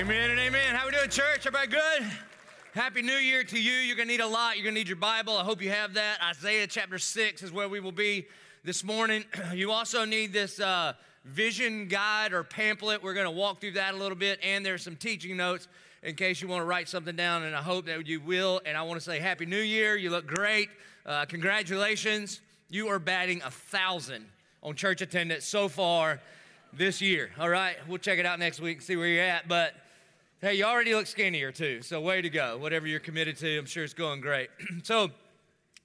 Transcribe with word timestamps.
Amen 0.00 0.30
and 0.30 0.40
amen. 0.40 0.74
How 0.74 0.86
we 0.86 0.92
doing, 0.92 1.10
church? 1.10 1.46
Everybody 1.46 1.66
good? 1.66 2.10
Happy 2.72 3.02
New 3.02 3.12
Year 3.12 3.44
to 3.44 3.60
you. 3.60 3.74
You're 3.74 3.96
going 3.96 4.08
to 4.08 4.14
need 4.14 4.22
a 4.22 4.26
lot. 4.26 4.56
You're 4.56 4.64
going 4.64 4.74
to 4.74 4.80
need 4.80 4.88
your 4.88 4.96
Bible. 4.96 5.36
I 5.36 5.44
hope 5.44 5.60
you 5.60 5.68
have 5.68 5.92
that. 5.92 6.22
Isaiah 6.22 6.66
chapter 6.66 6.98
6 6.98 7.42
is 7.42 7.52
where 7.52 7.68
we 7.68 7.80
will 7.80 7.92
be 7.92 8.26
this 8.64 8.82
morning. 8.82 9.26
You 9.54 9.72
also 9.72 10.06
need 10.06 10.32
this 10.32 10.58
uh, 10.58 10.94
vision 11.26 11.86
guide 11.86 12.32
or 12.32 12.44
pamphlet. 12.44 13.02
We're 13.02 13.12
going 13.12 13.26
to 13.26 13.30
walk 13.30 13.60
through 13.60 13.72
that 13.72 13.92
a 13.92 13.96
little 13.98 14.16
bit, 14.16 14.40
and 14.42 14.64
there's 14.64 14.82
some 14.82 14.96
teaching 14.96 15.36
notes 15.36 15.68
in 16.02 16.14
case 16.14 16.40
you 16.40 16.48
want 16.48 16.62
to 16.62 16.66
write 16.66 16.88
something 16.88 17.14
down, 17.14 17.42
and 17.42 17.54
I 17.54 17.60
hope 17.60 17.84
that 17.84 18.06
you 18.06 18.22
will. 18.22 18.62
And 18.64 18.78
I 18.78 18.82
want 18.84 18.98
to 18.98 19.04
say 19.04 19.18
Happy 19.18 19.44
New 19.44 19.60
Year. 19.60 19.96
You 19.96 20.08
look 20.08 20.26
great. 20.26 20.70
Uh, 21.04 21.26
congratulations. 21.26 22.40
You 22.70 22.88
are 22.88 22.98
batting 22.98 23.42
a 23.42 23.50
thousand 23.50 24.24
on 24.62 24.76
church 24.76 25.02
attendance 25.02 25.44
so 25.44 25.68
far 25.68 26.22
this 26.72 27.02
year. 27.02 27.32
All 27.38 27.50
right, 27.50 27.76
we'll 27.86 27.98
check 27.98 28.18
it 28.18 28.24
out 28.24 28.38
next 28.38 28.60
week 28.60 28.78
and 28.78 28.82
see 28.82 28.96
where 28.96 29.06
you're 29.06 29.24
at. 29.24 29.46
But 29.46 29.74
hey, 30.40 30.54
you 30.54 30.64
already 30.64 30.94
look 30.94 31.06
skinnier 31.06 31.52
too, 31.52 31.82
so 31.82 32.00
way 32.00 32.22
to 32.22 32.30
go. 32.30 32.58
Whatever 32.58 32.86
you're 32.86 33.00
committed 33.00 33.36
to, 33.38 33.58
I'm 33.58 33.66
sure 33.66 33.84
it's 33.84 33.94
going 33.94 34.20
great. 34.20 34.48
so, 34.82 35.10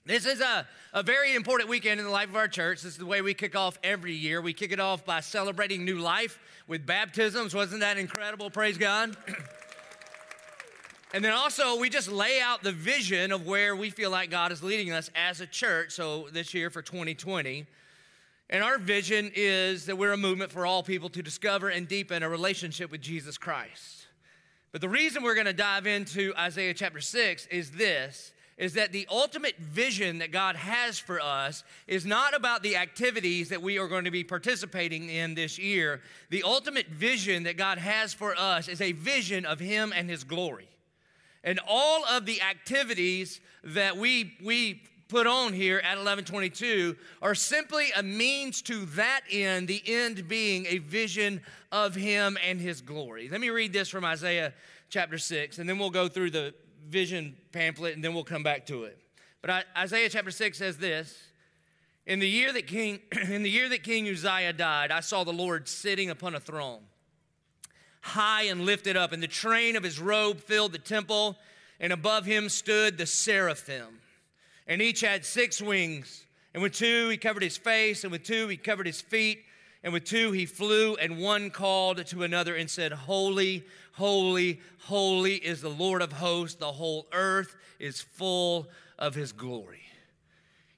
this 0.07 0.27
is 0.27 0.39
a, 0.39 0.67
a 0.93 1.01
very 1.01 1.33
important 1.33 1.67
weekend 1.67 1.99
in 1.99 2.05
the 2.05 2.11
life 2.11 2.29
of 2.29 2.35
our 2.35 2.47
church. 2.47 2.83
This 2.83 2.91
is 2.93 2.97
the 2.99 3.07
way 3.07 3.23
we 3.23 3.33
kick 3.33 3.55
off 3.55 3.79
every 3.83 4.13
year. 4.13 4.39
We 4.39 4.53
kick 4.53 4.71
it 4.71 4.79
off 4.79 5.03
by 5.03 5.19
celebrating 5.19 5.83
new 5.83 5.97
life 5.97 6.37
with 6.67 6.85
baptisms. 6.85 7.55
Wasn't 7.55 7.79
that 7.81 7.97
incredible? 7.97 8.49
Praise 8.49 8.77
God. 8.77 9.17
And 11.13 11.23
then 11.23 11.31
also, 11.31 11.79
we 11.79 11.89
just 11.89 12.11
lay 12.11 12.41
out 12.41 12.61
the 12.61 12.73
vision 12.73 13.31
of 13.31 13.45
where 13.47 13.73
we 13.73 13.89
feel 13.89 14.09
like 14.09 14.29
God 14.29 14.51
is 14.51 14.61
leading 14.61 14.91
us 14.91 15.09
as 15.15 15.39
a 15.39 15.47
church. 15.47 15.91
So, 15.91 16.27
this 16.33 16.53
year 16.53 16.69
for 16.69 16.81
2020. 16.81 17.65
And 18.49 18.61
our 18.61 18.77
vision 18.77 19.31
is 19.33 19.85
that 19.85 19.97
we're 19.97 20.11
a 20.11 20.17
movement 20.17 20.51
for 20.51 20.65
all 20.65 20.83
people 20.83 21.07
to 21.11 21.23
discover 21.23 21.69
and 21.69 21.87
deepen 21.87 22.21
a 22.21 22.27
relationship 22.27 22.91
with 22.91 22.99
Jesus 22.99 23.37
Christ. 23.37 23.94
But 24.75 24.81
the 24.81 24.89
reason 24.89 25.23
we're 25.23 25.35
going 25.35 25.45
to 25.45 25.53
dive 25.53 25.87
into 25.87 26.33
Isaiah 26.37 26.73
chapter 26.73 26.99
6 26.99 27.45
is 27.45 27.71
this 27.71 28.33
is 28.57 28.73
that 28.73 28.91
the 28.91 29.07
ultimate 29.09 29.57
vision 29.57 30.17
that 30.17 30.33
God 30.33 30.57
has 30.57 30.99
for 30.99 31.21
us 31.21 31.63
is 31.87 32.05
not 32.05 32.35
about 32.35 32.61
the 32.61 32.75
activities 32.75 33.47
that 33.47 33.61
we 33.61 33.79
are 33.79 33.87
going 33.87 34.03
to 34.03 34.11
be 34.11 34.25
participating 34.25 35.09
in 35.09 35.33
this 35.33 35.57
year. 35.57 36.01
The 36.29 36.43
ultimate 36.43 36.87
vision 36.87 37.43
that 37.43 37.55
God 37.55 37.77
has 37.77 38.13
for 38.13 38.37
us 38.37 38.67
is 38.67 38.81
a 38.81 38.91
vision 38.91 39.45
of 39.45 39.61
Him 39.61 39.93
and 39.95 40.09
His 40.09 40.25
glory. 40.25 40.67
And 41.41 41.57
all 41.65 42.03
of 42.03 42.25
the 42.25 42.41
activities 42.41 43.39
that 43.63 43.95
we, 43.95 44.33
we 44.43 44.81
put 45.07 45.27
on 45.27 45.53
here 45.53 45.77
at 45.77 45.97
1122 45.97 46.95
are 47.21 47.35
simply 47.35 47.91
a 47.95 48.03
means 48.03 48.61
to 48.63 48.85
that 48.87 49.21
end, 49.31 49.67
the 49.67 49.81
end 49.85 50.27
being 50.27 50.65
a 50.65 50.79
vision 50.79 51.41
of 51.71 51.95
Him 51.95 52.37
and 52.45 52.59
His 52.59 52.81
glory. 52.81 53.29
Let 53.29 53.41
me 53.41 53.49
read 53.49 53.73
this 53.73 53.89
from 53.89 54.03
Isaiah 54.05 54.53
chapter 54.89 55.17
6, 55.17 55.59
and 55.59 55.69
then 55.69 55.77
we'll 55.77 55.89
go 55.89 56.07
through 56.07 56.31
the 56.31 56.53
vision 56.87 57.35
pamphlet 57.51 57.95
and 57.95 58.03
then 58.03 58.13
we'll 58.13 58.23
come 58.23 58.43
back 58.43 58.65
to 58.67 58.83
it. 58.83 58.97
But 59.41 59.65
Isaiah 59.77 60.09
chapter 60.09 60.31
6 60.31 60.57
says 60.57 60.77
this. 60.77 61.15
In 62.07 62.19
the 62.19 62.27
year 62.27 62.53
that 62.53 62.67
King 62.67 62.99
in 63.29 63.43
the 63.43 63.49
year 63.49 63.67
that 63.69 63.83
King 63.83 64.07
Uzziah 64.07 64.53
died, 64.53 64.91
I 64.91 64.99
saw 64.99 65.23
the 65.23 65.33
Lord 65.33 65.67
sitting 65.67 66.09
upon 66.09 66.35
a 66.35 66.39
throne, 66.39 66.81
high 68.01 68.43
and 68.43 68.65
lifted 68.65 68.95
up, 68.95 69.11
and 69.11 69.21
the 69.21 69.27
train 69.27 69.75
of 69.75 69.83
his 69.83 69.99
robe 69.99 70.39
filled 70.39 70.71
the 70.71 70.79
temple, 70.79 71.37
and 71.79 71.91
above 71.91 72.25
him 72.25 72.49
stood 72.49 72.97
the 72.97 73.07
seraphim 73.07 73.99
and 74.67 74.81
each 74.81 75.01
had 75.01 75.25
six 75.25 75.61
wings. 75.61 76.25
And 76.53 76.63
with 76.63 76.73
two 76.73 77.09
he 77.09 77.17
covered 77.17 77.43
his 77.43 77.57
face, 77.57 78.03
and 78.03 78.11
with 78.11 78.23
two 78.23 78.47
he 78.47 78.57
covered 78.57 78.87
his 78.87 79.01
feet, 79.01 79.43
and 79.83 79.93
with 79.93 80.05
two 80.05 80.31
he 80.31 80.45
flew, 80.45 80.95
and 80.95 81.19
one 81.19 81.49
called 81.49 82.05
to 82.05 82.23
another 82.23 82.55
and 82.55 82.69
said, 82.69 82.91
Holy, 82.91 83.63
holy, 83.93 84.59
holy 84.79 85.35
is 85.35 85.61
the 85.61 85.69
Lord 85.69 86.01
of 86.01 86.13
hosts. 86.13 86.57
The 86.57 86.71
whole 86.71 87.07
earth 87.13 87.55
is 87.79 88.01
full 88.01 88.67
of 88.97 89.15
his 89.15 89.31
glory. 89.31 89.81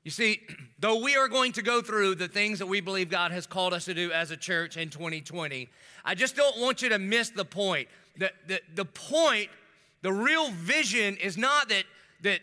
You 0.03 0.11
see, 0.11 0.41
though 0.79 1.03
we 1.03 1.15
are 1.15 1.27
going 1.27 1.51
to 1.53 1.61
go 1.61 1.81
through 1.81 2.15
the 2.15 2.27
things 2.27 2.59
that 2.59 2.65
we 2.65 2.81
believe 2.81 3.09
God 3.09 3.31
has 3.31 3.45
called 3.45 3.73
us 3.73 3.85
to 3.85 3.93
do 3.93 4.11
as 4.11 4.31
a 4.31 4.37
church 4.37 4.77
in 4.77 4.89
2020, 4.89 5.69
I 6.05 6.15
just 6.15 6.35
don't 6.35 6.57
want 6.59 6.81
you 6.81 6.89
to 6.89 6.97
miss 6.99 7.29
the 7.29 7.45
point. 7.45 7.87
The, 8.17 8.31
the, 8.47 8.61
the 8.73 8.85
point, 8.85 9.49
the 10.01 10.13
real 10.13 10.49
vision 10.51 11.17
is 11.17 11.37
not 11.37 11.69
that, 11.69 11.83
that 12.21 12.39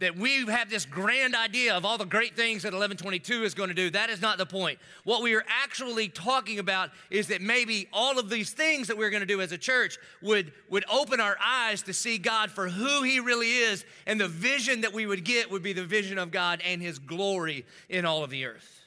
that 0.00 0.16
we 0.16 0.46
have 0.46 0.70
this 0.70 0.86
grand 0.86 1.34
idea 1.34 1.74
of 1.76 1.84
all 1.84 1.98
the 1.98 2.06
great 2.06 2.34
things 2.34 2.62
that 2.62 2.72
1122 2.72 3.44
is 3.44 3.54
going 3.54 3.68
to 3.68 3.74
do. 3.74 3.90
That 3.90 4.08
is 4.10 4.20
not 4.20 4.38
the 4.38 4.46
point. 4.46 4.78
What 5.04 5.22
we 5.22 5.34
are 5.34 5.44
actually 5.46 6.08
talking 6.08 6.58
about 6.58 6.90
is 7.10 7.28
that 7.28 7.42
maybe 7.42 7.86
all 7.92 8.18
of 8.18 8.30
these 8.30 8.50
things 8.50 8.88
that 8.88 8.96
we're 8.96 9.10
going 9.10 9.20
to 9.20 9.26
do 9.26 9.42
as 9.42 9.52
a 9.52 9.58
church 9.58 9.98
would, 10.22 10.52
would 10.70 10.84
open 10.90 11.20
our 11.20 11.36
eyes 11.44 11.82
to 11.82 11.92
see 11.92 12.16
God 12.16 12.50
for 12.50 12.68
who 12.68 13.02
He 13.02 13.20
really 13.20 13.50
is, 13.50 13.84
and 14.06 14.18
the 14.18 14.28
vision 14.28 14.80
that 14.80 14.92
we 14.94 15.06
would 15.06 15.22
get 15.22 15.50
would 15.50 15.62
be 15.62 15.74
the 15.74 15.84
vision 15.84 16.18
of 16.18 16.30
God 16.30 16.62
and 16.64 16.80
His 16.80 16.98
glory 16.98 17.66
in 17.90 18.06
all 18.06 18.24
of 18.24 18.30
the 18.30 18.46
earth. 18.46 18.80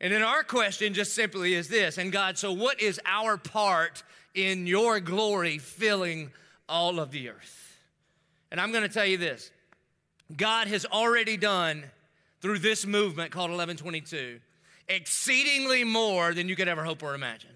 And 0.00 0.12
then 0.12 0.22
our 0.22 0.42
question 0.42 0.92
just 0.92 1.14
simply 1.14 1.54
is 1.54 1.68
this, 1.68 1.98
and 1.98 2.10
God, 2.10 2.36
so 2.36 2.52
what 2.52 2.80
is 2.80 3.00
our 3.06 3.36
part 3.36 4.02
in 4.34 4.66
your 4.66 4.98
glory 4.98 5.58
filling 5.58 6.30
all 6.68 6.98
of 6.98 7.12
the 7.12 7.28
earth? 7.28 7.78
And 8.50 8.60
I'm 8.60 8.72
going 8.72 8.82
to 8.82 8.92
tell 8.92 9.06
you 9.06 9.16
this 9.16 9.52
God 10.36 10.68
has 10.68 10.86
already 10.86 11.36
done 11.36 11.84
through 12.40 12.60
this 12.60 12.86
movement 12.86 13.32
called 13.32 13.50
1122 13.50 14.40
exceedingly 14.90 15.84
more 15.84 16.34
than 16.34 16.48
you 16.48 16.56
could 16.56 16.68
ever 16.68 16.84
hope 16.84 17.02
or 17.02 17.14
imagine. 17.14 17.50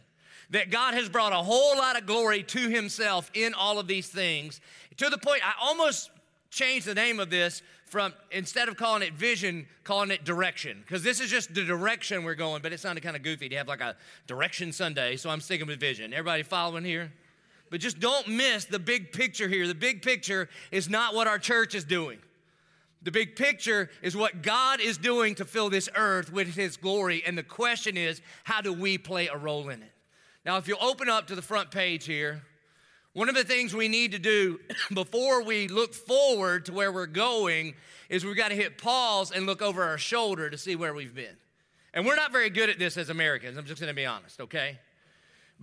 That 0.50 0.70
God 0.70 0.94
has 0.94 1.08
brought 1.08 1.32
a 1.32 1.36
whole 1.36 1.76
lot 1.76 1.98
of 1.98 2.06
glory 2.06 2.42
to 2.44 2.68
Himself 2.68 3.30
in 3.34 3.54
all 3.54 3.78
of 3.78 3.86
these 3.86 4.08
things 4.08 4.60
to 4.98 5.10
the 5.10 5.18
point 5.18 5.40
I 5.44 5.52
almost 5.60 6.10
changed 6.50 6.86
the 6.86 6.94
name 6.94 7.18
of 7.18 7.30
this 7.30 7.62
from 7.86 8.14
instead 8.30 8.68
of 8.68 8.76
calling 8.76 9.02
it 9.02 9.14
vision, 9.14 9.66
calling 9.82 10.10
it 10.10 10.24
direction. 10.24 10.82
Because 10.86 11.02
this 11.02 11.20
is 11.20 11.28
just 11.28 11.52
the 11.52 11.64
direction 11.64 12.22
we're 12.22 12.36
going, 12.36 12.62
but 12.62 12.72
it 12.72 12.78
sounded 12.78 13.02
kind 13.02 13.16
of 13.16 13.22
goofy 13.22 13.48
to 13.48 13.56
have 13.56 13.66
like 13.66 13.80
a 13.80 13.96
direction 14.26 14.72
Sunday, 14.72 15.16
so 15.16 15.30
I'm 15.30 15.40
sticking 15.40 15.66
with 15.66 15.80
vision. 15.80 16.12
Everybody 16.12 16.44
following 16.44 16.84
here? 16.84 17.12
But 17.70 17.80
just 17.80 17.98
don't 17.98 18.28
miss 18.28 18.66
the 18.66 18.78
big 18.78 19.12
picture 19.12 19.48
here. 19.48 19.66
The 19.66 19.74
big 19.74 20.02
picture 20.02 20.48
is 20.70 20.88
not 20.88 21.14
what 21.14 21.26
our 21.26 21.38
church 21.38 21.74
is 21.74 21.82
doing. 21.82 22.18
The 23.04 23.12
big 23.12 23.36
picture 23.36 23.90
is 24.02 24.16
what 24.16 24.42
God 24.42 24.80
is 24.80 24.96
doing 24.96 25.34
to 25.36 25.44
fill 25.44 25.68
this 25.68 25.88
earth 25.94 26.32
with 26.32 26.54
His 26.54 26.76
glory. 26.78 27.22
And 27.24 27.36
the 27.36 27.42
question 27.42 27.96
is, 27.96 28.22
how 28.44 28.62
do 28.62 28.72
we 28.72 28.96
play 28.98 29.28
a 29.28 29.36
role 29.36 29.68
in 29.68 29.82
it? 29.82 29.92
Now, 30.44 30.56
if 30.56 30.66
you 30.66 30.76
open 30.80 31.08
up 31.08 31.26
to 31.28 31.34
the 31.34 31.42
front 31.42 31.70
page 31.70 32.06
here, 32.06 32.42
one 33.12 33.28
of 33.28 33.34
the 33.34 33.44
things 33.44 33.74
we 33.74 33.88
need 33.88 34.12
to 34.12 34.18
do 34.18 34.58
before 34.94 35.42
we 35.42 35.68
look 35.68 35.94
forward 35.94 36.66
to 36.66 36.72
where 36.72 36.90
we're 36.90 37.06
going 37.06 37.74
is 38.08 38.24
we've 38.24 38.36
got 38.36 38.48
to 38.48 38.54
hit 38.54 38.78
pause 38.78 39.30
and 39.30 39.46
look 39.46 39.62
over 39.62 39.82
our 39.82 39.98
shoulder 39.98 40.48
to 40.50 40.58
see 40.58 40.74
where 40.74 40.94
we've 40.94 41.14
been. 41.14 41.36
And 41.92 42.06
we're 42.06 42.16
not 42.16 42.32
very 42.32 42.50
good 42.50 42.70
at 42.70 42.78
this 42.78 42.96
as 42.96 43.10
Americans. 43.10 43.56
I'm 43.56 43.66
just 43.66 43.80
going 43.80 43.90
to 43.90 43.94
be 43.94 44.06
honest, 44.06 44.40
okay? 44.40 44.78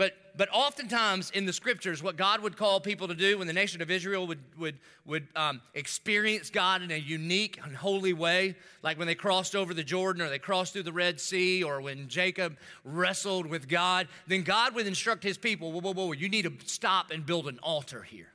But, 0.02 0.16
but 0.36 0.50
oftentimes 0.52 1.30
in 1.30 1.46
the 1.46 1.54
scriptures, 1.54 2.02
what 2.02 2.18
God 2.18 2.42
would 2.42 2.58
call 2.58 2.80
people 2.80 3.08
to 3.08 3.14
do 3.14 3.38
when 3.38 3.46
the 3.46 3.54
nation 3.54 3.84
of 3.84 3.92
Israel 3.92 4.26
would, 4.26 4.40
would, 4.58 4.80
would 5.06 5.28
um, 5.36 5.62
experience 5.76 6.50
God 6.50 6.82
in 6.82 6.90
a 6.90 6.98
unique 6.98 7.60
and 7.64 7.76
holy 7.76 8.12
way, 8.12 8.56
like 8.82 8.98
when 8.98 9.06
they 9.06 9.14
crossed 9.14 9.56
over 9.56 9.76
the 9.76 9.84
Jordan 9.84 10.24
or 10.24 10.30
they 10.30 10.40
crossed 10.40 10.74
through 10.74 10.82
the 10.82 10.92
Red 10.92 11.22
Sea 11.22 11.64
or 11.64 11.82
when 11.82 12.08
Jacob 12.08 12.58
wrestled 12.84 13.46
with 13.46 13.70
God, 13.70 14.08
then 14.26 14.42
God 14.42 14.74
would 14.74 14.88
instruct 14.88 15.22
his 15.22 15.38
people, 15.38 15.72
whoa, 15.72 15.82
whoa, 15.82 15.94
whoa, 15.94 16.14
you 16.14 16.30
need 16.30 16.46
to 16.46 16.54
stop 16.66 17.12
and 17.12 17.24
build 17.24 17.48
an 17.48 17.60
altar 17.62 18.02
here. 18.02 18.34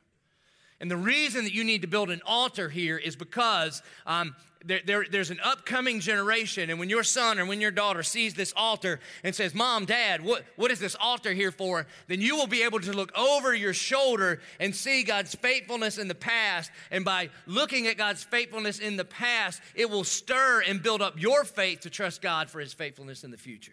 And 0.81 0.91
the 0.91 0.97
reason 0.97 1.44
that 1.44 1.54
you 1.54 1.64
need 1.64 1.82
to 1.82 1.88
build 1.88 2.10
an 2.10 2.20
altar 2.26 2.69
here 2.69 2.98
is 2.98 3.16
because 3.16 3.82
um, 4.06 4.37
there, 4.66 4.81
there, 4.84 5.06
there's 5.10 5.31
an 5.31 5.38
upcoming 5.42 6.00
generation, 6.00 6.70
and 6.70 6.78
when 6.78 6.91
your 6.91 7.04
son 7.04 7.38
or 7.38 7.47
when 7.47 7.60
your 7.60 7.70
daughter 7.70 8.03
sees 8.03 8.34
this 8.34 8.53
altar 8.56 9.00
and 9.22 9.34
says, 9.34 9.54
Mom, 9.54 9.84
Dad, 9.84 10.22
what, 10.22 10.45
what 10.56 10.71
is 10.71 10.78
this 10.78 10.97
altar 11.00 11.33
here 11.33 11.53
for? 11.53 11.86
Then 12.09 12.21
you 12.21 12.36
will 12.36 12.47
be 12.47 12.62
able 12.62 12.80
to 12.80 12.92
look 12.92 13.16
over 13.16 13.54
your 13.54 13.72
shoulder 13.72 14.41
and 14.59 14.74
see 14.74 15.03
God's 15.03 15.34
faithfulness 15.34 15.98
in 15.98 16.09
the 16.09 16.15
past. 16.15 16.71
And 16.91 17.04
by 17.04 17.30
looking 17.47 17.86
at 17.86 17.97
God's 17.97 18.24
faithfulness 18.24 18.78
in 18.78 18.97
the 18.97 19.04
past, 19.04 19.62
it 19.74 19.89
will 19.89 20.04
stir 20.04 20.62
and 20.66 20.83
build 20.83 21.00
up 21.00 21.21
your 21.21 21.45
faith 21.45 21.80
to 21.80 21.91
trust 21.91 22.21
God 22.21 22.50
for 22.50 22.60
his 22.60 22.74
faithfulness 22.74 23.24
in 23.24 23.30
the 23.30 23.39
future. 23.39 23.72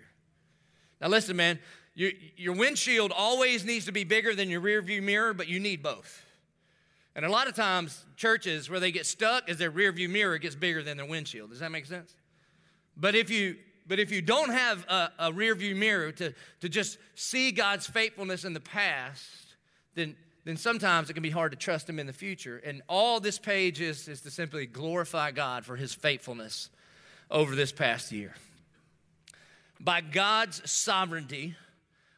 Now, 1.01 1.07
listen, 1.07 1.35
man, 1.35 1.59
your, 1.95 2.11
your 2.37 2.53
windshield 2.53 3.11
always 3.15 3.65
needs 3.65 3.85
to 3.85 3.91
be 3.91 4.03
bigger 4.03 4.35
than 4.35 4.49
your 4.49 4.61
rear 4.61 4.81
view 4.81 5.01
mirror, 5.01 5.33
but 5.33 5.47
you 5.47 5.59
need 5.59 5.83
both. 5.83 6.22
And 7.15 7.25
a 7.25 7.29
lot 7.29 7.47
of 7.47 7.55
times, 7.55 8.05
churches 8.15 8.69
where 8.69 8.79
they 8.79 8.91
get 8.91 9.05
stuck 9.05 9.49
is 9.49 9.57
their 9.57 9.69
rear 9.69 9.91
view 9.91 10.09
mirror 10.09 10.37
gets 10.37 10.55
bigger 10.55 10.81
than 10.81 10.97
their 10.97 11.05
windshield. 11.05 11.51
Does 11.51 11.59
that 11.59 11.71
make 11.71 11.85
sense? 11.85 12.15
But 12.97 13.15
if 13.15 13.29
you 13.29 13.57
but 13.85 13.99
if 13.99 14.11
you 14.11 14.21
don't 14.21 14.49
have 14.49 14.85
a, 14.87 15.11
a 15.19 15.33
rear 15.33 15.55
view 15.55 15.75
mirror 15.75 16.11
to, 16.13 16.33
to 16.61 16.69
just 16.69 16.97
see 17.15 17.51
God's 17.51 17.85
faithfulness 17.85 18.45
in 18.45 18.53
the 18.53 18.61
past, 18.61 19.55
then, 19.95 20.15
then 20.45 20.57
sometimes 20.57 21.09
it 21.09 21.13
can 21.13 21.23
be 21.23 21.29
hard 21.29 21.51
to 21.51 21.57
trust 21.57 21.89
Him 21.89 21.99
in 21.99 22.07
the 22.07 22.13
future. 22.13 22.61
And 22.63 22.81
all 22.87 23.19
this 23.19 23.37
page 23.37 23.81
is, 23.81 24.07
is 24.07 24.21
to 24.21 24.31
simply 24.31 24.65
glorify 24.65 25.31
God 25.31 25.65
for 25.65 25.75
His 25.75 25.93
faithfulness 25.93 26.69
over 27.29 27.55
this 27.55 27.71
past 27.71 28.11
year. 28.11 28.33
By 29.79 29.99
God's 29.99 30.69
sovereignty, 30.69 31.55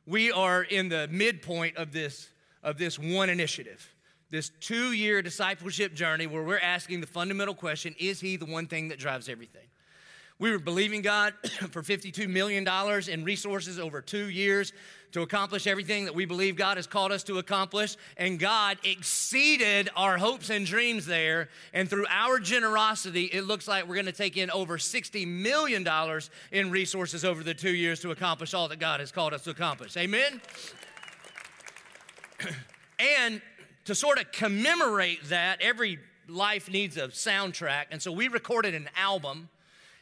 we 0.05 0.31
are 0.31 0.61
in 0.61 0.89
the 0.89 1.07
midpoint 1.09 1.77
of 1.77 1.91
this 1.91 2.29
of 2.61 2.79
this 2.79 2.97
one 2.97 3.29
initiative, 3.29 3.93
this 4.35 4.51
two 4.59 4.91
year 4.91 5.21
discipleship 5.21 5.93
journey 5.93 6.27
where 6.27 6.43
we're 6.43 6.59
asking 6.59 7.01
the 7.01 7.07
fundamental 7.07 7.55
question 7.55 7.95
is 7.97 8.19
He 8.19 8.35
the 8.35 8.45
one 8.45 8.67
thing 8.67 8.89
that 8.89 8.99
drives 8.99 9.29
everything? 9.29 9.61
We 10.37 10.51
were 10.51 10.59
believing 10.59 11.01
God 11.01 11.33
for 11.71 11.81
$52 11.81 12.27
million 12.27 12.67
in 13.09 13.23
resources 13.23 13.79
over 13.79 14.01
two 14.01 14.29
years 14.29 14.73
to 15.13 15.21
accomplish 15.21 15.65
everything 15.65 16.03
that 16.03 16.13
we 16.13 16.25
believe 16.25 16.57
God 16.57 16.75
has 16.75 16.87
called 16.87 17.13
us 17.13 17.23
to 17.23 17.37
accomplish. 17.37 17.95
And 18.17 18.37
God 18.37 18.77
exceeded 18.83 19.89
our 19.95 20.17
hopes 20.17 20.49
and 20.49 20.65
dreams 20.65 21.05
there. 21.05 21.47
And 21.73 21.89
through 21.89 22.05
our 22.09 22.39
generosity, 22.39 23.25
it 23.25 23.45
looks 23.45 23.65
like 23.65 23.87
we're 23.87 23.95
going 23.95 24.07
to 24.07 24.11
take 24.11 24.35
in 24.35 24.51
over 24.51 24.77
$60 24.77 25.25
million 25.25 25.87
in 26.51 26.69
resources 26.69 27.23
over 27.23 27.41
the 27.41 27.53
two 27.53 27.73
years 27.73 28.01
to 28.01 28.11
accomplish 28.11 28.53
all 28.53 28.67
that 28.67 28.79
God 28.79 28.99
has 28.99 29.13
called 29.13 29.33
us 29.33 29.43
to 29.43 29.51
accomplish. 29.51 29.95
Amen? 29.95 30.41
and 32.99 33.41
to 33.85 33.95
sort 33.95 34.19
of 34.19 34.31
commemorate 34.31 35.29
that, 35.29 35.61
every 35.61 35.99
life 36.27 36.69
needs 36.69 36.97
a 36.97 37.07
soundtrack. 37.07 37.85
And 37.91 38.01
so 38.01 38.11
we 38.11 38.27
recorded 38.27 38.73
an 38.73 38.89
album 38.97 39.49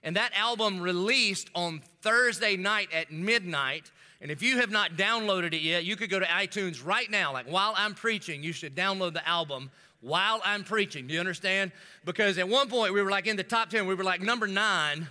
and 0.04 0.18
that 0.18 0.34
album 0.36 0.82
released 0.82 1.50
on 1.56 1.82
Thursday 2.02 2.58
night 2.58 2.90
at 2.94 3.12
midnight. 3.12 3.90
And 4.22 4.32
if 4.32 4.42
you 4.42 4.60
have 4.60 4.70
not 4.70 4.98
downloaded 4.98 5.54
it 5.54 5.62
yet, 5.62 5.86
you 5.86 5.96
could 5.96 6.10
go 6.10 6.20
to 6.20 6.26
iTunes 6.26 6.86
right 6.86 7.10
now. 7.10 7.32
Like 7.32 7.46
while 7.46 7.74
I'm 7.78 7.94
preaching, 7.94 8.44
you 8.44 8.52
should 8.52 8.76
download 8.76 9.14
the 9.14 9.28
album 9.28 9.72
while 10.02 10.42
I'm 10.44 10.66
preaching. 10.66 11.08
Do 11.08 11.14
you 11.14 11.22
understand? 11.22 11.72
Because 12.04 12.38
at 12.38 12.48
one 12.48 12.70
point 12.70 12.94
we 12.94 13.02
were 13.02 13.12
like 13.12 13.28
in 13.28 13.38
the 13.38 13.44
top 13.44 13.70
10, 13.70 13.88
we 13.88 13.96
were 13.96 14.04
like 14.04 14.22
number 14.22 14.46
nine, 14.46 15.08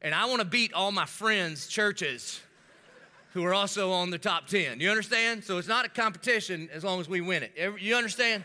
and 0.00 0.14
I 0.14 0.26
want 0.26 0.38
to 0.38 0.46
beat 0.46 0.72
all 0.72 0.92
my 0.92 1.06
friends' 1.06 1.66
churches 1.66 2.40
who 3.32 3.44
are 3.44 3.54
also 3.54 3.92
on 3.92 4.10
the 4.10 4.18
top 4.18 4.46
10. 4.46 4.80
You 4.80 4.90
understand? 4.90 5.44
So 5.44 5.58
it's 5.58 5.68
not 5.68 5.84
a 5.84 5.88
competition 5.88 6.68
as 6.72 6.84
long 6.84 7.00
as 7.00 7.08
we 7.08 7.20
win 7.20 7.42
it. 7.42 7.52
You 7.80 7.94
understand? 7.94 8.44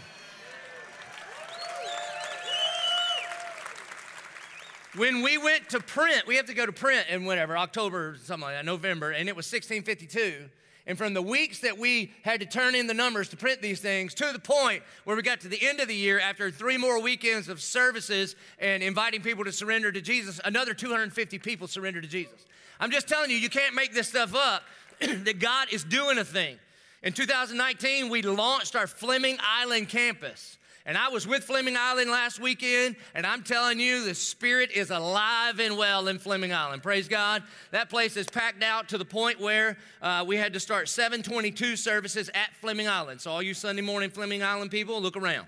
When 4.94 5.22
we 5.22 5.38
went 5.38 5.70
to 5.70 5.80
print, 5.80 6.26
we 6.26 6.36
have 6.36 6.44
to 6.46 6.54
go 6.54 6.66
to 6.66 6.72
print 6.72 7.06
in 7.08 7.24
whatever, 7.24 7.56
October, 7.56 8.18
something 8.22 8.42
like 8.42 8.56
that, 8.56 8.66
November, 8.66 9.12
and 9.12 9.26
it 9.26 9.36
was 9.36 9.50
1652. 9.50 10.50
And 10.88 10.96
from 10.96 11.12
the 11.12 11.20
weeks 11.20 11.58
that 11.60 11.76
we 11.76 12.10
had 12.22 12.40
to 12.40 12.46
turn 12.46 12.74
in 12.74 12.86
the 12.86 12.94
numbers 12.94 13.28
to 13.28 13.36
print 13.36 13.60
these 13.60 13.78
things 13.78 14.14
to 14.14 14.30
the 14.32 14.38
point 14.38 14.82
where 15.04 15.14
we 15.14 15.22
got 15.22 15.38
to 15.42 15.48
the 15.48 15.62
end 15.62 15.80
of 15.80 15.88
the 15.88 15.94
year 15.94 16.18
after 16.18 16.50
three 16.50 16.78
more 16.78 16.98
weekends 16.98 17.50
of 17.50 17.60
services 17.60 18.36
and 18.58 18.82
inviting 18.82 19.20
people 19.20 19.44
to 19.44 19.52
surrender 19.52 19.92
to 19.92 20.00
Jesus, 20.00 20.40
another 20.46 20.72
250 20.72 21.38
people 21.40 21.68
surrendered 21.68 22.04
to 22.04 22.08
Jesus. 22.08 22.46
I'm 22.80 22.90
just 22.90 23.06
telling 23.06 23.30
you, 23.30 23.36
you 23.36 23.50
can't 23.50 23.74
make 23.74 23.92
this 23.92 24.08
stuff 24.08 24.34
up, 24.34 24.62
that 25.00 25.38
God 25.38 25.68
is 25.70 25.84
doing 25.84 26.16
a 26.16 26.24
thing. 26.24 26.56
In 27.02 27.12
2019, 27.12 28.08
we 28.08 28.22
launched 28.22 28.74
our 28.74 28.86
Fleming 28.86 29.36
Island 29.40 29.90
campus. 29.90 30.56
And 30.88 30.96
I 30.96 31.10
was 31.10 31.26
with 31.26 31.44
Fleming 31.44 31.76
Island 31.76 32.10
last 32.10 32.40
weekend, 32.40 32.96
and 33.14 33.26
I'm 33.26 33.42
telling 33.42 33.78
you, 33.78 34.06
the 34.06 34.14
Spirit 34.14 34.70
is 34.70 34.90
alive 34.90 35.60
and 35.60 35.76
well 35.76 36.08
in 36.08 36.18
Fleming 36.18 36.50
Island. 36.50 36.82
Praise 36.82 37.08
God. 37.08 37.42
That 37.72 37.90
place 37.90 38.16
is 38.16 38.26
packed 38.26 38.62
out 38.62 38.88
to 38.88 38.96
the 38.96 39.04
point 39.04 39.38
where 39.38 39.76
uh, 40.00 40.24
we 40.26 40.38
had 40.38 40.54
to 40.54 40.60
start 40.60 40.88
722 40.88 41.76
services 41.76 42.30
at 42.32 42.56
Fleming 42.56 42.88
Island. 42.88 43.20
So, 43.20 43.30
all 43.30 43.42
you 43.42 43.52
Sunday 43.52 43.82
morning 43.82 44.08
Fleming 44.08 44.42
Island 44.42 44.70
people, 44.70 44.98
look 45.02 45.18
around. 45.18 45.46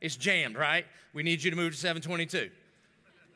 It's 0.00 0.14
jammed, 0.14 0.54
right? 0.54 0.86
We 1.12 1.24
need 1.24 1.42
you 1.42 1.50
to 1.50 1.56
move 1.56 1.72
to 1.72 1.78
722. 1.78 2.48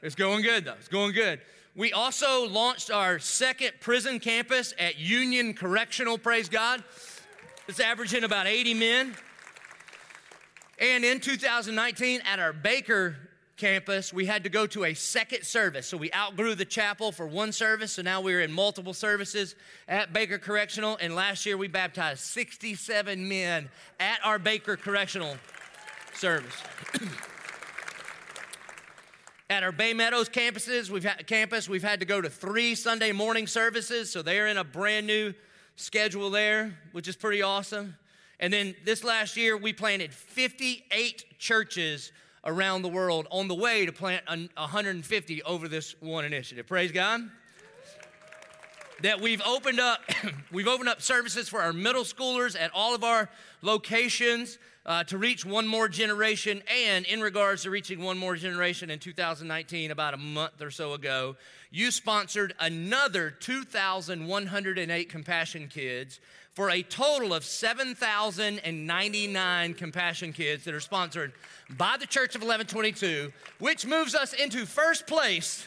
It's 0.02 0.14
going 0.14 0.42
good, 0.42 0.64
though. 0.64 0.74
It's 0.74 0.86
going 0.86 1.14
good. 1.14 1.40
We 1.74 1.92
also 1.92 2.46
launched 2.46 2.92
our 2.92 3.18
second 3.18 3.72
prison 3.80 4.20
campus 4.20 4.72
at 4.78 5.00
Union 5.00 5.54
Correctional, 5.54 6.16
praise 6.16 6.48
God. 6.48 6.84
It's 7.66 7.80
averaging 7.80 8.22
about 8.22 8.46
80 8.46 8.74
men. 8.74 9.16
And 10.80 11.04
in 11.04 11.20
2019, 11.20 12.22
at 12.24 12.38
our 12.38 12.54
Baker 12.54 13.14
campus, 13.58 14.14
we 14.14 14.24
had 14.24 14.44
to 14.44 14.48
go 14.48 14.66
to 14.68 14.84
a 14.84 14.94
second 14.94 15.44
service. 15.44 15.86
So 15.86 15.98
we 15.98 16.10
outgrew 16.14 16.54
the 16.54 16.64
chapel 16.64 17.12
for 17.12 17.26
one 17.26 17.52
service, 17.52 17.92
so 17.92 18.02
now 18.02 18.22
we're 18.22 18.40
in 18.40 18.50
multiple 18.50 18.94
services 18.94 19.54
at 19.86 20.14
Baker 20.14 20.38
Correctional. 20.38 20.96
And 20.98 21.14
last 21.14 21.44
year, 21.44 21.58
we 21.58 21.68
baptized 21.68 22.20
67 22.20 23.28
men 23.28 23.68
at 24.00 24.20
our 24.24 24.38
Baker 24.38 24.78
Correctional 24.78 25.36
service. 26.14 26.56
at 29.50 29.62
our 29.62 29.72
Bay 29.72 29.92
Meadows 29.92 30.30
campuses, 30.30 30.88
we've 30.88 31.04
had, 31.04 31.26
campus, 31.26 31.68
we've 31.68 31.82
had 31.82 32.00
to 32.00 32.06
go 32.06 32.22
to 32.22 32.30
three 32.30 32.74
Sunday 32.74 33.12
morning 33.12 33.46
services, 33.46 34.10
so 34.10 34.22
they're 34.22 34.46
in 34.46 34.56
a 34.56 34.64
brand 34.64 35.06
new 35.06 35.34
schedule 35.76 36.30
there, 36.30 36.78
which 36.92 37.06
is 37.06 37.16
pretty 37.16 37.42
awesome. 37.42 37.96
And 38.40 38.52
then 38.52 38.74
this 38.84 39.04
last 39.04 39.36
year, 39.36 39.56
we 39.56 39.72
planted 39.72 40.12
58 40.12 41.38
churches 41.38 42.10
around 42.44 42.82
the 42.82 42.88
world 42.88 43.28
on 43.30 43.48
the 43.48 43.54
way 43.54 43.84
to 43.84 43.92
plant 43.92 44.24
150 44.26 45.42
over 45.42 45.68
this 45.68 45.94
one 46.00 46.24
initiative. 46.24 46.66
Praise 46.66 46.90
God. 46.90 47.30
That 49.02 49.20
we've 49.22 49.40
opened 49.46 49.80
up, 49.80 50.02
we've 50.52 50.68
opened 50.68 50.90
up 50.90 51.00
services 51.00 51.48
for 51.48 51.62
our 51.62 51.72
middle 51.72 52.04
schoolers 52.04 52.54
at 52.60 52.70
all 52.74 52.94
of 52.94 53.02
our 53.02 53.30
locations 53.62 54.58
uh, 54.84 55.04
to 55.04 55.16
reach 55.16 55.46
one 55.46 55.66
more 55.66 55.88
generation. 55.88 56.62
And 56.86 57.06
in 57.06 57.22
regards 57.22 57.62
to 57.62 57.70
reaching 57.70 58.02
one 58.02 58.18
more 58.18 58.36
generation 58.36 58.90
in 58.90 58.98
2019, 58.98 59.90
about 59.90 60.12
a 60.12 60.18
month 60.18 60.60
or 60.60 60.70
so 60.70 60.92
ago, 60.92 61.36
you 61.70 61.90
sponsored 61.90 62.52
another 62.60 63.30
2,108 63.30 65.08
compassion 65.08 65.68
kids 65.68 66.20
for 66.52 66.68
a 66.68 66.82
total 66.82 67.32
of 67.32 67.42
7,099 67.42 69.74
compassion 69.74 70.34
kids 70.34 70.64
that 70.64 70.74
are 70.74 70.80
sponsored 70.80 71.32
by 71.70 71.96
the 71.98 72.06
Church 72.06 72.34
of 72.34 72.42
1122, 72.42 73.32
which 73.60 73.86
moves 73.86 74.14
us 74.14 74.34
into 74.34 74.66
first 74.66 75.06
place. 75.06 75.66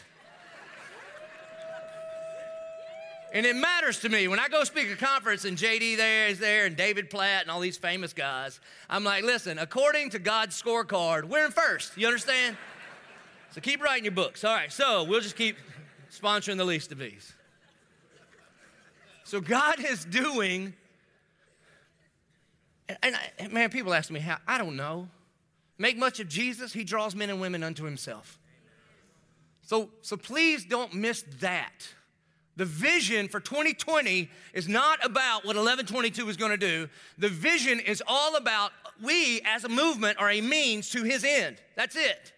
And 3.34 3.44
it 3.44 3.56
matters 3.56 3.98
to 4.00 4.08
me 4.08 4.28
when 4.28 4.38
I 4.38 4.46
go 4.46 4.62
speak 4.62 4.90
a 4.92 4.96
conference 4.96 5.44
and 5.44 5.58
JD 5.58 5.96
there 5.96 6.28
is 6.28 6.38
there 6.38 6.66
and 6.66 6.76
David 6.76 7.10
Platt 7.10 7.42
and 7.42 7.50
all 7.50 7.58
these 7.58 7.76
famous 7.76 8.12
guys. 8.12 8.60
I'm 8.88 9.02
like, 9.02 9.24
listen, 9.24 9.58
according 9.58 10.10
to 10.10 10.20
God's 10.20 10.60
scorecard, 10.60 11.24
we're 11.24 11.44
in 11.44 11.50
first. 11.50 11.98
You 11.98 12.06
understand? 12.06 12.56
So 13.50 13.60
keep 13.60 13.82
writing 13.82 14.04
your 14.04 14.12
books. 14.12 14.44
All 14.44 14.54
right, 14.54 14.72
so 14.72 15.02
we'll 15.02 15.20
just 15.20 15.34
keep 15.34 15.56
sponsoring 16.12 16.58
the 16.58 16.64
least 16.64 16.92
of 16.92 16.98
these. 16.98 17.34
So 19.24 19.40
God 19.40 19.84
is 19.84 20.04
doing 20.04 20.72
and 23.02 23.16
I, 23.16 23.48
man, 23.48 23.70
people 23.70 23.94
ask 23.94 24.10
me 24.10 24.20
how. 24.20 24.36
I 24.46 24.58
don't 24.58 24.76
know. 24.76 25.08
Make 25.76 25.96
much 25.96 26.20
of 26.20 26.28
Jesus, 26.28 26.72
he 26.72 26.84
draws 26.84 27.16
men 27.16 27.30
and 27.30 27.40
women 27.40 27.64
unto 27.64 27.84
himself. 27.84 28.38
So, 29.62 29.90
so 30.02 30.16
please 30.16 30.64
don't 30.64 30.94
miss 30.94 31.24
that. 31.40 31.88
The 32.56 32.64
vision 32.64 33.28
for 33.28 33.40
2020 33.40 34.30
is 34.52 34.68
not 34.68 35.04
about 35.04 35.44
what 35.44 35.56
1122 35.56 36.28
is 36.28 36.36
going 36.36 36.52
to 36.52 36.56
do. 36.56 36.88
The 37.18 37.28
vision 37.28 37.80
is 37.80 38.02
all 38.06 38.36
about 38.36 38.70
we 39.02 39.40
as 39.44 39.64
a 39.64 39.68
movement 39.68 40.18
are 40.18 40.30
a 40.30 40.40
means 40.40 40.90
to 40.90 41.02
his 41.02 41.24
end. 41.24 41.56
That's 41.74 41.96
it. 41.96 42.32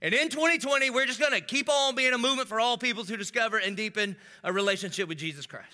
And 0.00 0.14
in 0.14 0.28
2020, 0.28 0.90
we're 0.90 1.06
just 1.06 1.20
going 1.20 1.32
to 1.32 1.40
keep 1.40 1.68
on 1.68 1.94
being 1.94 2.12
a 2.12 2.18
movement 2.18 2.48
for 2.48 2.60
all 2.60 2.76
people 2.76 3.04
to 3.04 3.16
discover 3.16 3.58
and 3.58 3.76
deepen 3.76 4.16
a 4.42 4.52
relationship 4.52 5.08
with 5.08 5.18
Jesus 5.18 5.46
Christ. 5.46 5.66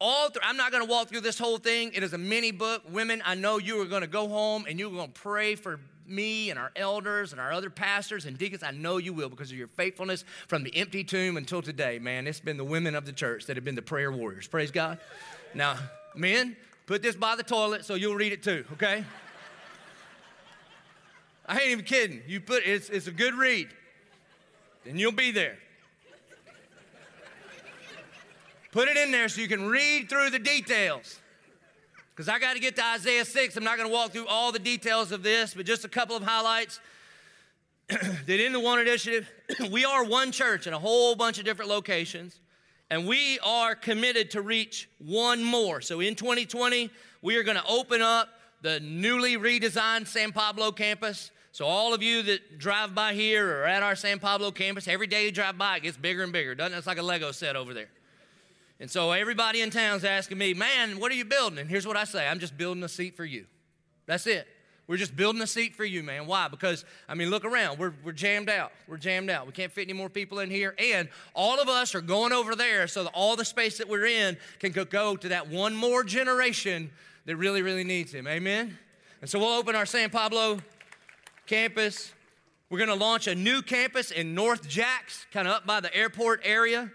all 0.00 0.28
through, 0.28 0.42
I'm 0.44 0.56
not 0.56 0.72
going 0.72 0.84
to 0.84 0.90
walk 0.90 1.08
through 1.08 1.22
this 1.22 1.38
whole 1.38 1.56
thing. 1.56 1.92
It 1.94 2.02
is 2.02 2.12
a 2.12 2.18
mini 2.18 2.50
book. 2.50 2.82
Women, 2.90 3.22
I 3.24 3.34
know 3.34 3.58
you 3.58 3.80
are 3.80 3.86
going 3.86 4.02
to 4.02 4.06
go 4.06 4.28
home 4.28 4.66
and 4.68 4.78
you're 4.78 4.90
going 4.90 5.12
to 5.12 5.20
pray 5.20 5.54
for 5.54 5.80
me 6.06 6.50
and 6.50 6.58
our 6.58 6.70
elders 6.76 7.32
and 7.32 7.40
our 7.40 7.52
other 7.52 7.70
pastors 7.70 8.24
and 8.26 8.36
deacons. 8.36 8.62
I 8.62 8.70
know 8.70 8.98
you 8.98 9.12
will 9.12 9.28
because 9.28 9.50
of 9.50 9.56
your 9.56 9.68
faithfulness 9.68 10.24
from 10.48 10.62
the 10.62 10.74
empty 10.76 11.04
tomb 11.04 11.36
until 11.36 11.62
today, 11.62 11.98
man. 11.98 12.26
It's 12.26 12.40
been 12.40 12.56
the 12.56 12.64
women 12.64 12.94
of 12.94 13.06
the 13.06 13.12
church 13.12 13.46
that 13.46 13.56
have 13.56 13.64
been 13.64 13.74
the 13.74 13.82
prayer 13.82 14.12
warriors. 14.12 14.46
Praise 14.46 14.70
God. 14.70 14.98
Now, 15.54 15.78
men, 16.14 16.56
put 16.86 17.02
this 17.02 17.16
by 17.16 17.36
the 17.36 17.42
toilet 17.42 17.84
so 17.84 17.94
you'll 17.94 18.16
read 18.16 18.32
it 18.32 18.42
too, 18.42 18.64
okay? 18.72 19.04
I 21.46 21.58
ain't 21.58 21.70
even 21.70 21.84
kidding. 21.84 22.22
You 22.26 22.40
put 22.40 22.66
it's, 22.66 22.88
it's 22.88 23.06
a 23.06 23.12
good 23.12 23.34
read, 23.34 23.68
and 24.86 24.98
you'll 24.98 25.12
be 25.12 25.30
there. 25.30 25.58
Put 28.72 28.88
it 28.88 28.96
in 28.96 29.12
there 29.12 29.28
so 29.28 29.40
you 29.40 29.46
can 29.46 29.68
read 29.68 30.08
through 30.08 30.30
the 30.30 30.38
details. 30.38 31.20
Because 32.14 32.28
I 32.28 32.38
got 32.38 32.54
to 32.54 32.60
get 32.60 32.76
to 32.76 32.84
Isaiah 32.84 33.24
6. 33.24 33.56
I'm 33.56 33.64
not 33.64 33.76
going 33.76 33.88
to 33.88 33.92
walk 33.92 34.12
through 34.12 34.28
all 34.28 34.52
the 34.52 34.60
details 34.60 35.10
of 35.10 35.24
this, 35.24 35.54
but 35.54 35.66
just 35.66 35.84
a 35.84 35.88
couple 35.88 36.14
of 36.14 36.22
highlights. 36.22 36.78
that 37.88 38.28
in 38.28 38.52
the 38.52 38.60
One 38.60 38.78
Initiative, 38.78 39.28
we 39.72 39.84
are 39.84 40.04
one 40.04 40.30
church 40.30 40.66
in 40.68 40.72
a 40.72 40.78
whole 40.78 41.16
bunch 41.16 41.38
of 41.38 41.44
different 41.44 41.70
locations, 41.70 42.38
and 42.88 43.08
we 43.08 43.40
are 43.40 43.74
committed 43.74 44.30
to 44.30 44.42
reach 44.42 44.88
one 44.98 45.42
more. 45.42 45.80
So 45.80 45.98
in 45.98 46.14
2020, 46.14 46.88
we 47.20 47.36
are 47.36 47.42
going 47.42 47.56
to 47.56 47.66
open 47.66 48.00
up 48.00 48.28
the 48.62 48.78
newly 48.78 49.36
redesigned 49.36 50.06
San 50.06 50.30
Pablo 50.30 50.70
campus. 50.70 51.32
So 51.50 51.66
all 51.66 51.94
of 51.94 52.02
you 52.02 52.22
that 52.22 52.58
drive 52.58 52.94
by 52.94 53.14
here 53.14 53.58
or 53.58 53.64
at 53.64 53.82
our 53.82 53.96
San 53.96 54.20
Pablo 54.20 54.52
campus, 54.52 54.86
every 54.86 55.06
day 55.08 55.24
you 55.24 55.32
drive 55.32 55.58
by, 55.58 55.78
it 55.78 55.82
gets 55.82 55.96
bigger 55.96 56.22
and 56.22 56.32
bigger, 56.32 56.54
doesn't 56.54 56.74
it? 56.74 56.78
It's 56.78 56.86
like 56.86 56.98
a 56.98 57.02
Lego 57.02 57.32
set 57.32 57.56
over 57.56 57.74
there. 57.74 57.88
And 58.84 58.90
so 58.90 59.12
everybody 59.12 59.62
in 59.62 59.70
town's 59.70 60.04
asking 60.04 60.36
me, 60.36 60.52
man, 60.52 61.00
what 61.00 61.10
are 61.10 61.14
you 61.14 61.24
building? 61.24 61.58
And 61.58 61.70
here's 61.70 61.86
what 61.86 61.96
I 61.96 62.04
say 62.04 62.28
I'm 62.28 62.38
just 62.38 62.58
building 62.58 62.82
a 62.82 62.88
seat 62.90 63.16
for 63.16 63.24
you. 63.24 63.46
That's 64.04 64.26
it. 64.26 64.46
We're 64.86 64.98
just 64.98 65.16
building 65.16 65.40
a 65.40 65.46
seat 65.46 65.74
for 65.74 65.86
you, 65.86 66.02
man. 66.02 66.26
Why? 66.26 66.48
Because, 66.48 66.84
I 67.08 67.14
mean, 67.14 67.30
look 67.30 67.46
around. 67.46 67.78
We're, 67.78 67.94
we're 68.04 68.12
jammed 68.12 68.50
out. 68.50 68.72
We're 68.86 68.98
jammed 68.98 69.30
out. 69.30 69.46
We 69.46 69.52
can't 69.52 69.72
fit 69.72 69.88
any 69.88 69.94
more 69.94 70.10
people 70.10 70.40
in 70.40 70.50
here. 70.50 70.74
And 70.78 71.08
all 71.32 71.62
of 71.62 71.70
us 71.70 71.94
are 71.94 72.02
going 72.02 72.34
over 72.34 72.54
there 72.54 72.86
so 72.86 73.04
that 73.04 73.12
all 73.14 73.36
the 73.36 73.44
space 73.46 73.78
that 73.78 73.88
we're 73.88 74.04
in 74.04 74.36
can 74.58 74.70
go 74.72 75.16
to 75.16 75.28
that 75.30 75.48
one 75.48 75.74
more 75.74 76.04
generation 76.04 76.90
that 77.24 77.36
really, 77.36 77.62
really 77.62 77.84
needs 77.84 78.12
Him. 78.12 78.26
Amen? 78.26 78.76
And 79.22 79.30
so 79.30 79.38
we'll 79.38 79.56
open 79.56 79.74
our 79.74 79.86
San 79.86 80.10
Pablo 80.10 80.58
campus. 81.46 82.12
We're 82.68 82.84
going 82.84 82.90
to 82.90 83.02
launch 83.02 83.28
a 83.28 83.34
new 83.34 83.62
campus 83.62 84.10
in 84.10 84.34
North 84.34 84.68
Jax, 84.68 85.24
kind 85.32 85.48
of 85.48 85.54
up 85.54 85.66
by 85.66 85.80
the 85.80 85.96
airport 85.96 86.42
area 86.44 86.90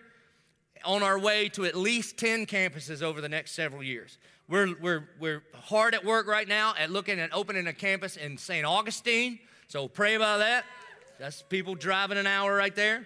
on 0.86 1.04
our 1.04 1.20
way 1.20 1.50
to 1.50 1.66
at 1.66 1.76
least 1.76 2.18
10 2.18 2.46
campuses 2.46 3.02
over 3.02 3.22
the 3.22 3.30
next 3.30 3.52
several 3.52 3.84
years. 3.84 4.18
We're, 4.48 4.76
we're, 4.80 5.10
we're 5.20 5.44
hard 5.54 5.94
at 5.94 6.04
work 6.04 6.28
right 6.28 6.48
now 6.48 6.74
at 6.78 6.90
looking 6.90 7.20
at 7.20 7.34
opening 7.34 7.68
a 7.68 7.74
campus 7.74 8.18
in 8.18 8.38
St. 8.38 8.66
Augustine, 8.66 9.40
so 9.68 9.88
pray 9.88 10.16
about 10.16 10.40
that. 10.40 10.66
That's 11.20 11.42
people 11.44 11.76
driving 11.76 12.18
an 12.18 12.26
hour 12.26 12.56
right 12.56 12.76
there. 12.76 13.06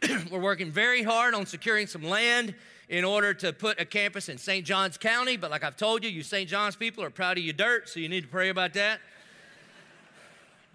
we're 0.30 0.40
working 0.40 0.70
very 0.70 1.02
hard 1.02 1.34
on 1.34 1.46
securing 1.46 1.86
some 1.86 2.02
land 2.02 2.54
in 2.88 3.04
order 3.04 3.32
to 3.34 3.52
put 3.52 3.80
a 3.80 3.84
campus 3.84 4.28
in 4.28 4.38
St. 4.38 4.66
Johns 4.66 4.98
County, 4.98 5.36
but 5.36 5.50
like 5.50 5.64
I've 5.64 5.76
told 5.76 6.04
you, 6.04 6.10
you 6.10 6.22
St. 6.22 6.48
Johns 6.48 6.76
people 6.76 7.02
are 7.04 7.10
proud 7.10 7.38
of 7.38 7.44
your 7.44 7.54
dirt, 7.54 7.88
so 7.88 8.00
you 8.00 8.08
need 8.08 8.22
to 8.22 8.28
pray 8.28 8.48
about 8.48 8.74
that. 8.74 9.00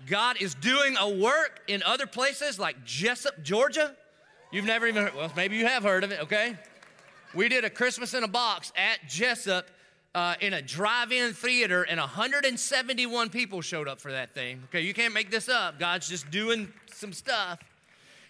God 0.05 0.41
is 0.41 0.55
doing 0.55 0.95
a 1.00 1.09
work 1.09 1.62
in 1.67 1.81
other 1.83 2.05
places 2.05 2.59
like 2.59 2.86
Jesup, 2.86 3.43
Georgia. 3.43 3.95
You've 4.50 4.66
never 4.66 4.88
even 4.88 5.04
heard, 5.04 5.16
well, 5.16 5.32
maybe 5.36 5.58
you 5.58 5.66
have 5.66 5.84
heard 5.84 6.06
of 6.06 6.12
it, 6.12 6.22
okay? 6.22 6.56
We 7.34 7.50
did 7.50 7.66
a 7.66 7.70
Christmas 7.70 8.13
in 8.13 8.24
a 8.24 8.30
box 8.30 8.72
at 8.77 9.01
Jesup 9.10 9.63
uh, 10.16 10.36
in 10.39 10.54
a 10.54 10.62
drive 10.62 11.12
in 11.12 11.34
theater, 11.34 11.84
and 11.84 12.00
171 12.00 13.30
people 13.30 13.62
showed 13.62 13.89
up 13.89 14.00
for 14.00 14.12
that 14.12 14.34
thing. 14.34 14.63
Okay, 14.66 14.82
you 14.82 14.94
can't 14.94 15.13
make 15.13 15.30
this 15.30 15.50
up. 15.50 15.80
God's 15.80 16.08
just 16.08 16.32
doing 16.32 16.72
some 16.94 17.12
stuff. 17.12 17.60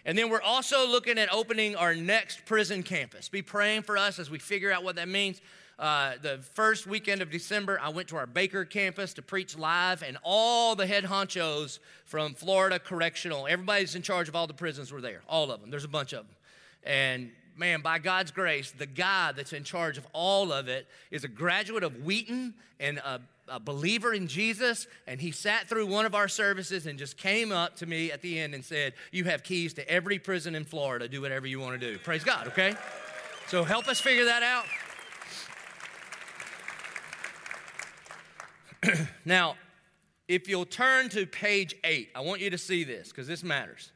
And 0.04 0.18
then 0.18 0.28
we're 0.28 0.42
also 0.42 0.88
looking 0.88 1.18
at 1.18 1.32
opening 1.32 1.76
our 1.76 1.94
next 1.94 2.44
prison 2.46 2.82
campus. 2.82 3.28
Be 3.28 3.42
praying 3.42 3.82
for 3.82 3.96
us 3.96 4.18
as 4.18 4.28
we 4.28 4.40
figure 4.40 4.72
out 4.72 4.82
what 4.82 4.96
that 4.96 5.08
means. 5.08 5.40
Uh, 5.78 6.14
the 6.22 6.38
first 6.54 6.88
weekend 6.88 7.22
of 7.22 7.30
December, 7.30 7.78
I 7.80 7.90
went 7.90 8.08
to 8.08 8.16
our 8.16 8.26
Baker 8.26 8.64
campus 8.64 9.14
to 9.14 9.22
preach 9.22 9.56
live, 9.56 10.02
and 10.02 10.18
all 10.24 10.74
the 10.74 10.86
head 10.86 11.04
honchos 11.04 11.78
from 12.04 12.34
Florida 12.34 12.80
Correctional, 12.80 13.46
everybody's 13.46 13.94
in 13.94 14.02
charge 14.02 14.28
of 14.28 14.34
all 14.34 14.48
the 14.48 14.54
prisons 14.54 14.90
were 14.90 15.00
there, 15.00 15.22
all 15.28 15.52
of 15.52 15.60
them. 15.60 15.70
There's 15.70 15.84
a 15.84 15.88
bunch 15.88 16.12
of 16.12 16.26
them. 16.26 16.36
And 16.82 17.30
man, 17.56 17.80
by 17.80 18.00
God's 18.00 18.32
grace, 18.32 18.72
the 18.72 18.86
guy 18.86 19.30
that's 19.32 19.52
in 19.52 19.62
charge 19.62 19.98
of 19.98 20.06
all 20.12 20.52
of 20.52 20.66
it 20.66 20.88
is 21.12 21.22
a 21.22 21.28
graduate 21.28 21.84
of 21.84 22.04
Wheaton 22.04 22.54
and 22.80 22.98
a, 22.98 23.20
a, 23.46 23.60
believer 23.60 24.12
in 24.12 24.26
Jesus. 24.26 24.88
And 25.06 25.20
he 25.20 25.30
sat 25.30 25.68
through 25.68 25.86
one 25.86 26.06
of 26.06 26.14
our 26.14 26.28
services 26.28 26.86
and 26.86 26.98
just 26.98 27.16
came 27.16 27.52
up 27.52 27.76
to 27.76 27.86
me 27.86 28.10
at 28.10 28.22
the 28.22 28.38
end 28.38 28.54
and 28.54 28.64
said, 28.64 28.94
You 29.12 29.24
have 29.24 29.42
keys 29.44 29.74
to 29.74 29.88
every 29.88 30.18
prison 30.18 30.54
in 30.54 30.64
Florida. 30.64 31.08
Do 31.08 31.20
whatever 31.20 31.46
you 31.46 31.60
want 31.60 31.80
to 31.80 31.92
do. 31.92 31.98
Praise 31.98 32.24
God, 32.24 32.48
okay? 32.48 32.74
So 33.48 33.64
help 33.64 33.88
us 33.88 34.00
figure 34.00 34.26
that 34.26 34.42
out. 34.42 34.64
now, 39.24 39.56
if 40.28 40.48
you'll 40.48 40.66
turn 40.66 41.08
to 41.10 41.26
page 41.26 41.74
eight, 41.84 42.10
I 42.14 42.20
want 42.20 42.40
you 42.40 42.50
to 42.50 42.58
see 42.58 42.84
this 42.84 43.08
because 43.08 43.26
this 43.26 43.42
matters. 43.42 43.92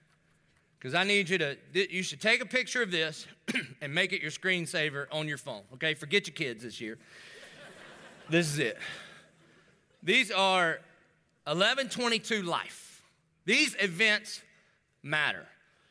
Because 0.78 0.94
I 0.94 1.04
need 1.04 1.28
you 1.28 1.38
to, 1.38 1.56
you 1.72 2.02
should 2.02 2.20
take 2.20 2.42
a 2.42 2.46
picture 2.46 2.82
of 2.82 2.90
this 2.90 3.26
and 3.80 3.94
make 3.94 4.12
it 4.12 4.20
your 4.20 4.32
screensaver 4.32 5.06
on 5.12 5.28
your 5.28 5.38
phone. 5.38 5.62
Okay, 5.74 5.94
forget 5.94 6.26
your 6.26 6.34
kids 6.34 6.64
this 6.64 6.80
year. 6.80 6.98
this 8.30 8.46
is 8.48 8.58
it. 8.58 8.78
These 10.02 10.32
are 10.32 10.80
1122 11.44 12.42
life. 12.42 13.02
These 13.44 13.76
events 13.78 14.42
matter. 15.02 15.46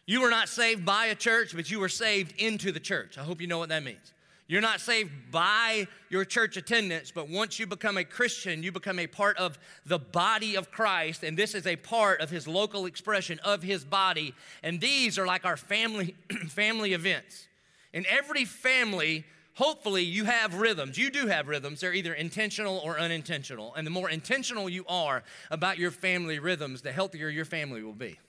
You 0.05 0.21
were 0.21 0.29
not 0.29 0.49
saved 0.49 0.85
by 0.85 1.05
a 1.05 1.15
church, 1.15 1.55
but 1.55 1.71
you 1.71 1.79
were 1.79 1.89
saved 1.89 2.33
into 2.37 2.71
the 2.71 2.79
church. 2.79 3.17
I 3.17 3.23
hope 3.23 3.39
you 3.39 3.47
know 3.47 3.59
what 3.59 3.69
that 3.69 3.83
means. 3.83 4.13
You're 4.51 4.59
not 4.59 4.81
saved 4.81 5.31
by 5.31 5.87
your 6.09 6.25
church 6.25 6.57
attendance, 6.57 7.09
but 7.09 7.29
once 7.29 7.57
you 7.57 7.65
become 7.65 7.95
a 7.95 8.03
Christian, 8.03 8.63
you 8.63 8.73
become 8.73 8.99
a 8.99 9.07
part 9.07 9.37
of 9.37 9.57
the 9.85 9.97
body 9.97 10.57
of 10.57 10.69
Christ, 10.69 11.23
and 11.23 11.37
this 11.37 11.55
is 11.55 11.65
a 11.65 11.77
part 11.77 12.19
of 12.19 12.29
his 12.29 12.49
local 12.49 12.85
expression 12.85 13.39
of 13.45 13.63
his 13.63 13.85
body. 13.85 14.35
And 14.61 14.81
these 14.81 15.17
are 15.17 15.25
like 15.25 15.45
our 15.45 15.55
family 15.55 16.17
family 16.49 16.91
events. 16.91 17.47
In 17.93 18.05
every 18.09 18.43
family, 18.43 19.23
hopefully 19.53 20.03
you 20.03 20.25
have 20.25 20.55
rhythms. 20.55 20.97
You 20.97 21.11
do 21.11 21.27
have 21.27 21.47
rhythms. 21.47 21.79
They're 21.79 21.93
either 21.93 22.13
intentional 22.13 22.79
or 22.79 22.99
unintentional. 22.99 23.73
And 23.75 23.87
the 23.87 23.91
more 23.91 24.09
intentional 24.09 24.69
you 24.69 24.83
are 24.89 25.23
about 25.49 25.77
your 25.77 25.91
family 25.91 26.39
rhythms, 26.39 26.81
the 26.81 26.91
healthier 26.91 27.29
your 27.29 27.45
family 27.45 27.83
will 27.83 27.93
be. 27.93 28.19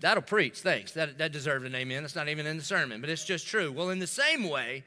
That'll 0.00 0.24
preach. 0.24 0.58
Thanks. 0.58 0.90
That, 0.90 1.18
that 1.18 1.30
deserved 1.30 1.66
an 1.66 1.76
amen. 1.76 2.02
That's 2.02 2.16
not 2.16 2.28
even 2.28 2.46
in 2.46 2.56
the 2.56 2.64
sermon, 2.64 3.00
but 3.00 3.08
it's 3.08 3.24
just 3.24 3.46
true. 3.46 3.70
Well, 3.70 3.90
in 3.90 4.00
the 4.00 4.08
same 4.08 4.48
way, 4.50 4.82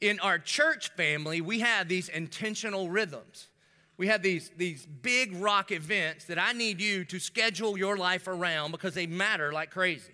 in 0.00 0.20
our 0.20 0.38
church 0.38 0.90
family, 0.94 1.40
we 1.40 1.60
have 1.60 1.88
these 1.88 2.08
intentional 2.08 2.90
rhythms. 2.90 3.48
We 3.96 4.08
have 4.08 4.22
these, 4.22 4.50
these 4.56 4.84
big 4.84 5.34
rock 5.36 5.72
events 5.72 6.26
that 6.26 6.38
I 6.38 6.52
need 6.52 6.80
you 6.80 7.04
to 7.06 7.18
schedule 7.18 7.78
your 7.78 7.96
life 7.96 8.28
around 8.28 8.72
because 8.72 8.94
they 8.94 9.06
matter 9.06 9.52
like 9.52 9.70
crazy. 9.70 10.12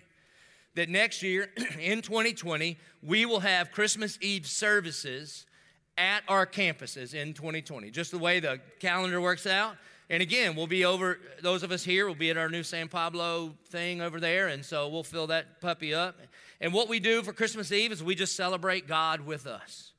That 0.75 0.89
next 0.89 1.21
year, 1.21 1.49
in 1.79 2.01
2020, 2.01 2.77
we 3.01 3.25
will 3.25 3.41
have 3.41 3.71
Christmas 3.71 4.17
Eve 4.21 4.47
services 4.47 5.45
at 5.97 6.23
our 6.27 6.47
campuses 6.47 7.13
in 7.13 7.33
2020. 7.33 7.91
Just 7.91 8.11
the 8.11 8.17
way 8.17 8.39
the 8.39 8.59
calendar 8.79 9.19
works 9.21 9.45
out. 9.45 9.75
And 10.09 10.21
again, 10.21 10.55
we'll 10.55 10.67
be 10.67 10.85
over, 10.85 11.19
those 11.41 11.63
of 11.63 11.71
us 11.71 11.83
here 11.83 12.07
will 12.07 12.15
be 12.15 12.29
at 12.29 12.37
our 12.37 12.49
new 12.49 12.63
San 12.63 12.87
Pablo 12.87 13.53
thing 13.69 14.01
over 14.01 14.19
there, 14.19 14.47
and 14.47 14.63
so 14.63 14.87
we'll 14.87 15.03
fill 15.03 15.27
that 15.27 15.61
puppy 15.61 15.93
up. 15.93 16.17
And 16.63 16.73
what 16.73 16.87
we 16.87 17.01
do 17.01 17.21
for 17.23 17.33
Christmas 17.33 17.73
Eve 17.73 17.91
is 17.91 18.01
we 18.01 18.15
just 18.15 18.37
celebrate 18.37 18.87
God 18.87 19.25
with 19.25 19.47
us. 19.47 19.91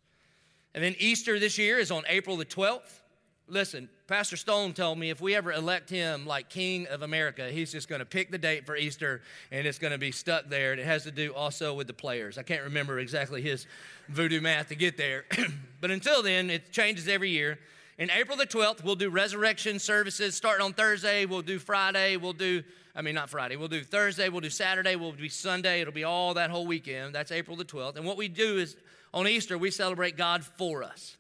And 0.74 0.82
then 0.82 0.96
Easter 0.98 1.38
this 1.38 1.58
year 1.58 1.78
is 1.78 1.90
on 1.90 2.04
April 2.08 2.38
the 2.38 2.46
12th. 2.46 3.02
Listen, 3.46 3.90
Pastor 4.06 4.38
Stone 4.38 4.72
told 4.72 4.98
me 4.98 5.10
if 5.10 5.20
we 5.20 5.34
ever 5.34 5.52
elect 5.52 5.90
him 5.90 6.26
like 6.26 6.48
King 6.48 6.86
of 6.86 7.02
America, 7.02 7.50
he's 7.50 7.70
just 7.70 7.86
going 7.86 7.98
to 7.98 8.06
pick 8.06 8.30
the 8.30 8.38
date 8.38 8.64
for 8.64 8.76
Easter 8.76 9.20
and 9.52 9.66
it's 9.66 9.78
going 9.78 9.92
to 9.92 9.98
be 9.98 10.10
stuck 10.10 10.48
there. 10.48 10.72
And 10.72 10.80
it 10.80 10.86
has 10.86 11.02
to 11.02 11.10
do 11.10 11.34
also 11.34 11.74
with 11.74 11.86
the 11.86 11.92
players. 11.92 12.38
I 12.38 12.42
can't 12.42 12.64
remember 12.64 12.98
exactly 12.98 13.42
his 13.42 13.66
voodoo 14.08 14.40
math 14.40 14.70
to 14.70 14.74
get 14.74 14.96
there. 14.96 15.26
but 15.82 15.90
until 15.90 16.22
then, 16.22 16.48
it 16.48 16.72
changes 16.72 17.08
every 17.08 17.28
year. 17.28 17.58
In 17.98 18.10
April 18.10 18.38
the 18.38 18.46
12th, 18.46 18.82
we'll 18.82 18.96
do 18.96 19.10
resurrection 19.10 19.78
services 19.78 20.34
starting 20.34 20.64
on 20.64 20.72
Thursday. 20.72 21.26
We'll 21.26 21.42
do 21.42 21.58
Friday. 21.58 22.16
We'll 22.16 22.32
do, 22.32 22.64
I 22.96 23.02
mean, 23.02 23.14
not 23.14 23.28
Friday. 23.28 23.56
We'll 23.56 23.68
do 23.68 23.82
Thursday. 23.82 24.28
We'll 24.28 24.40
do 24.40 24.50
Saturday. 24.50 24.94
We'll 24.94 25.12
do 25.12 25.28
Sunday. 25.28 25.80
It'll 25.80 25.92
be 25.92 26.04
all 26.04 26.34
that 26.34 26.50
whole 26.50 26.66
weekend. 26.66 27.14
That's 27.14 27.32
April 27.32 27.56
the 27.56 27.64
12th. 27.64 27.96
And 27.96 28.04
what 28.04 28.16
we 28.16 28.28
do 28.28 28.58
is 28.58 28.76
on 29.12 29.26
Easter, 29.26 29.58
we 29.58 29.70
celebrate 29.70 30.16
God 30.16 30.44
for 30.44 30.84
us. 30.84 31.16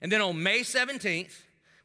And 0.00 0.10
then 0.10 0.20
on 0.20 0.42
May 0.42 0.60
17th, 0.60 1.34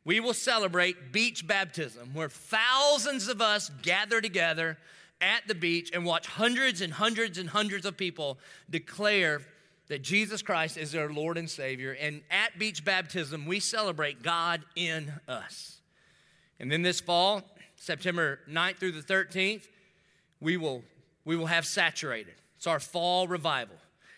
we 0.05 0.21
will 0.21 0.33
celebrate 0.33 1.11
beach 1.11 1.45
baptism, 1.45 2.11
where 2.13 2.29
thousands 2.29 3.27
of 3.27 3.41
us 3.41 3.69
gather 3.81 4.21
together 4.21 4.77
at 5.19 5.45
the 5.47 5.55
beach 5.55 5.91
and 5.93 6.05
watch 6.05 6.27
hundreds 6.27 6.79
and 6.81 6.93
hundreds 6.93 7.37
and 7.37 7.49
hundreds 7.49 7.85
of 7.85 7.97
people 7.97 8.39
declare 8.69 9.41
that 9.89 10.01
Jesus 10.01 10.41
Christ 10.41 10.77
is 10.77 10.91
their 10.91 11.09
Lord 11.09 11.37
and 11.37 11.49
Savior. 11.49 11.91
And 11.99 12.21
at 12.31 12.57
Beach 12.57 12.85
Baptism, 12.85 13.45
we 13.45 13.59
celebrate 13.59 14.23
God 14.23 14.63
in 14.75 15.11
us. 15.27 15.77
And 16.59 16.71
then 16.71 16.81
this 16.81 16.99
fall, 16.99 17.43
September 17.77 18.39
9th 18.49 18.77
through 18.77 18.91
the 18.91 19.01
13th, 19.01 19.67
we 20.39 20.57
will, 20.57 20.83
we 21.25 21.35
will 21.35 21.45
have 21.47 21.65
Saturated. 21.65 22.35
It's 22.57 22.67
our 22.67 22.79
fall 22.79 23.27
revival. 23.27 23.75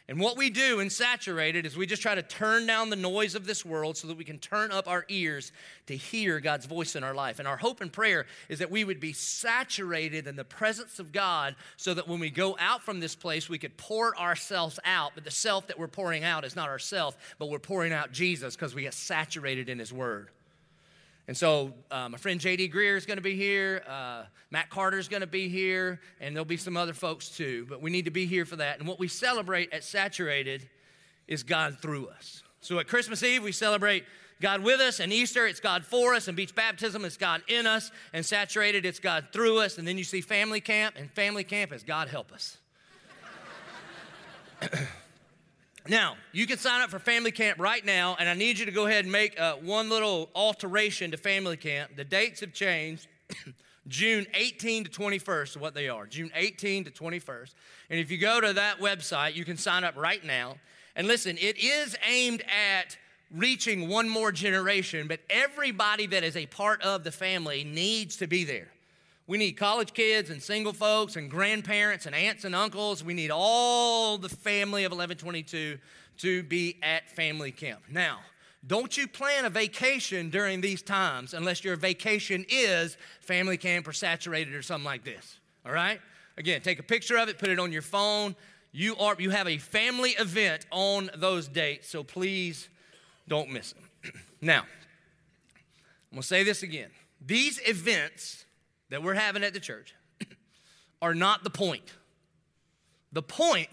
And 0.09 0.19
what 0.19 0.37
we 0.37 0.49
do 0.49 0.79
in 0.79 0.89
Saturated 0.89 1.67
is 1.67 1.77
we 1.77 1.85
just 1.85 2.01
try 2.01 2.15
to 2.15 2.23
turn 2.23 2.65
down 2.65 2.89
the 2.89 2.95
noise 2.95 3.35
of 3.35 3.45
this 3.45 3.63
world 3.63 3.95
so 3.95 4.07
that 4.07 4.17
we 4.17 4.23
can 4.23 4.39
turn 4.39 4.71
up 4.71 4.87
our 4.87 5.05
ears 5.07 5.51
to 5.85 5.95
hear 5.95 6.39
God's 6.39 6.65
voice 6.65 6.95
in 6.95 7.03
our 7.03 7.13
life. 7.13 7.37
And 7.37 7.47
our 7.47 7.57
hope 7.57 7.79
and 7.79 7.93
prayer 7.93 8.25
is 8.49 8.57
that 8.57 8.71
we 8.71 8.83
would 8.83 8.99
be 8.99 9.13
saturated 9.13 10.25
in 10.25 10.35
the 10.35 10.43
presence 10.43 10.97
of 10.97 11.11
God 11.11 11.55
so 11.77 11.93
that 11.93 12.07
when 12.07 12.19
we 12.19 12.31
go 12.31 12.57
out 12.59 12.81
from 12.81 12.99
this 12.99 13.13
place, 13.13 13.47
we 13.47 13.59
could 13.59 13.77
pour 13.77 14.17
ourselves 14.17 14.79
out. 14.83 15.11
But 15.13 15.25
the 15.25 15.31
self 15.31 15.67
that 15.67 15.77
we're 15.77 15.87
pouring 15.87 16.23
out 16.23 16.43
is 16.43 16.55
not 16.55 16.69
ourself, 16.69 17.15
but 17.37 17.51
we're 17.51 17.59
pouring 17.59 17.93
out 17.93 18.11
Jesus 18.11 18.55
because 18.55 18.73
we 18.73 18.81
get 18.81 18.95
saturated 18.95 19.69
in 19.69 19.77
His 19.77 19.93
Word. 19.93 20.29
And 21.29 21.37
so, 21.37 21.75
uh, 21.91 22.09
my 22.09 22.17
friend 22.17 22.41
JD 22.41 22.73
Greear 22.73 22.97
is 22.97 23.05
going 23.05 23.17
to 23.17 23.21
be 23.21 23.35
here. 23.35 23.83
Uh, 23.87 24.23
Matt 24.49 24.71
Carter 24.71 24.97
is 24.97 25.07
going 25.07 25.21
to 25.21 25.27
be 25.27 25.47
here. 25.47 26.01
And 26.19 26.35
there'll 26.35 26.43
be 26.43 26.57
some 26.57 26.75
other 26.75 26.91
folks 26.91 27.29
too. 27.29 27.67
But 27.69 27.83
we 27.83 27.91
need 27.91 28.05
to 28.05 28.11
be 28.11 28.25
here 28.25 28.45
for 28.45 28.55
that. 28.55 28.79
And 28.79 28.87
what 28.87 28.97
we 28.97 29.07
celebrate 29.07 29.71
at 29.71 29.83
Saturated 29.83 30.67
is 31.27 31.43
God 31.43 31.77
through 31.83 32.07
us. 32.07 32.41
So, 32.61 32.79
at 32.79 32.87
Christmas 32.87 33.21
Eve, 33.21 33.43
we 33.43 33.51
celebrate 33.51 34.05
God 34.41 34.63
with 34.63 34.79
us. 34.79 34.99
And 34.99 35.13
Easter, 35.13 35.45
it's 35.45 35.59
God 35.59 35.85
for 35.85 36.15
us. 36.15 36.27
And 36.27 36.35
Beach 36.35 36.55
Baptism, 36.55 37.05
it's 37.05 37.15
God 37.15 37.43
in 37.47 37.67
us. 37.67 37.91
And 38.11 38.25
Saturated, 38.25 38.83
it's 38.83 38.99
God 38.99 39.27
through 39.31 39.59
us. 39.59 39.77
And 39.77 39.87
then 39.87 39.99
you 39.99 40.03
see 40.03 40.21
Family 40.21 40.61
Camp. 40.61 40.95
And 40.97 41.11
Family 41.11 41.43
Camp 41.43 41.71
is 41.71 41.83
God 41.83 42.07
help 42.07 42.31
us. 42.31 42.57
Now, 45.89 46.17
you 46.31 46.45
can 46.45 46.59
sign 46.59 46.81
up 46.81 46.91
for 46.91 46.99
family 46.99 47.31
camp 47.31 47.57
right 47.59 47.83
now, 47.83 48.15
and 48.19 48.29
I 48.29 48.35
need 48.35 48.59
you 48.59 48.67
to 48.67 48.71
go 48.71 48.85
ahead 48.85 49.05
and 49.05 49.11
make 49.11 49.39
uh, 49.39 49.55
one 49.55 49.89
little 49.89 50.29
alteration 50.35 51.09
to 51.09 51.17
family 51.17 51.57
camp. 51.57 51.95
The 51.95 52.03
dates 52.03 52.41
have 52.41 52.53
changed. 52.53 53.07
June 53.87 54.27
18 54.35 54.83
to 54.83 54.91
21st 54.91 55.57
what 55.57 55.73
they 55.73 55.89
are. 55.89 56.05
June 56.05 56.29
18 56.35 56.83
to 56.83 56.91
21st. 56.91 57.55
And 57.89 57.99
if 57.99 58.11
you 58.11 58.19
go 58.19 58.39
to 58.39 58.53
that 58.53 58.79
website, 58.79 59.33
you 59.33 59.43
can 59.43 59.57
sign 59.57 59.83
up 59.83 59.97
right 59.97 60.23
now. 60.23 60.57
And 60.95 61.07
listen, 61.07 61.39
it 61.39 61.57
is 61.57 61.97
aimed 62.07 62.43
at 62.43 62.95
reaching 63.33 63.89
one 63.89 64.07
more 64.07 64.31
generation, 64.31 65.07
but 65.07 65.21
everybody 65.27 66.05
that 66.05 66.23
is 66.23 66.37
a 66.37 66.45
part 66.45 66.83
of 66.83 67.03
the 67.03 67.11
family 67.11 67.63
needs 67.63 68.17
to 68.17 68.27
be 68.27 68.43
there. 68.43 68.67
We 69.29 69.37
need 69.37 69.51
college 69.57 69.93
kids 69.93 70.31
and 70.31 70.41
single 70.41 70.73
folks 70.73 71.15
and 71.15 71.29
grandparents 71.29 72.07
and 72.07 72.15
aunts 72.15 72.45
and 72.45 72.55
uncles. 72.55 73.03
We 73.03 73.13
need 73.13 73.29
all 73.29 74.17
the 74.17 74.27
family 74.27 74.85
of 74.85 74.91
1122 74.91 75.77
to 76.17 76.43
be 76.43 76.77
at 76.81 77.07
family 77.11 77.51
camp. 77.51 77.81
Now, 77.91 78.21
don't 78.65 78.97
you 78.97 79.07
plan 79.07 79.45
a 79.45 79.51
vacation 79.51 80.31
during 80.31 80.61
these 80.61 80.81
times 80.81 81.35
unless 81.35 81.63
your 81.63 81.75
vacation 81.75 82.43
is 82.49 82.97
family 83.21 83.55
camp 83.55 83.87
or 83.87 83.93
saturated 83.93 84.55
or 84.55 84.63
something 84.63 84.83
like 84.83 85.03
this. 85.03 85.37
All 85.63 85.73
right? 85.73 86.01
Again, 86.39 86.61
take 86.61 86.79
a 86.79 86.83
picture 86.83 87.19
of 87.19 87.29
it, 87.29 87.37
put 87.37 87.49
it 87.49 87.59
on 87.59 87.71
your 87.71 87.83
phone. 87.83 88.35
You 88.71 88.95
are 88.95 89.15
you 89.19 89.29
have 89.29 89.47
a 89.47 89.59
family 89.59 90.11
event 90.17 90.65
on 90.71 91.11
those 91.15 91.47
dates, 91.47 91.87
so 91.87 92.03
please 92.03 92.67
don't 93.27 93.51
miss 93.51 93.73
them. 93.73 93.83
now, 94.41 94.61
I'm 94.61 96.15
going 96.15 96.21
to 96.23 96.27
say 96.27 96.43
this 96.43 96.63
again. 96.63 96.89
These 97.23 97.59
events 97.67 98.45
that 98.89 99.03
we're 99.03 99.13
having 99.13 99.43
at 99.43 99.53
the 99.53 99.59
church 99.59 99.93
are 101.01 101.15
not 101.15 101.43
the 101.43 101.49
point. 101.49 101.93
The 103.11 103.23
point 103.23 103.69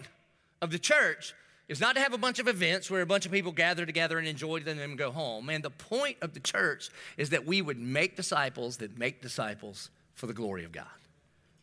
of 0.61 0.71
the 0.71 0.79
church 0.79 1.33
is 1.67 1.81
not 1.81 1.95
to 1.95 2.01
have 2.01 2.13
a 2.13 2.17
bunch 2.17 2.39
of 2.39 2.47
events 2.47 2.89
where 2.89 3.01
a 3.01 3.05
bunch 3.05 3.25
of 3.25 3.31
people 3.31 3.51
gather 3.51 3.85
together 3.85 4.17
and 4.17 4.27
enjoy 4.27 4.59
them 4.61 4.79
and 4.79 4.97
go 4.97 5.11
home. 5.11 5.49
And 5.49 5.63
the 5.63 5.69
point 5.69 6.17
of 6.21 6.33
the 6.33 6.39
church 6.39 6.89
is 7.17 7.29
that 7.31 7.45
we 7.45 7.61
would 7.61 7.79
make 7.79 8.15
disciples 8.15 8.77
that 8.77 8.97
make 8.97 9.21
disciples 9.21 9.89
for 10.13 10.27
the 10.27 10.33
glory 10.33 10.63
of 10.63 10.71
God. 10.71 10.85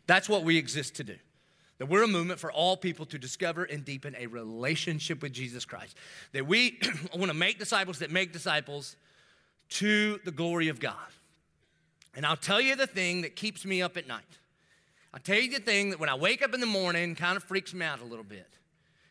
That's 0.06 0.28
what 0.28 0.44
we 0.44 0.58
exist 0.58 0.96
to 0.96 1.04
do. 1.04 1.16
That 1.78 1.86
we're 1.86 2.04
a 2.04 2.08
movement 2.08 2.38
for 2.38 2.52
all 2.52 2.76
people 2.76 3.06
to 3.06 3.18
discover 3.18 3.64
and 3.64 3.84
deepen 3.84 4.14
a 4.16 4.26
relationship 4.26 5.22
with 5.22 5.32
Jesus 5.32 5.64
Christ. 5.64 5.96
That 6.32 6.46
we 6.46 6.78
want 7.16 7.30
to 7.30 7.34
make 7.34 7.58
disciples 7.58 7.98
that 8.00 8.10
make 8.12 8.32
disciples 8.32 8.96
to 9.70 10.20
the 10.24 10.30
glory 10.30 10.68
of 10.68 10.78
God. 10.78 10.94
And 12.16 12.24
I'll 12.24 12.36
tell 12.36 12.60
you 12.60 12.76
the 12.76 12.86
thing 12.86 13.22
that 13.22 13.36
keeps 13.36 13.64
me 13.64 13.82
up 13.82 13.96
at 13.96 14.06
night. 14.06 14.22
I'll 15.12 15.20
tell 15.20 15.38
you 15.38 15.50
the 15.50 15.60
thing 15.60 15.90
that 15.90 16.00
when 16.00 16.08
I 16.08 16.14
wake 16.14 16.42
up 16.42 16.54
in 16.54 16.60
the 16.60 16.66
morning 16.66 17.14
kind 17.14 17.36
of 17.36 17.44
freaks 17.44 17.72
me 17.74 17.84
out 17.84 18.00
a 18.00 18.04
little 18.04 18.24
bit. 18.24 18.48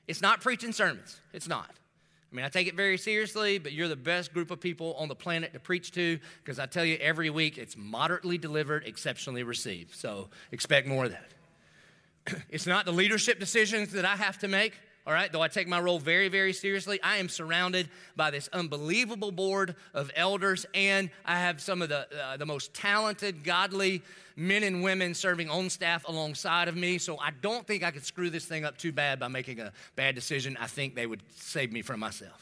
It's 0.07 0.21
not 0.21 0.41
preaching 0.41 0.73
sermons. 0.73 1.19
It's 1.31 1.47
not. 1.47 1.69
I 1.69 2.35
mean, 2.35 2.45
I 2.45 2.49
take 2.49 2.67
it 2.67 2.75
very 2.75 2.97
seriously, 2.97 3.59
but 3.59 3.73
you're 3.73 3.87
the 3.87 3.95
best 3.95 4.33
group 4.33 4.49
of 4.49 4.59
people 4.59 4.95
on 4.95 5.07
the 5.07 5.15
planet 5.15 5.53
to 5.53 5.59
preach 5.59 5.91
to 5.91 6.19
because 6.43 6.57
I 6.57 6.65
tell 6.65 6.83
you 6.83 6.97
every 6.99 7.29
week 7.29 7.57
it's 7.57 7.77
moderately 7.77 8.37
delivered, 8.37 8.85
exceptionally 8.85 9.43
received. 9.43 9.95
So 9.95 10.29
expect 10.51 10.87
more 10.87 11.05
of 11.05 11.11
that. 11.11 12.41
it's 12.49 12.65
not 12.65 12.85
the 12.85 12.91
leadership 12.91 13.39
decisions 13.39 13.91
that 13.91 14.03
I 14.03 14.15
have 14.15 14.39
to 14.39 14.47
make 14.47 14.73
all 15.05 15.13
right? 15.13 15.31
Though 15.31 15.41
I 15.41 15.49
take 15.49 15.67
my 15.67 15.79
role 15.79 15.99
very, 15.99 16.29
very 16.29 16.53
seriously, 16.53 16.99
I 17.03 17.17
am 17.17 17.27
surrounded 17.27 17.89
by 18.15 18.31
this 18.31 18.47
unbelievable 18.53 19.31
board 19.31 19.75
of 19.93 20.09
elders, 20.15 20.65
and 20.73 21.09
I 21.25 21.39
have 21.39 21.59
some 21.59 21.81
of 21.81 21.89
the, 21.89 22.07
uh, 22.17 22.37
the 22.37 22.45
most 22.45 22.73
talented, 22.73 23.43
godly 23.43 24.01
men 24.35 24.63
and 24.63 24.81
women 24.81 25.13
serving 25.13 25.49
on 25.49 25.69
staff 25.69 26.07
alongside 26.07 26.67
of 26.67 26.75
me. 26.75 26.97
So 26.97 27.17
I 27.17 27.31
don't 27.41 27.67
think 27.67 27.83
I 27.83 27.91
could 27.91 28.05
screw 28.05 28.29
this 28.29 28.45
thing 28.45 28.65
up 28.65 28.77
too 28.77 28.91
bad 28.91 29.19
by 29.19 29.27
making 29.27 29.59
a 29.59 29.73
bad 29.95 30.15
decision. 30.15 30.57
I 30.59 30.67
think 30.67 30.95
they 30.95 31.05
would 31.05 31.21
save 31.35 31.71
me 31.71 31.81
from 31.81 31.99
myself. 31.99 32.39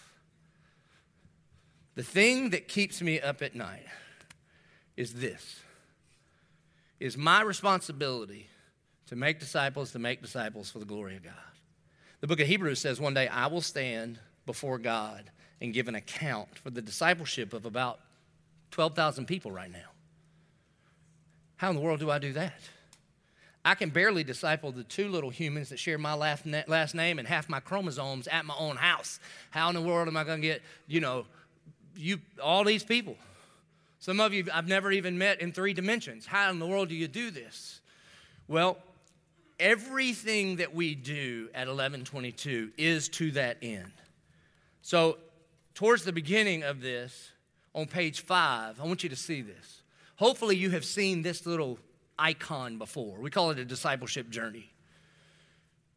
The 1.95 2.03
thing 2.03 2.51
that 2.51 2.67
keeps 2.67 3.01
me 3.01 3.19
up 3.19 3.41
at 3.41 3.55
night 3.55 3.85
is 4.95 5.13
this 5.15 5.57
is 6.99 7.17
my 7.17 7.41
responsibility 7.41 8.47
to 9.07 9.15
make 9.15 9.39
disciples, 9.39 9.91
to 9.91 9.99
make 9.99 10.21
disciples 10.21 10.69
for 10.69 10.77
the 10.77 10.85
glory 10.85 11.17
of 11.17 11.23
God. 11.23 11.33
The 12.21 12.27
book 12.27 12.39
of 12.39 12.47
Hebrews 12.47 12.79
says 12.79 13.01
one 13.01 13.13
day 13.13 13.27
I 13.27 13.47
will 13.47 13.61
stand 13.61 14.19
before 14.45 14.77
God 14.77 15.29
and 15.59 15.73
give 15.73 15.87
an 15.87 15.95
account 15.95 16.57
for 16.57 16.69
the 16.69 16.81
discipleship 16.81 17.53
of 17.53 17.65
about 17.65 17.99
12,000 18.71 19.25
people 19.25 19.51
right 19.51 19.71
now. 19.71 19.89
How 21.57 21.69
in 21.69 21.75
the 21.75 21.81
world 21.81 21.99
do 21.99 22.09
I 22.09 22.19
do 22.19 22.33
that? 22.33 22.59
I 23.63 23.75
can 23.75 23.89
barely 23.89 24.23
disciple 24.23 24.71
the 24.71 24.83
two 24.83 25.07
little 25.07 25.29
humans 25.29 25.69
that 25.69 25.77
share 25.77 25.99
my 25.99 26.15
last 26.15 26.45
name 26.95 27.19
and 27.19 27.27
half 27.27 27.47
my 27.49 27.59
chromosomes 27.59 28.27
at 28.27 28.45
my 28.45 28.55
own 28.57 28.75
house. 28.77 29.19
How 29.51 29.69
in 29.69 29.75
the 29.75 29.81
world 29.81 30.07
am 30.07 30.17
I 30.17 30.23
going 30.23 30.41
to 30.41 30.47
get, 30.47 30.63
you 30.87 30.99
know, 30.99 31.25
you 31.95 32.19
all 32.41 32.63
these 32.63 32.83
people? 32.83 33.17
Some 33.99 34.19
of 34.19 34.33
you 34.33 34.45
I've 34.51 34.67
never 34.67 34.91
even 34.91 35.17
met 35.19 35.41
in 35.41 35.51
three 35.51 35.73
dimensions. 35.73 36.25
How 36.25 36.49
in 36.49 36.57
the 36.57 36.65
world 36.65 36.89
do 36.89 36.95
you 36.95 37.07
do 37.07 37.29
this? 37.29 37.81
Well, 38.47 38.79
everything 39.61 40.57
that 40.57 40.73
we 40.73 40.95
do 40.95 41.47
at 41.53 41.67
1122 41.67 42.71
is 42.77 43.07
to 43.07 43.31
that 43.31 43.57
end. 43.61 43.93
So, 44.81 45.19
towards 45.75 46.03
the 46.03 46.11
beginning 46.11 46.63
of 46.63 46.81
this, 46.81 47.31
on 47.73 47.85
page 47.85 48.21
five, 48.21 48.81
I 48.81 48.85
want 48.85 49.03
you 49.03 49.09
to 49.09 49.15
see 49.15 49.41
this. 49.41 49.83
Hopefully, 50.17 50.57
you 50.57 50.71
have 50.71 50.83
seen 50.83 51.21
this 51.21 51.45
little 51.45 51.79
icon 52.19 52.77
before. 52.77 53.19
We 53.19 53.29
call 53.29 53.51
it 53.51 53.59
a 53.59 53.65
discipleship 53.65 54.29
journey. 54.29 54.71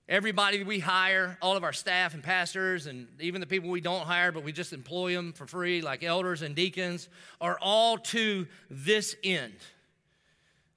Everybody 0.06 0.62
we 0.62 0.80
hire, 0.80 1.38
all 1.40 1.56
of 1.56 1.64
our 1.64 1.72
staff 1.72 2.12
and 2.12 2.22
pastors, 2.22 2.86
and 2.86 3.08
even 3.20 3.40
the 3.40 3.46
people 3.46 3.70
we 3.70 3.80
don't 3.80 4.04
hire, 4.04 4.30
but 4.32 4.44
we 4.44 4.52
just 4.52 4.74
employ 4.74 5.14
them 5.14 5.32
for 5.32 5.46
free, 5.46 5.80
like 5.80 6.04
elders 6.04 6.42
and 6.42 6.54
deacons, 6.54 7.08
are 7.40 7.58
all 7.60 7.96
to 7.96 8.46
this 8.68 9.16
end. 9.24 9.54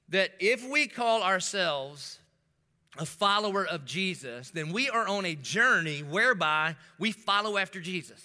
That 0.10 0.32
if 0.40 0.66
we 0.66 0.88
call 0.88 1.24
ourselves 1.24 2.20
a 2.98 3.06
follower 3.06 3.66
of 3.66 3.86
Jesus, 3.86 4.50
then 4.52 4.72
we 4.72 4.90
are 4.90 5.08
on 5.08 5.26
a 5.26 5.36
journey 5.36 6.02
whereby 6.02 6.76
we 6.98 7.12
follow 7.12 7.58
after 7.58 7.80
Jesus. 7.80 8.24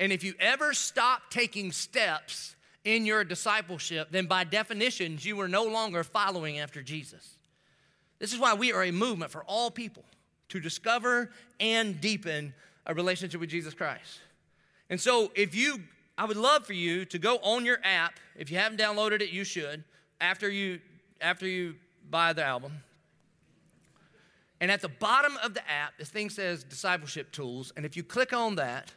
And 0.00 0.12
if 0.12 0.22
you 0.24 0.34
ever 0.40 0.74
stop 0.74 1.30
taking 1.30 1.72
steps 1.72 2.56
in 2.84 3.04
your 3.04 3.24
discipleship, 3.24 4.08
then 4.10 4.26
by 4.26 4.44
definition, 4.44 5.18
you 5.20 5.40
are 5.40 5.48
no 5.48 5.64
longer 5.64 6.04
following 6.04 6.58
after 6.58 6.82
Jesus. 6.82 7.36
This 8.18 8.32
is 8.32 8.38
why 8.38 8.54
we 8.54 8.72
are 8.72 8.84
a 8.84 8.90
movement 8.90 9.30
for 9.30 9.44
all 9.44 9.70
people 9.70 10.04
to 10.48 10.60
discover 10.60 11.30
and 11.60 12.00
deepen 12.00 12.54
a 12.86 12.94
relationship 12.94 13.40
with 13.40 13.50
Jesus 13.50 13.74
Christ. 13.74 14.20
And 14.90 15.00
so, 15.00 15.30
if 15.34 15.54
you, 15.54 15.80
I 16.16 16.24
would 16.24 16.36
love 16.36 16.66
for 16.66 16.72
you 16.72 17.04
to 17.06 17.18
go 17.18 17.36
on 17.42 17.64
your 17.64 17.78
app. 17.84 18.14
If 18.36 18.50
you 18.50 18.56
haven't 18.56 18.80
downloaded 18.80 19.20
it, 19.20 19.30
you 19.30 19.44
should. 19.44 19.84
After 20.20 20.48
you, 20.48 20.80
after 21.20 21.46
you 21.46 21.74
buy 22.08 22.32
the 22.32 22.44
album, 22.44 22.72
and 24.60 24.70
at 24.70 24.80
the 24.80 24.88
bottom 24.88 25.36
of 25.42 25.54
the 25.54 25.68
app, 25.70 25.98
this 25.98 26.08
thing 26.08 26.30
says 26.30 26.64
discipleship 26.64 27.30
tools. 27.30 27.72
And 27.76 27.86
if 27.86 27.96
you 27.96 28.02
click 28.02 28.32
on 28.32 28.56
that, 28.56 28.92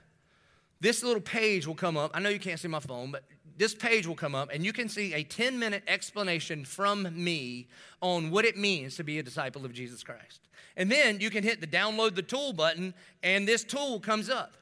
this 0.80 1.04
little 1.04 1.22
page 1.22 1.68
will 1.68 1.76
come 1.76 1.96
up. 1.96 2.12
I 2.14 2.20
know 2.20 2.30
you 2.30 2.40
can't 2.40 2.60
see 2.60 2.68
my 2.68 2.80
phone, 2.80 3.12
but 3.12 3.24
this 3.58 3.76
page 3.76 4.08
will 4.08 4.16
come 4.16 4.34
up 4.34 4.50
and 4.52 4.66
you 4.66 4.74
can 4.74 4.90
see 4.90 5.14
a 5.14 5.24
10 5.24 5.60
minute 5.60 5.84
explanation 5.88 6.66
from 6.66 7.08
me 7.24 7.68
on 8.02 8.32
what 8.32 8.46
it 8.46 8.58
means 8.58 8.96
to 8.96 9.04
be 9.04 9.20
a 9.20 9.24
disciple 9.24 9.64
of 9.64 9.74
Jesus 9.74 10.04
Christ. 10.04 10.42
And 10.76 10.92
then 10.92 11.20
you 11.20 11.30
can 11.30 11.44
hit 11.44 11.62
the 11.62 11.68
download 11.68 12.16
the 12.16 12.24
tool 12.24 12.54
button 12.54 12.96
and 13.22 13.48
this 13.48 13.64
tool 13.64 14.00
comes 14.00 14.30
up. 14.30 14.54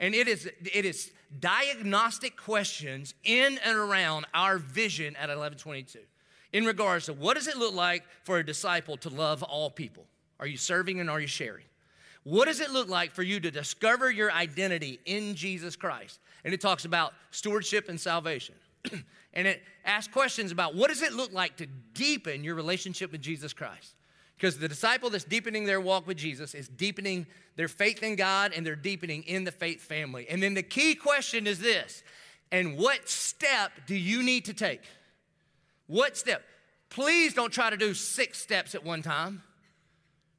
And 0.00 0.14
it 0.14 0.28
is, 0.28 0.46
it 0.46 0.84
is 0.86 1.12
diagnostic 1.40 2.36
questions 2.36 3.14
in 3.24 3.58
and 3.64 3.76
around 3.76 4.26
our 4.32 4.56
vision 4.56 5.16
at 5.16 5.28
1122 5.28 5.98
in 6.52 6.64
regards 6.64 7.06
to 7.06 7.12
what 7.12 7.34
does 7.34 7.48
it 7.48 7.56
look 7.58 7.74
like 7.74 8.04
for 8.22 8.38
a 8.38 8.46
disciple 8.46 8.96
to 8.98 9.10
love 9.10 9.42
all 9.42 9.70
people? 9.70 10.06
Are 10.40 10.46
you 10.46 10.56
serving 10.56 11.00
and 11.00 11.08
are 11.08 11.20
you 11.20 11.26
sharing? 11.26 11.64
What 12.24 12.46
does 12.46 12.60
it 12.60 12.70
look 12.70 12.88
like 12.88 13.12
for 13.12 13.22
you 13.22 13.38
to 13.40 13.50
discover 13.50 14.10
your 14.10 14.32
identity 14.32 14.98
in 15.04 15.34
Jesus 15.36 15.76
Christ? 15.76 16.18
And 16.44 16.52
it 16.52 16.60
talks 16.60 16.84
about 16.84 17.14
stewardship 17.30 17.88
and 17.88 18.00
salvation. 18.00 18.56
and 19.32 19.46
it 19.46 19.62
asks 19.84 20.12
questions 20.12 20.50
about 20.50 20.74
what 20.74 20.88
does 20.88 21.02
it 21.02 21.12
look 21.12 21.32
like 21.32 21.56
to 21.58 21.66
deepen 21.94 22.42
your 22.42 22.56
relationship 22.56 23.12
with 23.12 23.20
Jesus 23.20 23.52
Christ? 23.52 23.94
Because 24.36 24.58
the 24.58 24.68
disciple 24.68 25.08
that's 25.08 25.24
deepening 25.24 25.64
their 25.64 25.80
walk 25.80 26.06
with 26.06 26.16
Jesus 26.16 26.54
is 26.54 26.68
deepening 26.68 27.26
their 27.54 27.68
faith 27.68 28.02
in 28.02 28.16
God 28.16 28.52
and 28.54 28.66
they're 28.66 28.76
deepening 28.76 29.22
in 29.22 29.44
the 29.44 29.52
faith 29.52 29.80
family. 29.80 30.26
And 30.28 30.42
then 30.42 30.54
the 30.54 30.62
key 30.62 30.94
question 30.94 31.46
is 31.46 31.58
this 31.58 32.02
and 32.52 32.76
what 32.76 33.08
step 33.08 33.72
do 33.86 33.94
you 33.94 34.22
need 34.22 34.44
to 34.46 34.54
take? 34.54 34.82
What 35.86 36.16
step? 36.16 36.42
Please 36.90 37.34
don't 37.34 37.52
try 37.52 37.70
to 37.70 37.76
do 37.76 37.94
six 37.94 38.40
steps 38.40 38.74
at 38.74 38.84
one 38.84 39.02
time. 39.02 39.42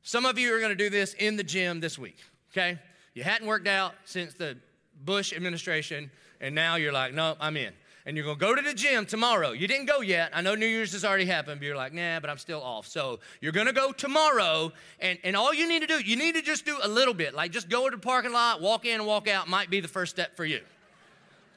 Some 0.08 0.26
of 0.26 0.40
you 0.40 0.56
are 0.56 0.60
going 0.60 0.70
to 0.70 0.76
do 0.76 0.90
this 0.90 1.16
in 1.16 1.36
the 1.36 1.44
gym 1.44 1.82
this 1.82 2.00
week, 2.00 2.16
okay? 2.54 2.80
You 3.14 3.24
hadn't 3.24 3.46
worked 3.46 3.68
out 3.68 3.94
since 4.06 4.34
the 4.34 4.58
Bush 5.04 5.34
administration, 5.34 6.10
and 6.40 6.56
now 6.56 6.78
you're 6.78 6.94
like, 6.94 7.14
no, 7.14 7.36
I'm 7.42 7.58
in 7.58 7.74
and 8.06 8.16
you're 8.16 8.26
gonna 8.26 8.40
go 8.40 8.56
to 8.56 8.62
the 8.62 8.74
gym 8.74 9.06
tomorrow. 9.06 9.52
You 9.52 9.68
didn't 9.68 9.88
go 9.88 10.00
yet. 10.00 10.32
I 10.34 10.40
know 10.40 10.56
New 10.56 10.66
Year's 10.66 10.94
has 10.94 11.04
already 11.04 11.26
happened, 11.26 11.60
but 11.60 11.66
you're 11.66 11.76
like, 11.76 11.94
nah, 11.94 12.22
but 12.22 12.30
I'm 12.30 12.38
still 12.38 12.62
off. 12.62 12.88
So 12.88 13.20
you're 13.42 13.52
gonna 13.52 13.74
go 13.74 13.92
tomorrow, 13.92 14.72
and, 15.02 15.20
and 15.26 15.36
all 15.36 15.54
you 15.54 15.68
need 15.68 15.82
to 15.82 15.88
do, 15.88 16.00
you 16.00 16.16
need 16.16 16.36
to 16.36 16.42
just 16.42 16.64
do 16.64 16.78
a 16.82 16.88
little 16.88 17.14
bit. 17.14 17.34
Like 17.34 17.52
just 17.52 17.68
go 17.68 17.90
to 17.90 17.98
the 17.98 18.02
parking 18.02 18.32
lot, 18.32 18.62
walk 18.62 18.86
in 18.86 18.94
and 19.02 19.06
walk 19.06 19.28
out 19.28 19.50
might 19.50 19.70
be 19.70 19.82
the 19.82 19.90
first 19.90 20.16
step 20.16 20.38
for 20.38 20.46
you. 20.46 20.62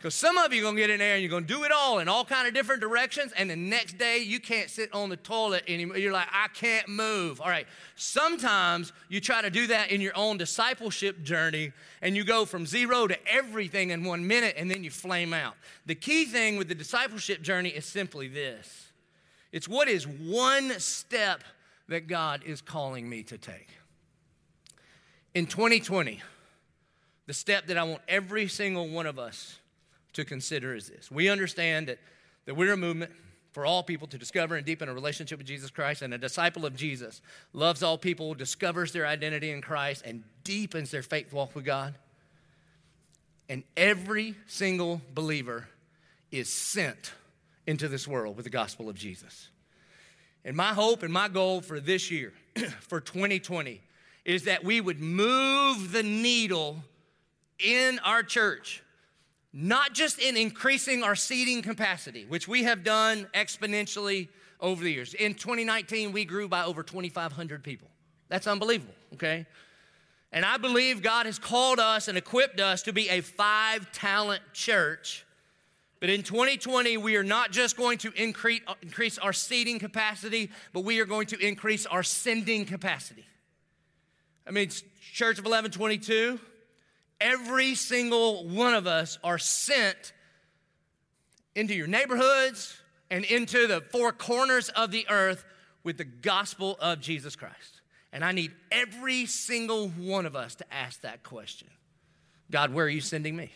Because 0.01 0.15
some 0.15 0.39
of 0.39 0.55
you 0.55 0.63
are 0.63 0.65
going 0.65 0.77
to 0.77 0.81
get 0.81 0.89
in 0.89 0.99
there 0.99 1.13
and 1.13 1.23
you're 1.23 1.29
going 1.29 1.45
to 1.45 1.55
do 1.55 1.65
it 1.65 1.71
all 1.71 1.99
in 1.99 2.09
all 2.09 2.25
kind 2.25 2.49
of 2.49 2.55
different 2.55 2.81
directions, 2.81 3.35
and 3.37 3.51
the 3.51 3.57
next 3.57 3.99
day 3.99 4.17
you 4.17 4.41
can't 4.41 4.71
sit 4.71 4.91
on 4.95 5.11
the 5.11 5.17
toilet 5.19 5.63
anymore. 5.69 5.99
You're 5.99 6.11
like, 6.11 6.29
I 6.33 6.49
can't 6.49 6.89
move. 6.89 7.39
All 7.39 7.51
right. 7.51 7.67
Sometimes 7.97 8.95
you 9.11 9.21
try 9.21 9.43
to 9.43 9.51
do 9.51 9.67
that 9.67 9.91
in 9.91 10.01
your 10.01 10.17
own 10.17 10.39
discipleship 10.39 11.23
journey, 11.23 11.73
and 12.01 12.17
you 12.17 12.25
go 12.25 12.47
from 12.47 12.65
zero 12.65 13.09
to 13.09 13.19
everything 13.31 13.91
in 13.91 14.03
one 14.03 14.27
minute, 14.27 14.55
and 14.57 14.71
then 14.71 14.83
you 14.83 14.91
flame 14.91 15.35
out. 15.35 15.55
The 15.85 15.95
key 15.95 16.25
thing 16.25 16.57
with 16.57 16.69
the 16.69 16.75
discipleship 16.75 17.43
journey 17.43 17.69
is 17.69 17.85
simply 17.85 18.27
this 18.27 18.87
it's 19.53 19.69
what 19.69 19.87
is 19.87 20.09
one 20.09 20.81
step 20.81 21.45
that 21.89 22.07
God 22.07 22.43
is 22.47 22.63
calling 22.63 23.07
me 23.07 23.23
to 23.25 23.37
take. 23.37 23.69
In 25.35 25.45
2020, 25.45 26.23
the 27.27 27.35
step 27.35 27.67
that 27.67 27.77
I 27.77 27.83
want 27.83 28.01
every 28.09 28.49
single 28.49 28.89
one 28.89 29.05
of 29.05 29.19
us 29.19 29.60
to 30.15 30.25
consider 30.25 30.75
is 30.75 30.89
this. 30.89 31.11
We 31.11 31.29
understand 31.29 31.89
that, 31.89 31.99
that 32.47 32.55
we're 32.55 32.73
a 32.73 32.77
movement 32.77 33.13
for 33.53 33.67
all 33.67 33.83
people 33.83 34.07
to 34.09 34.19
discover 34.19 34.57
and 34.57 34.65
deepen 34.65 34.89
a 34.89 34.95
relationship 34.95 35.39
with 35.39 35.47
Jesus 35.47 35.71
Christ, 35.71 36.03
and 36.03 36.15
a 36.15 36.19
disciple 36.19 36.65
of 36.65 36.77
Jesus 36.77 37.21
loves 37.53 37.83
all 37.83 37.99
people, 37.99 38.35
discovers 38.35 38.93
their 38.93 39.07
identity 39.07 39.51
in 39.51 39.61
Christ, 39.61 40.03
and 40.05 40.23
deepens 40.45 40.91
their 40.91 41.03
faith 41.03 41.33
walk 41.33 41.55
with 41.55 41.65
God. 41.65 41.95
And 43.49 43.65
every 43.77 44.37
single 44.47 45.03
believer 45.15 45.69
is 46.31 46.53
sent 46.53 47.13
into 47.67 47.89
this 47.89 48.07
world 48.07 48.37
with 48.37 48.45
the 48.45 48.51
gospel 48.51 48.89
of 48.89 48.95
Jesus. 48.95 49.49
And 50.45 50.57
my 50.57 50.69
hope 50.69 51.03
and 51.03 51.13
my 51.13 51.29
goal 51.29 51.61
for 51.61 51.81
this 51.81 52.11
year, 52.11 52.33
for 52.81 53.01
2020, 53.01 53.81
is 54.25 54.45
that 54.45 54.63
we 54.63 54.81
would 54.81 55.01
move 55.01 55.91
the 55.93 56.03
needle 56.03 56.85
in 57.59 57.99
our 58.05 58.23
church 58.23 58.83
not 59.53 59.95
just 59.95 60.21
in 60.21 60.37
increasing 60.37 61.03
our 61.03 61.17
seating 61.17 61.63
capacity, 61.63 62.25
which 62.27 62.47
we 62.47 62.63
have 62.65 62.85
done 62.85 63.27
exponentially 63.35 64.29
over 64.61 64.85
the 64.85 64.93
years. 64.93 65.15
In 65.15 65.35
2019, 65.35 66.13
we 66.13 66.25
grew 66.25 66.49
by 66.49 66.65
over 66.65 66.83
2,500 66.83 67.65
people. 67.65 67.89
That's 68.29 68.47
unbelievable, 68.47 68.95
okay? 69.15 69.47
And 70.33 70.45
I 70.45 70.59
believe 70.59 71.03
God 71.03 71.27
has 71.27 71.39
called 71.39 71.81
us 71.81 72.07
and 72.07 72.17
equipped 72.17 72.61
us 72.61 72.83
to 72.83 72.93
be 72.93 73.09
a 73.09 73.21
five 73.21 73.91
talent 73.93 74.43
church. 74.53 75.27
But 75.99 76.09
in 76.09 76.23
2020, 76.23 76.97
we 76.97 77.17
are 77.17 77.25
not 77.25 77.51
just 77.51 77.77
going 77.77 77.99
to 77.99 78.13
increase, 78.13 78.63
increase 78.81 79.19
our 79.19 79.33
seating 79.33 79.79
capacity, 79.79 80.51
but 80.73 80.85
we 80.85 81.01
are 81.01 81.05
going 81.05 81.27
to 81.29 81.39
increase 81.39 81.85
our 81.87 82.03
sending 82.03 82.65
capacity. 82.65 83.27
I 84.47 84.53
mean, 84.53 84.71
Church 85.13 85.39
of 85.39 85.45
1122, 85.45 86.39
Every 87.21 87.75
single 87.75 88.49
one 88.49 88.75
of 88.75 88.87
us 88.87 89.19
are 89.23 89.39
sent 89.39 90.13
into 91.55 91.75
your 91.75 91.87
neighborhoods 91.87 92.81
and 93.11 93.25
into 93.25 93.67
the 93.67 93.81
four 93.81 94.13
corners 94.13 94.69
of 94.71 94.91
the 94.91 95.07
earth 95.11 95.45
with 95.83 95.99
the 95.99 96.05
gospel 96.05 96.77
of 96.81 97.01
Jesus 97.01 97.37
Christ. 97.37 97.81
And 98.13 98.25
I 98.25 98.33
need 98.33 98.53
every 98.71 99.27
single 99.27 99.89
one 99.89 100.27
of 100.27 100.35
us 100.35 100.55
to 100.57 100.75
ask 100.75 101.03
that 101.03 101.23
question 101.23 101.69
God, 102.51 102.73
where 102.73 102.87
are 102.87 102.91
you 102.91 103.01
sending 103.01 103.37
me? 103.37 103.53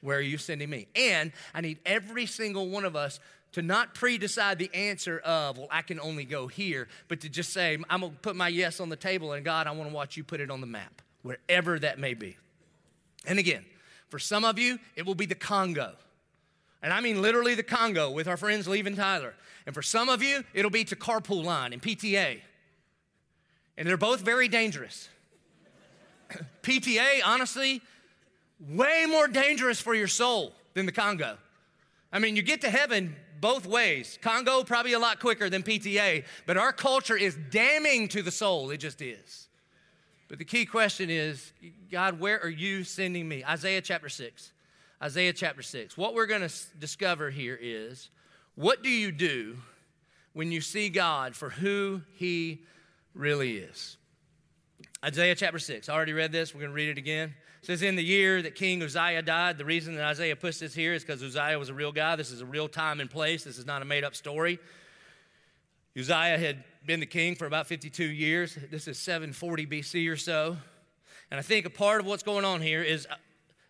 Where 0.00 0.18
are 0.18 0.22
you 0.22 0.38
sending 0.38 0.68
me? 0.70 0.86
And 0.94 1.32
I 1.54 1.60
need 1.60 1.78
every 1.84 2.26
single 2.26 2.68
one 2.68 2.84
of 2.84 2.94
us 2.94 3.20
to 3.52 3.62
not 3.62 3.94
pre 3.94 4.18
decide 4.18 4.58
the 4.58 4.70
answer 4.74 5.18
of, 5.18 5.58
well, 5.58 5.68
I 5.70 5.82
can 5.82 6.00
only 6.00 6.24
go 6.24 6.46
here, 6.46 6.88
but 7.08 7.20
to 7.20 7.28
just 7.28 7.52
say, 7.52 7.78
I'm 7.88 8.00
gonna 8.00 8.12
put 8.20 8.36
my 8.36 8.48
yes 8.48 8.80
on 8.80 8.88
the 8.88 8.96
table, 8.96 9.32
and 9.32 9.44
God, 9.44 9.66
I 9.66 9.70
wanna 9.72 9.90
watch 9.90 10.16
you 10.16 10.24
put 10.24 10.40
it 10.40 10.50
on 10.50 10.60
the 10.60 10.66
map, 10.66 11.02
wherever 11.22 11.78
that 11.78 11.98
may 11.98 12.14
be. 12.14 12.36
And 13.26 13.38
again, 13.38 13.64
for 14.08 14.18
some 14.18 14.44
of 14.44 14.58
you, 14.58 14.78
it 14.96 15.06
will 15.06 15.14
be 15.14 15.26
the 15.26 15.34
Congo. 15.34 15.92
And 16.82 16.92
I 16.92 17.00
mean 17.00 17.22
literally 17.22 17.54
the 17.54 17.62
Congo 17.62 18.10
with 18.10 18.28
our 18.28 18.36
friends 18.36 18.68
leaving 18.68 18.94
Tyler. 18.94 19.34
And 19.66 19.74
for 19.74 19.82
some 19.82 20.08
of 20.08 20.22
you, 20.22 20.44
it'll 20.52 20.70
be 20.70 20.84
to 20.84 20.96
carpool 20.96 21.42
line 21.42 21.72
and 21.72 21.80
PTA. 21.80 22.40
And 23.76 23.88
they're 23.88 23.96
both 23.96 24.20
very 24.20 24.48
dangerous. 24.48 25.08
PTA, 26.62 27.20
honestly, 27.24 27.80
way 28.68 29.06
more 29.08 29.28
dangerous 29.28 29.80
for 29.80 29.94
your 29.94 30.08
soul 30.08 30.52
than 30.74 30.86
the 30.86 30.92
Congo. 30.92 31.38
I 32.12 32.18
mean, 32.18 32.36
you 32.36 32.42
get 32.42 32.60
to 32.60 32.70
heaven 32.70 33.16
both 33.40 33.66
ways. 33.66 34.18
Congo, 34.22 34.62
probably 34.62 34.92
a 34.92 34.98
lot 34.98 35.20
quicker 35.20 35.50
than 35.50 35.62
PTA, 35.62 36.24
but 36.46 36.56
our 36.56 36.72
culture 36.72 37.16
is 37.16 37.36
damning 37.50 38.08
to 38.08 38.22
the 38.22 38.30
soul. 38.30 38.70
It 38.70 38.78
just 38.78 39.02
is. 39.02 39.43
But 40.34 40.40
the 40.40 40.44
key 40.46 40.66
question 40.66 41.10
is 41.10 41.52
God, 41.92 42.18
where 42.18 42.42
are 42.42 42.48
you 42.48 42.82
sending 42.82 43.28
me? 43.28 43.44
Isaiah 43.44 43.80
chapter 43.80 44.08
6. 44.08 44.50
Isaiah 45.00 45.32
chapter 45.32 45.62
6. 45.62 45.96
What 45.96 46.12
we're 46.12 46.26
going 46.26 46.40
to 46.40 46.52
discover 46.76 47.30
here 47.30 47.56
is 47.62 48.10
what 48.56 48.82
do 48.82 48.88
you 48.88 49.12
do 49.12 49.58
when 50.32 50.50
you 50.50 50.60
see 50.60 50.88
God 50.88 51.36
for 51.36 51.50
who 51.50 52.00
he 52.14 52.64
really 53.14 53.58
is? 53.58 53.96
Isaiah 55.04 55.36
chapter 55.36 55.60
6. 55.60 55.88
I 55.88 55.94
already 55.94 56.14
read 56.14 56.32
this. 56.32 56.52
We're 56.52 56.62
going 56.62 56.72
to 56.72 56.74
read 56.74 56.88
it 56.88 56.98
again. 56.98 57.32
It 57.62 57.66
says, 57.66 57.82
In 57.82 57.94
the 57.94 58.02
year 58.02 58.42
that 58.42 58.56
King 58.56 58.82
Uzziah 58.82 59.22
died, 59.22 59.56
the 59.56 59.64
reason 59.64 59.94
that 59.94 60.04
Isaiah 60.04 60.34
puts 60.34 60.58
this 60.58 60.74
here 60.74 60.94
is 60.94 61.04
because 61.04 61.22
Uzziah 61.22 61.60
was 61.60 61.68
a 61.68 61.74
real 61.74 61.92
guy. 61.92 62.16
This 62.16 62.32
is 62.32 62.40
a 62.40 62.46
real 62.46 62.66
time 62.66 62.98
and 62.98 63.08
place. 63.08 63.44
This 63.44 63.56
is 63.56 63.66
not 63.66 63.82
a 63.82 63.84
made 63.84 64.02
up 64.02 64.16
story. 64.16 64.58
Uzziah 65.96 66.38
had 66.38 66.64
been 66.84 67.00
the 67.00 67.06
king 67.06 67.36
for 67.36 67.46
about 67.46 67.66
52 67.68 68.04
years. 68.04 68.58
This 68.70 68.88
is 68.88 68.98
740 68.98 69.66
BC 69.66 70.10
or 70.10 70.16
so. 70.16 70.56
And 71.30 71.38
I 71.38 71.42
think 71.42 71.66
a 71.66 71.70
part 71.70 72.00
of 72.00 72.06
what's 72.06 72.24
going 72.24 72.44
on 72.44 72.60
here 72.60 72.82
is, 72.82 73.06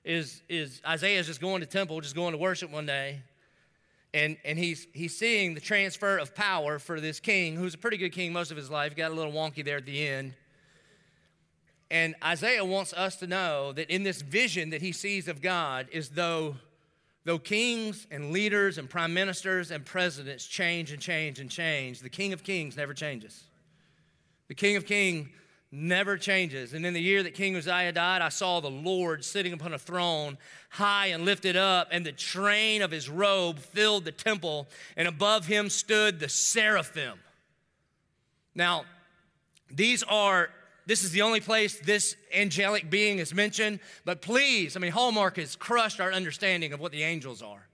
is, 0.05 0.43
is 0.49 0.81
Isaiah's 0.87 1.27
just 1.27 1.41
going 1.41 1.61
to 1.61 1.67
temple, 1.67 2.01
just 2.01 2.15
going 2.15 2.33
to 2.33 2.39
worship 2.39 2.71
one 2.71 2.87
day. 2.87 3.21
And, 4.15 4.39
and 4.45 4.59
he's, 4.59 4.87
he's 4.95 5.17
seeing 5.17 5.55
the 5.55 5.61
transfer 5.61 6.17
of 6.17 6.35
power 6.35 6.79
for 6.79 7.01
this 7.01 7.21
king, 7.21 7.57
who's 7.57 7.75
a 7.75 7.79
pretty 7.79 7.97
good 7.99 8.13
king 8.13 8.33
most 8.33 8.51
of 8.51 8.57
his 8.57 8.71
life. 8.71 8.97
Got 8.97 9.11
a 9.11 9.15
little 9.15 9.33
wonky 9.33 9.65
there 9.65 9.77
at 9.77 9.87
the 9.87 10.07
end. 10.07 10.35
And 11.91 12.15
Isaiah 12.25 12.65
wants 12.65 12.93
us 12.95 13.17
to 13.17 13.27
know 13.27 13.73
that 13.73 13.91
in 13.91 14.03
this 14.03 14.23
vision 14.23 14.71
that 14.71 14.81
he 14.81 14.93
sees 14.93 15.29
of 15.29 15.43
God 15.43 15.89
is 15.93 16.11
though 16.11 16.57
Though 17.25 17.39
kings 17.39 18.07
and 18.11 18.33
leaders 18.33 18.77
and 18.77 18.89
prime 18.89 19.15
ministers 19.15 19.71
and 19.71 19.85
presidents 19.85 20.47
change 20.47 20.93
and 20.93 21.01
change 21.01 21.41
and 21.41 21.51
change, 21.51 22.01
the 22.01 22.11
King 22.11 22.33
of 22.35 22.43
Kings 22.43 22.77
never 22.77 22.93
changes. 22.93 23.45
The 24.49 24.55
King 24.55 24.77
of 24.77 24.85
Kings 24.85 25.29
never 25.73 26.17
changes. 26.19 26.75
And 26.75 26.85
in 26.85 26.93
the 26.93 27.01
year 27.01 27.23
that 27.23 27.35
King 27.35 27.57
Uzziah 27.57 27.93
died, 27.93 28.23
I 28.23 28.29
saw 28.29 28.61
the 28.61 28.71
Lord 28.71 29.25
sitting 29.25 29.55
upon 29.55 29.73
a 29.73 29.79
throne, 29.79 30.37
high 30.69 31.07
and 31.09 31.25
lifted 31.25 31.57
up, 31.57 31.89
and 31.91 32.05
the 32.05 32.13
train 32.13 32.83
of 32.83 32.91
his 32.91 33.09
robe 33.09 33.59
filled 33.59 34.05
the 34.05 34.13
temple, 34.13 34.69
and 34.97 35.09
above 35.09 35.47
him 35.47 35.71
stood 35.71 36.21
the 36.21 36.29
seraphim. 36.29 37.19
Now, 38.55 38.85
these 39.71 40.03
are 40.05 40.51
this 40.87 41.05
is 41.05 41.13
the 41.13 41.23
only 41.23 41.41
place 41.41 41.79
this 41.81 42.17
angelic 42.35 42.91
being 42.91 43.19
is 43.19 43.33
mentioned. 43.35 43.81
But 44.05 44.21
please, 44.21 44.77
I 44.77 44.81
mean, 44.81 44.93
Hallmark 44.93 45.37
has 45.37 45.57
crushed 45.57 46.01
our 46.01 46.13
understanding 46.13 46.73
of 46.73 46.81
what 46.81 46.93
the 46.93 47.03
angels 47.03 47.43
are. 47.43 47.67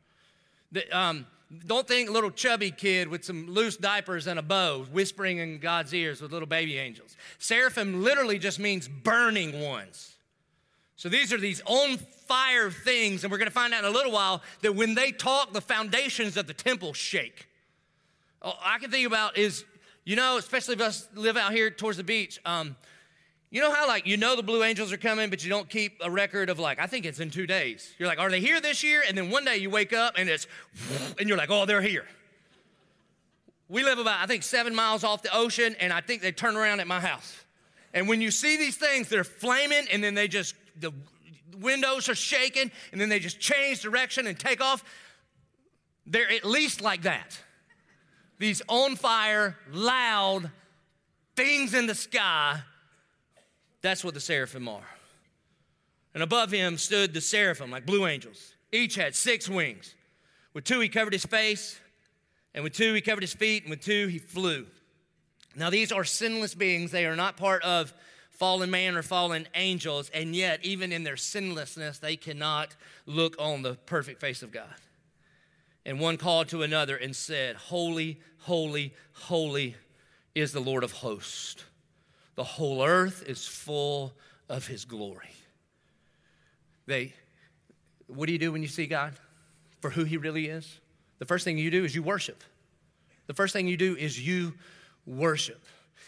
The, 0.73 0.89
um, 0.97 1.27
don't 1.67 1.87
think 1.87 2.11
little 2.11 2.31
chubby 2.31 2.71
kid 2.71 3.09
with 3.09 3.25
some 3.25 3.49
loose 3.49 3.77
diapers 3.77 4.29
and 4.29 4.39
a 4.39 4.43
bow 4.43 4.85
whispering 4.93 5.39
in 5.39 5.59
God's 5.59 5.93
ears 5.93 6.21
with 6.21 6.33
little 6.33 6.47
baby 6.47 6.79
angels. 6.79 7.17
Seraphim 7.39 8.05
literally 8.05 8.39
just 8.39 8.61
means 8.61 8.87
burning 8.87 9.61
ones. 9.61 10.15
So 10.95 11.09
these 11.09 11.33
are 11.33 11.39
these 11.39 11.61
on 11.67 11.97
fire 12.29 12.71
things, 12.71 13.25
and 13.25 13.33
we're 13.33 13.39
going 13.39 13.49
to 13.49 13.55
find 13.55 13.75
out 13.75 13.81
in 13.85 13.91
a 13.91 13.93
little 13.93 14.13
while 14.13 14.43
that 14.63 14.77
when 14.77 14.95
they 14.95 15.11
talk, 15.11 15.53
the 15.53 15.61
foundations 15.61 16.37
of 16.37 16.47
the 16.47 16.55
temple 16.55 16.93
shake. 16.93 17.49
All 18.43 18.57
I 18.63 18.79
can 18.79 18.91
think 18.91 19.07
about 19.07 19.37
is, 19.37 19.65
you 20.05 20.15
know, 20.15 20.37
especially 20.37 20.75
if 20.75 20.81
us 20.81 21.09
live 21.15 21.37
out 21.37 21.53
here 21.53 21.71
towards 21.71 21.97
the 21.97 22.05
beach. 22.05 22.39
Um, 22.45 22.77
you 23.51 23.61
know 23.61 23.73
how, 23.73 23.89
like, 23.89 24.07
you 24.07 24.17
know 24.17 24.37
the 24.37 24.45
Blue 24.45 24.63
Angels 24.63 24.93
are 24.93 24.97
coming, 24.97 25.29
but 25.29 25.43
you 25.43 25.51
don't 25.51 25.69
keep 25.69 25.99
a 26.01 26.11
record 26.11 26.51
of, 26.51 26.61
like, 26.61 26.79
I 26.79 26.87
think 26.87 27.05
it's 27.05 27.19
in 27.19 27.31
two 27.31 27.49
days. 27.49 27.93
You're 27.99 28.07
like, 28.07 28.21
are 28.21 28.31
they 28.31 28.41
here 28.41 28.61
this 28.61 28.85
year? 28.85 29.03
And 29.07 29.19
then 29.19 29.29
one 29.29 29.45
day 29.45 29.57
you 29.57 29.71
wake 29.71 29.93
up 29.93 30.15
and 30.17 30.29
it's, 30.29 30.47
and 31.19 31.29
you're 31.29 31.39
like, 31.39 31.51
oh, 31.51 31.67
they're 31.67 31.83
here. 31.83 32.07
We 33.69 33.83
live 33.83 33.99
about, 33.99 34.21
I 34.21 34.27
think, 34.27 34.45
seven 34.45 34.75
miles 34.75 35.03
off 35.03 35.23
the 35.23 35.37
ocean, 35.37 35.75
and 35.81 35.93
I 35.93 36.01
think 36.01 36.23
they 36.23 36.33
turn 36.33 36.57
around 36.57 36.81
at 36.81 36.87
my 36.87 37.01
house. 37.01 37.37
And 37.93 38.09
when 38.09 38.21
you 38.21 38.31
see 38.31 38.57
these 38.57 38.77
things, 38.77 39.09
they're 39.09 39.25
flaming, 39.25 39.87
and 39.93 40.03
then 40.03 40.15
they 40.15 40.29
just, 40.29 40.55
the 40.79 40.93
windows 41.59 42.09
are 42.09 42.15
shaking, 42.15 42.71
and 42.93 43.01
then 43.01 43.09
they 43.09 43.19
just 43.19 43.41
change 43.41 43.83
direction 43.83 44.29
and 44.29 44.39
take 44.39 44.61
off. 44.61 44.85
They're 46.07 46.31
at 46.31 46.45
least 46.45 46.83
like 46.83 47.03
that. 47.03 47.39
These 48.39 48.63
on 48.69 48.95
fire, 48.97 49.57
loud 49.73 50.51
things 51.37 51.75
in 51.75 51.87
the 51.87 51.95
sky 51.95 52.63
that's 53.83 54.05
what 54.05 54.15
the 54.15 54.21
seraphim 54.21 54.69
are. 54.69 54.87
And 56.15 56.23
above 56.23 56.51
him 56.51 56.77
stood 56.77 57.15
the 57.15 57.21
seraphim, 57.21 57.71
like 57.71 57.87
blue 57.87 58.07
angels. 58.07 58.55
Each 58.73 58.95
had 58.95 59.15
six 59.15 59.49
wings. 59.49 59.95
With 60.53 60.65
two, 60.65 60.81
he 60.81 60.89
covered 60.89 61.13
his 61.13 61.25
face, 61.25 61.79
and 62.55 62.65
with 62.65 62.73
two, 62.73 62.93
he 62.95 63.01
covered 63.01 63.23
his 63.23 63.33
feet, 63.33 63.63
and 63.63 63.71
with 63.71 63.81
two, 63.81 64.09
he 64.09 64.19
flew. 64.19 64.67
Now, 65.55 65.71
these 65.71 65.93
are 65.93 66.05
sinless 66.05 66.55
beings. 66.55 66.91
They 66.91 67.07
are 67.07 67.17
not 67.17 67.37
part 67.37 67.63
of 67.63 67.93
fallen 68.31 68.71
man 68.71 68.97
or 68.97 69.03
fallen 69.03 69.47
angels, 69.55 70.11
and 70.13 70.35
yet, 70.35 70.65
even 70.65 70.93
in 70.93 71.05
their 71.05 71.17
sinlessness, 71.17 71.99
they 71.99 72.17
cannot 72.17 72.75
look 73.07 73.37
on 73.39 73.63
the 73.63 73.75
perfect 73.75 74.21
face 74.21 74.43
of 74.43 74.51
God. 74.51 74.75
And 75.85 76.01
one 76.01 76.17
called 76.17 76.49
to 76.49 76.63
another 76.63 76.97
and 76.97 77.15
said, 77.15 77.57
Holy, 77.57 78.21
holy, 78.39 78.95
holy 79.13 79.77
is 80.35 80.53
the 80.53 80.61
Lord 80.61 80.85
of 80.85 80.93
hosts. 80.93 81.65
The 82.41 82.45
whole 82.45 82.83
earth 82.83 83.23
is 83.27 83.47
full 83.47 84.15
of 84.49 84.67
his 84.67 84.87
glory. 84.87 85.29
They, 86.87 87.13
what 88.07 88.29
do 88.29 88.33
you 88.33 88.39
do 88.39 88.51
when 88.51 88.63
you 88.63 88.69
see 88.69 88.87
God 88.87 89.13
for 89.83 89.91
who 89.91 90.05
he 90.05 90.17
really 90.17 90.47
is? 90.47 90.81
The 91.19 91.27
first 91.27 91.45
thing 91.45 91.59
you 91.59 91.71
do 91.71 91.85
is 91.85 91.95
you 91.95 92.03
worship. 92.03 92.43
The 93.27 93.35
first 93.35 93.53
thing 93.53 93.69
you 93.69 93.77
do 93.77 93.95
is 93.95 94.19
you 94.27 94.55
worship. 95.05 95.63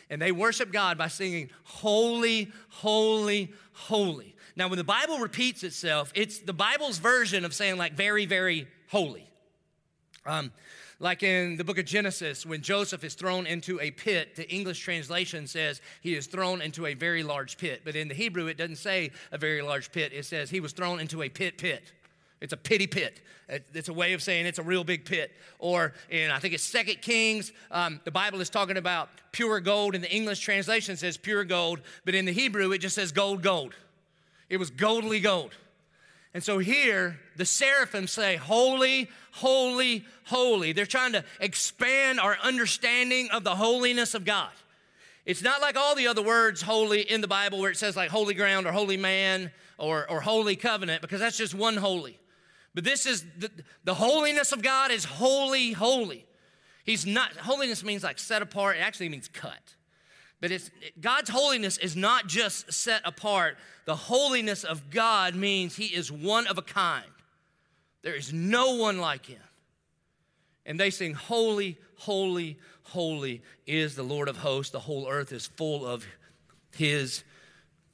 And 0.08 0.22
they 0.22 0.32
worship 0.32 0.72
God 0.72 0.96
by 0.96 1.08
singing, 1.08 1.50
Holy, 1.64 2.50
Holy, 2.70 3.52
Holy. 3.74 4.34
Now, 4.56 4.68
when 4.68 4.78
the 4.78 4.84
Bible 4.84 5.18
repeats 5.18 5.62
itself, 5.62 6.12
it's 6.14 6.38
the 6.38 6.54
Bible's 6.54 6.96
version 6.96 7.44
of 7.44 7.52
saying, 7.52 7.76
like, 7.76 7.92
very, 7.92 8.24
very 8.24 8.68
holy. 8.88 9.28
Um, 10.24 10.50
like 11.02 11.24
in 11.24 11.56
the 11.56 11.64
book 11.64 11.78
of 11.78 11.84
Genesis, 11.84 12.46
when 12.46 12.62
Joseph 12.62 13.02
is 13.02 13.14
thrown 13.14 13.44
into 13.44 13.80
a 13.80 13.90
pit, 13.90 14.36
the 14.36 14.48
English 14.48 14.78
translation 14.78 15.48
says 15.48 15.80
he 16.00 16.14
is 16.14 16.28
thrown 16.28 16.62
into 16.62 16.86
a 16.86 16.94
very 16.94 17.24
large 17.24 17.58
pit. 17.58 17.82
But 17.84 17.96
in 17.96 18.06
the 18.06 18.14
Hebrew, 18.14 18.46
it 18.46 18.56
doesn't 18.56 18.76
say 18.76 19.10
a 19.32 19.36
very 19.36 19.62
large 19.62 19.90
pit, 19.90 20.12
it 20.14 20.24
says 20.26 20.48
he 20.48 20.60
was 20.60 20.70
thrown 20.72 21.00
into 21.00 21.22
a 21.22 21.28
pit 21.28 21.58
pit. 21.58 21.92
It's 22.40 22.52
a 22.52 22.56
pity 22.56 22.86
pit. 22.86 23.20
It's 23.48 23.88
a 23.88 23.92
way 23.92 24.12
of 24.12 24.22
saying 24.22 24.46
it's 24.46 24.60
a 24.60 24.62
real 24.62 24.84
big 24.84 25.04
pit. 25.04 25.32
Or 25.58 25.92
in, 26.08 26.30
I 26.30 26.38
think 26.38 26.54
it's 26.54 26.62
Second 26.62 27.02
Kings, 27.02 27.50
um, 27.72 28.00
the 28.04 28.12
Bible 28.12 28.40
is 28.40 28.48
talking 28.48 28.76
about 28.76 29.08
pure 29.32 29.58
gold. 29.58 29.96
In 29.96 30.02
the 30.02 30.14
English 30.14 30.38
translation 30.38 30.96
says 30.96 31.16
pure 31.16 31.42
gold, 31.42 31.80
but 32.04 32.14
in 32.14 32.26
the 32.26 32.32
Hebrew, 32.32 32.70
it 32.70 32.78
just 32.78 32.94
says 32.94 33.10
gold, 33.10 33.42
gold. 33.42 33.74
It 34.48 34.58
was 34.58 34.70
goldly 34.70 35.18
gold. 35.18 35.50
And 36.34 36.42
so 36.42 36.58
here, 36.58 37.18
the 37.36 37.44
seraphim 37.44 38.06
say, 38.06 38.36
Holy, 38.36 39.08
holy, 39.32 40.04
holy. 40.24 40.72
They're 40.72 40.86
trying 40.86 41.12
to 41.12 41.24
expand 41.40 42.20
our 42.20 42.36
understanding 42.42 43.28
of 43.30 43.44
the 43.44 43.54
holiness 43.54 44.14
of 44.14 44.24
God. 44.24 44.50
It's 45.24 45.42
not 45.42 45.60
like 45.60 45.76
all 45.76 45.94
the 45.94 46.08
other 46.08 46.22
words 46.22 46.62
holy 46.62 47.02
in 47.02 47.20
the 47.20 47.28
Bible 47.28 47.60
where 47.60 47.70
it 47.70 47.76
says 47.76 47.96
like 47.96 48.10
holy 48.10 48.34
ground 48.34 48.66
or 48.66 48.72
holy 48.72 48.96
man 48.96 49.52
or, 49.78 50.10
or 50.10 50.20
holy 50.20 50.56
covenant, 50.56 51.00
because 51.00 51.20
that's 51.20 51.36
just 51.36 51.54
one 51.54 51.76
holy. 51.76 52.18
But 52.74 52.84
this 52.84 53.06
is 53.06 53.24
the, 53.38 53.50
the 53.84 53.94
holiness 53.94 54.52
of 54.52 54.62
God 54.62 54.90
is 54.90 55.04
holy, 55.04 55.72
holy. 55.72 56.26
He's 56.84 57.06
not, 57.06 57.36
holiness 57.36 57.84
means 57.84 58.02
like 58.02 58.18
set 58.18 58.42
apart, 58.42 58.76
it 58.76 58.80
actually 58.80 59.10
means 59.10 59.28
cut. 59.28 59.74
But 60.42 60.50
it's, 60.50 60.72
God's 61.00 61.30
holiness 61.30 61.78
is 61.78 61.94
not 61.94 62.26
just 62.26 62.72
set 62.72 63.00
apart. 63.04 63.56
The 63.84 63.94
holiness 63.94 64.64
of 64.64 64.90
God 64.90 65.36
means 65.36 65.76
He 65.76 65.86
is 65.86 66.10
one 66.10 66.48
of 66.48 66.58
a 66.58 66.62
kind. 66.62 67.06
There 68.02 68.16
is 68.16 68.32
no 68.32 68.74
one 68.74 68.98
like 68.98 69.24
Him. 69.24 69.38
And 70.66 70.80
they 70.80 70.90
sing, 70.90 71.14
Holy, 71.14 71.78
holy, 71.94 72.58
holy 72.82 73.40
is 73.68 73.94
the 73.94 74.02
Lord 74.02 74.28
of 74.28 74.36
hosts. 74.36 74.72
The 74.72 74.80
whole 74.80 75.08
earth 75.08 75.32
is 75.32 75.46
full 75.46 75.86
of 75.86 76.04
His 76.74 77.22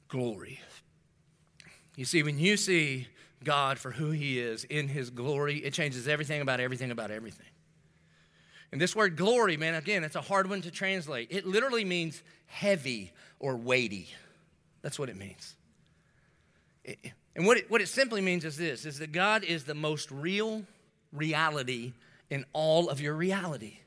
glory. 0.07 0.59
You 1.95 2.05
see, 2.05 2.23
when 2.23 2.39
you 2.39 2.57
see 2.57 3.05
God 3.43 3.77
for 3.77 3.91
who 3.91 4.09
He 4.09 4.39
is 4.39 4.63
in 4.63 4.87
His 4.87 5.11
glory, 5.11 5.57
it 5.57 5.73
changes 5.73 6.07
everything 6.07 6.41
about 6.41 6.59
everything 6.59 6.89
about 6.89 7.11
everything. 7.11 7.45
And 8.71 8.79
this 8.79 8.95
word 8.95 9.15
glory, 9.15 9.57
man, 9.57 9.75
again, 9.75 10.03
it's 10.03 10.15
a 10.15 10.21
hard 10.21 10.49
one 10.49 10.61
to 10.61 10.71
translate. 10.71 11.27
It 11.31 11.45
literally 11.45 11.85
means 11.85 12.21
heavy 12.49 13.13
or 13.39 13.55
weighty. 13.55 14.09
That's 14.81 14.99
what 14.99 15.09
it 15.09 15.15
means. 15.15 15.55
and 17.35 17.45
what 17.45 17.57
it, 17.57 17.71
what 17.71 17.81
it 17.81 17.87
simply 17.87 18.21
means 18.21 18.43
is 18.43 18.57
this 18.57 18.85
is 18.85 18.99
that 18.99 19.11
God 19.11 19.43
is 19.43 19.63
the 19.63 19.75
most 19.75 20.11
real 20.11 20.63
reality 21.13 21.93
in 22.29 22.45
all 22.53 22.89
of 22.89 22.99
your 22.99 23.13
reality. 23.13 23.79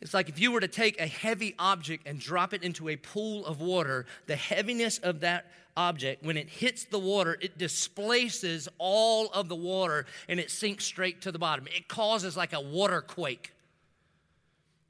It's 0.00 0.14
like 0.14 0.28
if 0.28 0.38
you 0.38 0.52
were 0.52 0.60
to 0.60 0.68
take 0.68 1.00
a 1.00 1.06
heavy 1.06 1.54
object 1.58 2.06
and 2.06 2.20
drop 2.20 2.54
it 2.54 2.62
into 2.62 2.88
a 2.88 2.96
pool 2.96 3.44
of 3.44 3.60
water, 3.60 4.06
the 4.26 4.36
heaviness 4.36 4.98
of 4.98 5.20
that 5.20 5.46
object, 5.76 6.24
when 6.24 6.36
it 6.36 6.48
hits 6.48 6.84
the 6.84 6.98
water, 6.98 7.36
it 7.40 7.58
displaces 7.58 8.68
all 8.78 9.28
of 9.32 9.48
the 9.48 9.56
water 9.56 10.06
and 10.28 10.38
it 10.38 10.50
sinks 10.50 10.84
straight 10.84 11.20
to 11.22 11.32
the 11.32 11.38
bottom. 11.38 11.66
It 11.74 11.88
causes 11.88 12.36
like 12.36 12.52
a 12.52 12.60
water 12.60 13.00
quake. 13.00 13.52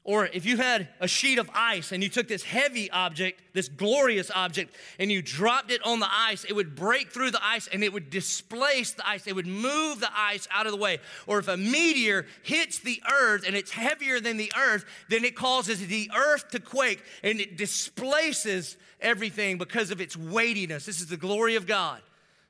Or 0.09 0.25
if 0.25 0.47
you 0.47 0.57
had 0.57 0.89
a 1.01 1.07
sheet 1.07 1.39
of 1.39 1.51
ice 1.53 1.93
and 1.93 2.03
you 2.03 2.09
took 2.09 2.29
this 2.29 2.43
heavy 2.43 2.91
object, 2.91 3.43
this 3.53 3.69
glorious 3.69 4.31
object, 4.35 4.75
and 4.99 5.13
you 5.13 5.21
dropped 5.21 5.71
it 5.71 5.85
on 5.85 6.01
the 6.01 6.09
ice, 6.11 6.45
it 6.45 6.55
would 6.55 6.75
break 6.75 7.11
through 7.11 7.31
the 7.31 7.45
ice 7.45 7.69
and 7.71 7.85
it 7.85 7.93
would 7.93 8.09
displace 8.09 8.93
the 8.93 9.07
ice. 9.07 9.27
It 9.27 9.35
would 9.35 9.47
move 9.47 10.01
the 10.01 10.09
ice 10.17 10.49
out 10.51 10.65
of 10.65 10.73
the 10.73 10.79
way. 10.79 11.01
Or 11.27 11.41
if 11.41 11.47
a 11.47 11.59
meteor 11.59 12.25
hits 12.43 12.79
the 12.79 13.03
earth 13.21 13.45
and 13.47 13.55
it's 13.55 13.71
heavier 13.71 14.19
than 14.19 14.39
the 14.39 14.51
earth, 14.57 14.87
then 15.11 15.27
it 15.27 15.37
causes 15.37 15.87
the 15.87 16.11
earth 16.17 16.53
to 16.53 16.59
quake 16.59 17.05
and 17.23 17.39
it 17.39 17.59
displaces 17.59 18.79
everything 19.03 19.59
because 19.59 19.91
of 19.91 20.01
its 20.01 20.17
weightiness. 20.17 20.87
This 20.87 21.03
is 21.03 21.09
the 21.09 21.19
glory 21.19 21.55
of 21.55 21.67
God. 21.67 22.01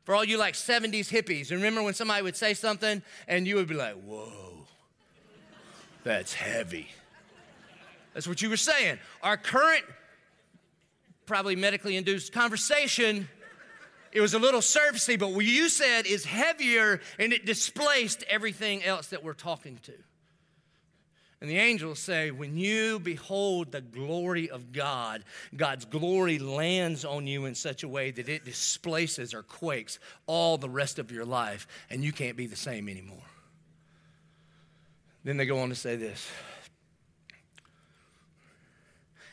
For 0.04 0.14
all 0.14 0.24
you 0.24 0.38
like 0.38 0.54
70s 0.54 1.10
hippies, 1.10 1.50
remember 1.50 1.82
when 1.82 1.94
somebody 1.94 2.22
would 2.22 2.36
say 2.36 2.54
something 2.54 3.02
and 3.26 3.48
you 3.48 3.56
would 3.56 3.66
be 3.66 3.74
like, 3.74 3.96
whoa, 3.96 4.64
that's 6.04 6.34
heavy. 6.34 6.86
That's 8.14 8.26
what 8.26 8.42
you 8.42 8.50
were 8.50 8.56
saying. 8.56 8.98
Our 9.22 9.36
current, 9.36 9.84
probably 11.26 11.56
medically 11.56 11.96
induced 11.96 12.32
conversation, 12.32 13.28
it 14.12 14.20
was 14.20 14.34
a 14.34 14.38
little 14.38 14.60
surfacey, 14.60 15.18
but 15.18 15.32
what 15.32 15.44
you 15.44 15.68
said 15.68 16.06
is 16.06 16.24
heavier 16.24 17.00
and 17.18 17.32
it 17.32 17.44
displaced 17.44 18.24
everything 18.28 18.82
else 18.82 19.08
that 19.08 19.22
we're 19.22 19.34
talking 19.34 19.78
to. 19.84 19.92
And 21.40 21.48
the 21.48 21.58
angels 21.58 22.00
say, 22.00 22.32
when 22.32 22.56
you 22.56 22.98
behold 22.98 23.70
the 23.70 23.80
glory 23.80 24.50
of 24.50 24.72
God, 24.72 25.22
God's 25.56 25.84
glory 25.84 26.40
lands 26.40 27.04
on 27.04 27.28
you 27.28 27.44
in 27.44 27.54
such 27.54 27.84
a 27.84 27.88
way 27.88 28.10
that 28.10 28.28
it 28.28 28.44
displaces 28.44 29.34
or 29.34 29.44
quakes 29.44 30.00
all 30.26 30.58
the 30.58 30.68
rest 30.68 30.98
of 30.98 31.12
your 31.12 31.24
life, 31.24 31.68
and 31.90 32.02
you 32.02 32.10
can't 32.10 32.36
be 32.36 32.46
the 32.46 32.56
same 32.56 32.88
anymore. 32.88 33.22
Then 35.22 35.36
they 35.36 35.46
go 35.46 35.60
on 35.60 35.68
to 35.68 35.76
say 35.76 35.94
this 35.94 36.28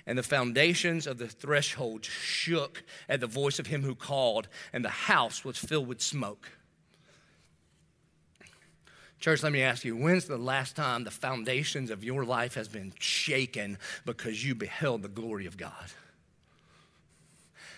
and 0.05 0.17
the 0.17 0.23
foundations 0.23 1.07
of 1.07 1.17
the 1.17 1.27
threshold 1.27 2.05
shook 2.05 2.83
at 3.09 3.19
the 3.19 3.27
voice 3.27 3.59
of 3.59 3.67
him 3.67 3.83
who 3.83 3.95
called, 3.95 4.47
and 4.71 4.85
the 4.85 4.89
house 4.89 5.43
was 5.43 5.57
filled 5.57 5.87
with 5.87 6.01
smoke. 6.01 6.49
Church, 9.19 9.41
let 9.41 9.51
me 9.51 9.61
ask 9.61 9.83
you, 9.83 9.95
when's 9.95 10.25
the 10.25 10.37
last 10.37 10.75
time 10.75 11.03
the 11.03 11.11
foundations 11.11 11.89
of 11.89 12.03
your 12.03 12.23
life 12.25 12.53
has 12.53 12.67
been 12.67 12.93
shaken 12.99 13.77
because 14.05 14.45
you 14.45 14.53
beheld 14.53 15.01
the 15.01 15.07
glory 15.07 15.47
of 15.47 15.57
God? 15.57 15.91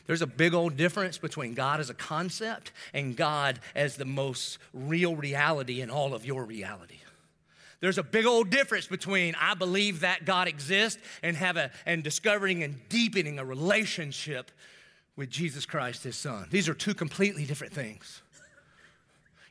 There's 0.07 0.21
a 0.21 0.27
big 0.27 0.53
old 0.53 0.77
difference 0.77 1.17
between 1.17 1.53
God 1.53 1.79
as 1.79 1.89
a 1.89 1.93
concept 1.93 2.71
and 2.93 3.15
God 3.15 3.59
as 3.75 3.97
the 3.97 4.05
most 4.05 4.57
real 4.73 5.15
reality 5.15 5.81
in 5.81 5.89
all 5.89 6.13
of 6.13 6.25
your 6.25 6.43
reality. 6.43 6.99
There's 7.79 7.97
a 7.97 8.03
big 8.03 8.25
old 8.25 8.49
difference 8.49 8.87
between 8.87 9.35
I 9.35 9.53
believe 9.53 9.99
that 9.99 10.25
God 10.25 10.47
exists 10.47 11.01
and 11.21 11.37
have 11.37 11.57
a 11.57 11.71
and 11.85 12.03
discovering 12.03 12.63
and 12.63 12.77
deepening 12.89 13.39
a 13.39 13.45
relationship 13.45 14.51
with 15.15 15.29
Jesus 15.29 15.65
Christ 15.65 16.03
his 16.03 16.15
son. 16.15 16.47
These 16.49 16.69
are 16.69 16.73
two 16.73 16.93
completely 16.93 17.45
different 17.45 17.73
things. 17.73 18.21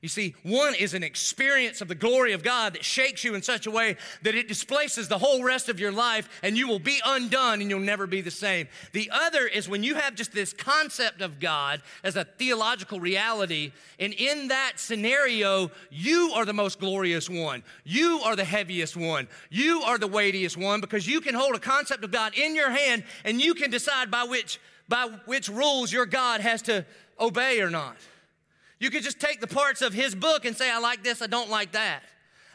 You 0.07 0.11
see, 0.11 0.37
one 0.45 0.77
is 0.77 0.95
an 0.95 1.03
experience 1.03 1.81
of 1.81 1.89
the 1.89 1.97
glory 1.97 2.33
of 2.33 2.45
God 2.45 2.75
that 2.75 2.85
shakes 2.85 3.25
you 3.25 3.35
in 3.35 3.43
such 3.43 3.67
a 3.67 3.73
way 3.73 3.97
that 4.23 4.37
it 4.37 4.47
displaces 4.47 5.09
the 5.09 5.19
whole 5.19 5.43
rest 5.43 5.69
of 5.69 5.81
your 5.81 5.91
life 5.91 6.29
and 6.45 6.57
you 6.57 6.69
will 6.69 6.79
be 6.79 7.01
undone 7.05 7.61
and 7.61 7.69
you'll 7.69 7.81
never 7.81 8.07
be 8.07 8.21
the 8.21 8.31
same. 8.31 8.69
The 8.93 9.11
other 9.13 9.49
is 9.49 9.69
when 9.69 9.83
you 9.83 9.97
have 9.97 10.15
just 10.15 10.31
this 10.31 10.53
concept 10.53 11.23
of 11.23 11.41
God 11.41 11.83
as 12.05 12.15
a 12.15 12.23
theological 12.23 13.01
reality, 13.01 13.73
and 13.99 14.13
in 14.13 14.47
that 14.47 14.75
scenario, 14.77 15.73
you 15.91 16.31
are 16.37 16.45
the 16.45 16.53
most 16.53 16.79
glorious 16.79 17.29
one. 17.29 17.65
You 17.83 18.21
are 18.21 18.37
the 18.37 18.45
heaviest 18.45 18.97
one. 18.97 19.27
You 19.51 19.83
are 19.83 19.99
the 19.99 20.07
weightiest 20.07 20.57
one 20.57 20.81
because 20.81 21.09
you 21.09 21.21
can 21.21 21.35
hold 21.35 21.57
a 21.57 21.59
concept 21.59 22.05
of 22.05 22.13
God 22.13 22.39
in 22.39 22.55
your 22.55 22.71
hand 22.71 23.03
and 23.25 23.41
you 23.41 23.55
can 23.55 23.73
decide 23.73 24.09
by 24.09 24.23
which, 24.23 24.61
by 24.89 25.11
which 25.25 25.49
rules 25.49 25.93
your 25.93 26.07
God 26.07 26.43
has 26.43 26.63
to 26.63 26.87
obey 27.19 27.61
or 27.61 27.71
not. 27.71 27.97
You 28.79 28.91
could 28.91 29.03
just 29.03 29.21
take 29.21 29.41
the 29.41 29.47
parts 29.47 29.81
of 29.83 29.95
his 29.95 30.15
book 30.15 30.45
and 30.45 30.57
say, 30.57 30.71
I 30.71 30.79
like 30.79 31.03
this, 31.03 31.23
I 31.23 31.27
don't 31.27 31.51
like 31.51 31.73
that. 31.73 32.03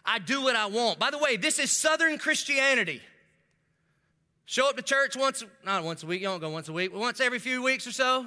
I 0.06 0.20
do 0.20 0.44
what 0.44 0.56
I 0.56 0.68
want. 0.68 1.00
By 1.00 1.12
the 1.12 1.18
way, 1.18 1.38
this 1.38 1.60
is 1.60 1.72
Southern 1.72 2.18
Christianity. 2.18 3.02
Show 4.46 4.68
up 4.70 4.76
to 4.76 4.82
church 4.82 5.16
once, 5.16 5.44
not 5.66 5.84
once 5.84 6.04
a 6.04 6.06
week, 6.06 6.22
you 6.22 6.28
don't 6.28 6.42
go 6.42 6.50
once 6.50 6.68
a 6.68 6.74
week, 6.74 6.92
but 6.92 7.00
once 7.00 7.20
every 7.20 7.40
few 7.40 7.64
weeks 7.64 7.88
or 7.88 7.92
so, 7.92 8.26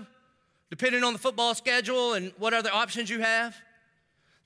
depending 0.71 1.05
on 1.05 1.13
the 1.13 1.19
football 1.19 1.55
schedule 1.55 2.15
and 2.15 2.33
what 2.39 2.55
other 2.55 2.71
options 2.73 3.11
you 3.11 3.21
have. 3.21 3.57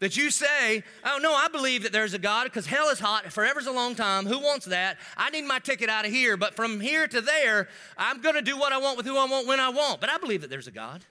That 0.00 0.16
you 0.16 0.30
say, 0.30 0.84
oh 1.04 1.18
no, 1.20 1.32
I 1.32 1.48
believe 1.48 1.82
that 1.82 1.90
there's 1.90 2.14
a 2.14 2.20
God 2.20 2.44
because 2.44 2.66
hell 2.66 2.88
is 2.88 3.00
hot, 3.00 3.32
forever's 3.32 3.66
a 3.66 3.72
long 3.72 3.96
time. 3.96 4.26
Who 4.26 4.38
wants 4.38 4.66
that? 4.66 4.96
I 5.16 5.30
need 5.30 5.42
my 5.42 5.58
ticket 5.58 5.88
out 5.88 6.04
of 6.04 6.12
here, 6.12 6.36
but 6.36 6.54
from 6.54 6.78
here 6.78 7.08
to 7.08 7.20
there, 7.20 7.68
I'm 7.96 8.20
gonna 8.20 8.42
do 8.42 8.56
what 8.56 8.72
I 8.72 8.78
want 8.78 8.96
with 8.96 9.06
who 9.06 9.16
I 9.16 9.26
want 9.26 9.48
when 9.48 9.58
I 9.58 9.70
want. 9.70 10.00
But 10.00 10.10
I 10.10 10.18
believe 10.18 10.42
that 10.42 10.50
there's 10.50 10.68
a 10.68 10.72
God. 10.72 11.04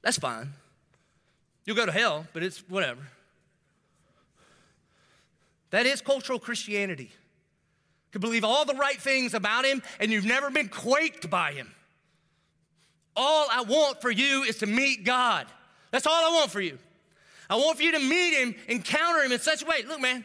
That's 0.00 0.18
fine. 0.18 0.52
You'll 1.66 1.76
go 1.76 1.84
to 1.84 1.92
hell, 1.92 2.26
but 2.32 2.42
it's 2.42 2.60
whatever. 2.68 3.00
That 5.70 5.84
is 5.84 6.00
cultural 6.00 6.38
Christianity. 6.38 7.10
You 7.10 8.12
can 8.12 8.20
believe 8.20 8.44
all 8.44 8.64
the 8.64 8.74
right 8.74 9.00
things 9.00 9.34
about 9.34 9.64
him, 9.64 9.82
and 9.98 10.10
you've 10.10 10.24
never 10.24 10.50
been 10.50 10.68
quaked 10.68 11.28
by 11.28 11.52
him. 11.52 11.70
All 13.16 13.46
I 13.50 13.62
want 13.62 14.00
for 14.00 14.10
you 14.10 14.44
is 14.44 14.58
to 14.58 14.66
meet 14.66 15.04
God. 15.04 15.46
That's 15.90 16.06
all 16.06 16.14
I 16.14 16.34
want 16.34 16.50
for 16.50 16.60
you. 16.60 16.78
I 17.50 17.56
want 17.56 17.76
for 17.78 17.82
you 17.82 17.92
to 17.92 17.98
meet 17.98 18.34
him, 18.34 18.54
encounter 18.68 19.22
him 19.22 19.32
in 19.32 19.40
such 19.40 19.62
a 19.62 19.66
way. 19.66 19.82
Look, 19.86 20.00
man, 20.00 20.24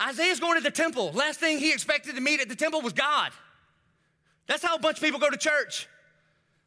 Isaiah's 0.00 0.40
going 0.40 0.56
to 0.56 0.62
the 0.62 0.70
temple. 0.70 1.12
Last 1.12 1.40
thing 1.40 1.58
he 1.58 1.72
expected 1.72 2.14
to 2.14 2.20
meet 2.20 2.40
at 2.40 2.48
the 2.48 2.56
temple 2.56 2.80
was 2.80 2.92
God. 2.92 3.32
That's 4.46 4.62
how 4.62 4.76
a 4.76 4.78
bunch 4.78 4.98
of 4.98 5.02
people 5.02 5.20
go 5.20 5.30
to 5.30 5.36
church. 5.36 5.88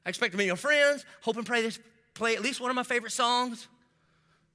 I 0.06 0.10
expect 0.10 0.34
to 0.34 0.38
meet 0.38 0.46
your 0.46 0.56
friends, 0.56 1.06
hope 1.22 1.38
and 1.38 1.46
pray 1.46 1.62
this, 1.62 1.80
play 2.14 2.36
at 2.36 2.42
least 2.42 2.60
one 2.60 2.70
of 2.70 2.76
my 2.76 2.84
favorite 2.84 3.12
songs. 3.12 3.68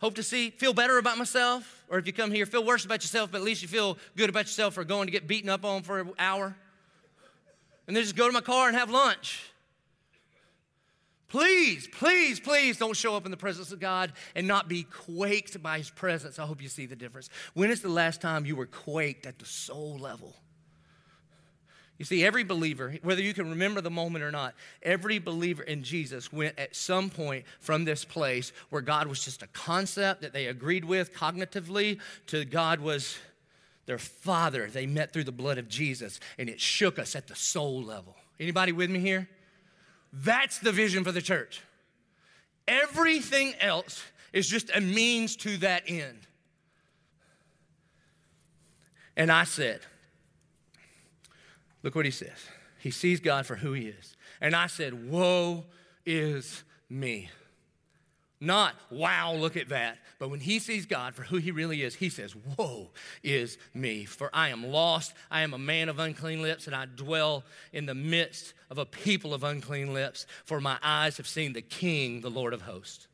Hope 0.03 0.17
to 0.17 0.23
see, 0.25 0.51
feel 0.51 0.75
better 0.75 0.99
about 0.99 1.17
myself. 1.17 1.85
Or 1.89 1.97
if 1.97 2.09
you 2.09 2.13
come 2.13 2.33
here, 2.33 2.45
feel 2.45 2.65
worse 2.65 2.85
about 2.85 3.03
yourself, 3.03 3.31
but 3.31 3.39
at 3.39 3.45
least 3.45 3.63
you 3.63 3.69
feel 3.69 3.97
good 4.17 4.29
about 4.29 4.47
yourself 4.47 4.75
for 4.75 4.83
going 4.83 5.07
to 5.07 5.13
get 5.13 5.29
beaten 5.29 5.49
up 5.49 5.65
on 5.65 5.83
for 5.83 6.01
an 6.01 6.11
hour. 6.19 6.57
And 7.87 7.97
then 7.97 8.03
just 8.03 8.17
go 8.17 8.27
to 8.27 8.33
my 8.33 8.41
car 8.41 8.67
and 8.67 8.77
have 8.77 8.91
lunch. 8.91 9.49
Please, 11.29 11.87
please, 11.87 12.41
please 12.41 12.79
don't 12.79 12.97
show 12.97 13.15
up 13.15 13.27
in 13.27 13.31
the 13.31 13.37
presence 13.37 13.71
of 13.71 13.79
God 13.79 14.13
and 14.35 14.49
not 14.49 14.69
be 14.69 14.83
quaked 14.83 15.63
by 15.63 15.79
His 15.79 15.89
presence. 15.89 16.41
I 16.41 16.47
hope 16.47 16.61
you 16.61 16.69
see 16.69 16.87
the 16.87 16.97
difference. 16.97 17.31
When 17.55 17.71
is 17.71 17.81
the 17.81 17.89
last 17.89 18.21
time 18.21 18.45
you 18.45 18.57
were 18.57 18.67
quaked 18.67 19.25
at 19.25 19.39
the 19.39 19.47
soul 19.47 19.99
level? 19.99 20.35
You 22.03 22.07
see, 22.07 22.25
every 22.25 22.43
believer, 22.43 22.97
whether 23.03 23.23
you 23.23 23.33
can 23.33 23.49
remember 23.49 23.81
the 23.81 23.89
moment 23.89 24.25
or 24.25 24.33
not, 24.33 24.57
every 24.83 25.21
believer 25.21 25.63
in 25.63 25.85
Jesus 25.85 26.33
went 26.33 26.59
at 26.59 26.75
some 26.75 27.09
point 27.09 27.45
from 27.61 27.85
this 27.85 28.05
place 28.05 28.53
where 28.71 28.83
God 28.83 29.07
was 29.07 29.25
just 29.25 29.45
a 29.45 29.47
concept 29.47 30.23
that 30.23 30.33
they 30.33 30.47
agreed 30.47 30.85
with 30.85 31.15
cognitively 31.15 32.01
to 32.27 32.45
God 32.45 32.81
was 32.81 33.17
their 33.87 33.99
father. 33.99 34.67
They 34.67 34.85
met 34.85 35.13
through 35.13 35.23
the 35.23 35.31
blood 35.31 35.59
of 35.59 35.69
Jesus, 35.69 36.19
and 36.39 36.49
it 36.49 36.61
shook 36.61 36.99
us 36.99 37.15
at 37.15 37.29
the 37.29 37.37
soul 37.37 37.85
level. 37.85 38.17
Anybody 38.41 38.73
with 38.73 38.91
me 38.91 38.99
here? 38.99 39.29
That's 40.13 40.59
the 40.59 40.73
vision 40.73 41.05
for 41.05 41.13
the 41.13 41.23
church. 41.23 41.63
Everything 42.67 43.55
else 43.61 44.03
is 44.33 44.49
just 44.49 44.73
a 44.75 44.81
means 44.81 45.37
to 45.37 45.57
that 45.59 45.85
end. 45.87 46.19
And 49.17 49.31
I 49.31 49.45
said, 49.45 49.83
Look 51.83 51.95
what 51.95 52.05
he 52.05 52.11
says. 52.11 52.47
He 52.79 52.91
sees 52.91 53.21
God 53.21 53.47
for 53.47 53.57
who 53.57 53.73
he 53.73 53.87
is. 53.87 54.17
And 54.41 54.55
I 54.57 54.67
said, 54.67 55.11
Woe 55.11 55.65
is 56.05 56.65
me. 56.89 57.31
Not, 58.41 58.75
wow, 58.91 59.35
look 59.35 59.57
at 59.57 59.69
that. 59.69 59.99
But 60.19 60.29
when 60.31 60.41
he 60.41 60.59
sees 60.59 60.85
God 60.85 61.15
for 61.15 61.23
who 61.23 61.37
he 61.37 61.53
really 61.53 61.83
is, 61.83 61.95
he 61.95 62.09
says, 62.09 62.35
Woe 62.59 62.91
is 63.23 63.57
me, 63.73 64.05
for 64.05 64.31
I 64.33 64.49
am 64.49 64.67
lost. 64.67 65.15
I 65.31 65.43
am 65.43 65.55
a 65.55 65.59
man 65.59 65.89
of 65.89 66.01
unclean 66.01 66.43
lips, 66.43 66.67
and 66.67 66.75
I 66.75 66.87
dwell 66.87 67.45
in 67.73 67.87
the 67.87 67.95
midst 67.95 68.53
of 68.69 68.79
a 68.79 68.85
people 68.85 69.33
of 69.33 69.45
unclean 69.45 69.95
lips, 69.95 70.27
for 70.45 70.61
my 70.61 70.77
eyes 70.83 71.19
have 71.19 71.29
seen 71.29 71.53
the 71.53 71.63
King, 71.63 72.21
the 72.21 72.31
Lord 72.31 72.53
of 72.53 72.63
hosts. 72.63 73.07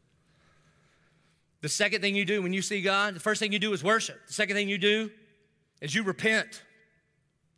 The 1.60 1.68
second 1.68 2.00
thing 2.00 2.16
you 2.16 2.24
do 2.24 2.40
when 2.42 2.54
you 2.54 2.62
see 2.62 2.80
God, 2.80 3.14
the 3.14 3.20
first 3.20 3.38
thing 3.38 3.52
you 3.52 3.58
do 3.58 3.74
is 3.74 3.84
worship. 3.84 4.26
The 4.28 4.32
second 4.32 4.56
thing 4.56 4.70
you 4.70 4.78
do 4.78 5.10
is 5.82 5.94
you 5.94 6.04
repent. 6.04 6.62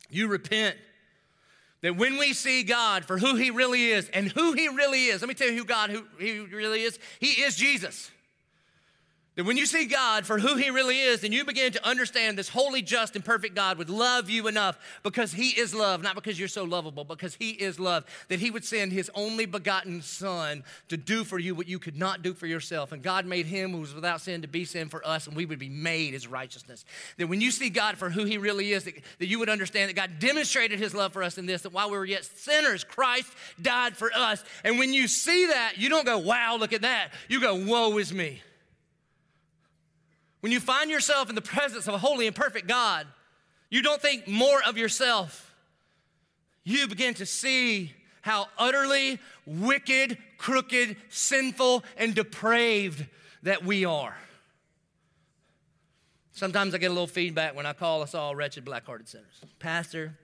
You 0.09 0.27
repent. 0.27 0.75
That 1.81 1.97
when 1.97 2.17
we 2.17 2.33
see 2.33 2.63
God 2.63 3.05
for 3.05 3.17
who 3.17 3.35
He 3.35 3.51
really 3.51 3.87
is 3.87 4.09
and 4.09 4.27
who 4.27 4.53
He 4.53 4.67
really 4.67 5.05
is, 5.05 5.21
let 5.21 5.27
me 5.27 5.33
tell 5.33 5.47
you 5.47 5.57
who 5.57 5.65
God 5.65 5.89
who 5.89 6.03
He 6.19 6.39
really 6.39 6.83
is. 6.83 6.99
He 7.19 7.41
is 7.41 7.55
Jesus. 7.55 8.11
That 9.37 9.45
when 9.45 9.55
you 9.55 9.65
see 9.65 9.85
God 9.85 10.25
for 10.25 10.39
who 10.39 10.57
He 10.57 10.71
really 10.71 10.99
is, 10.99 11.21
then 11.21 11.31
you 11.31 11.45
begin 11.45 11.71
to 11.71 11.87
understand 11.87 12.37
this 12.37 12.49
holy, 12.49 12.81
just, 12.81 13.15
and 13.15 13.23
perfect 13.23 13.55
God 13.55 13.77
would 13.77 13.89
love 13.89 14.29
you 14.29 14.47
enough 14.47 14.77
because 15.03 15.31
He 15.31 15.51
is 15.51 15.73
love, 15.73 16.03
not 16.03 16.15
because 16.15 16.37
you're 16.37 16.49
so 16.49 16.65
lovable, 16.65 17.05
because 17.05 17.35
He 17.35 17.51
is 17.51 17.79
love, 17.79 18.03
that 18.27 18.41
He 18.41 18.51
would 18.51 18.65
send 18.65 18.91
His 18.91 19.09
only 19.15 19.45
begotten 19.45 20.01
Son 20.01 20.65
to 20.89 20.97
do 20.97 21.23
for 21.23 21.39
you 21.39 21.55
what 21.55 21.69
you 21.69 21.79
could 21.79 21.95
not 21.95 22.23
do 22.23 22.33
for 22.33 22.45
yourself. 22.45 22.91
And 22.91 23.01
God 23.01 23.25
made 23.25 23.45
Him 23.45 23.71
who 23.71 23.79
was 23.79 23.95
without 23.95 24.19
sin 24.19 24.41
to 24.41 24.49
be 24.49 24.65
sin 24.65 24.89
for 24.89 25.05
us, 25.07 25.27
and 25.27 25.35
we 25.35 25.45
would 25.45 25.59
be 25.59 25.69
made 25.69 26.13
His 26.13 26.27
righteousness. 26.27 26.83
That 27.15 27.27
when 27.27 27.39
you 27.39 27.51
see 27.51 27.69
God 27.69 27.97
for 27.97 28.09
who 28.09 28.25
He 28.25 28.37
really 28.37 28.73
is, 28.73 28.83
that, 28.83 28.95
that 29.19 29.27
you 29.27 29.39
would 29.39 29.49
understand 29.49 29.87
that 29.87 29.95
God 29.95 30.19
demonstrated 30.19 30.77
His 30.77 30.93
love 30.93 31.13
for 31.13 31.23
us 31.23 31.37
in 31.37 31.45
this, 31.45 31.61
that 31.61 31.71
while 31.71 31.89
we 31.89 31.97
were 31.97 32.03
yet 32.03 32.25
sinners, 32.25 32.83
Christ 32.83 33.31
died 33.61 33.95
for 33.95 34.11
us. 34.13 34.43
And 34.65 34.77
when 34.77 34.93
you 34.93 35.07
see 35.07 35.47
that, 35.47 35.75
you 35.77 35.87
don't 35.87 36.05
go, 36.05 36.17
wow, 36.17 36.57
look 36.59 36.73
at 36.73 36.81
that. 36.81 37.13
You 37.29 37.39
go, 37.39 37.55
woe 37.55 37.97
is 37.97 38.13
me. 38.13 38.41
When 40.41 40.51
you 40.51 40.59
find 40.59 40.91
yourself 40.91 41.29
in 41.29 41.35
the 41.35 41.41
presence 41.41 41.87
of 41.87 41.93
a 41.93 41.97
holy 41.97 42.27
and 42.27 42.35
perfect 42.35 42.67
God, 42.67 43.07
you 43.69 43.81
don't 43.81 44.01
think 44.01 44.27
more 44.27 44.61
of 44.67 44.77
yourself. 44.77 45.55
You 46.63 46.87
begin 46.87 47.13
to 47.15 47.25
see 47.25 47.93
how 48.21 48.47
utterly 48.57 49.19
wicked, 49.45 50.17
crooked, 50.37 50.97
sinful, 51.09 51.83
and 51.97 52.13
depraved 52.13 53.05
that 53.43 53.63
we 53.63 53.85
are. 53.85 54.15
Sometimes 56.33 56.73
I 56.73 56.79
get 56.79 56.87
a 56.87 56.93
little 56.93 57.07
feedback 57.07 57.55
when 57.55 57.65
I 57.65 57.73
call 57.73 58.01
us 58.01 58.15
all 58.15 58.35
wretched, 58.35 58.65
black 58.65 58.85
hearted 58.85 59.07
sinners. 59.07 59.41
Pastor, 59.59 60.17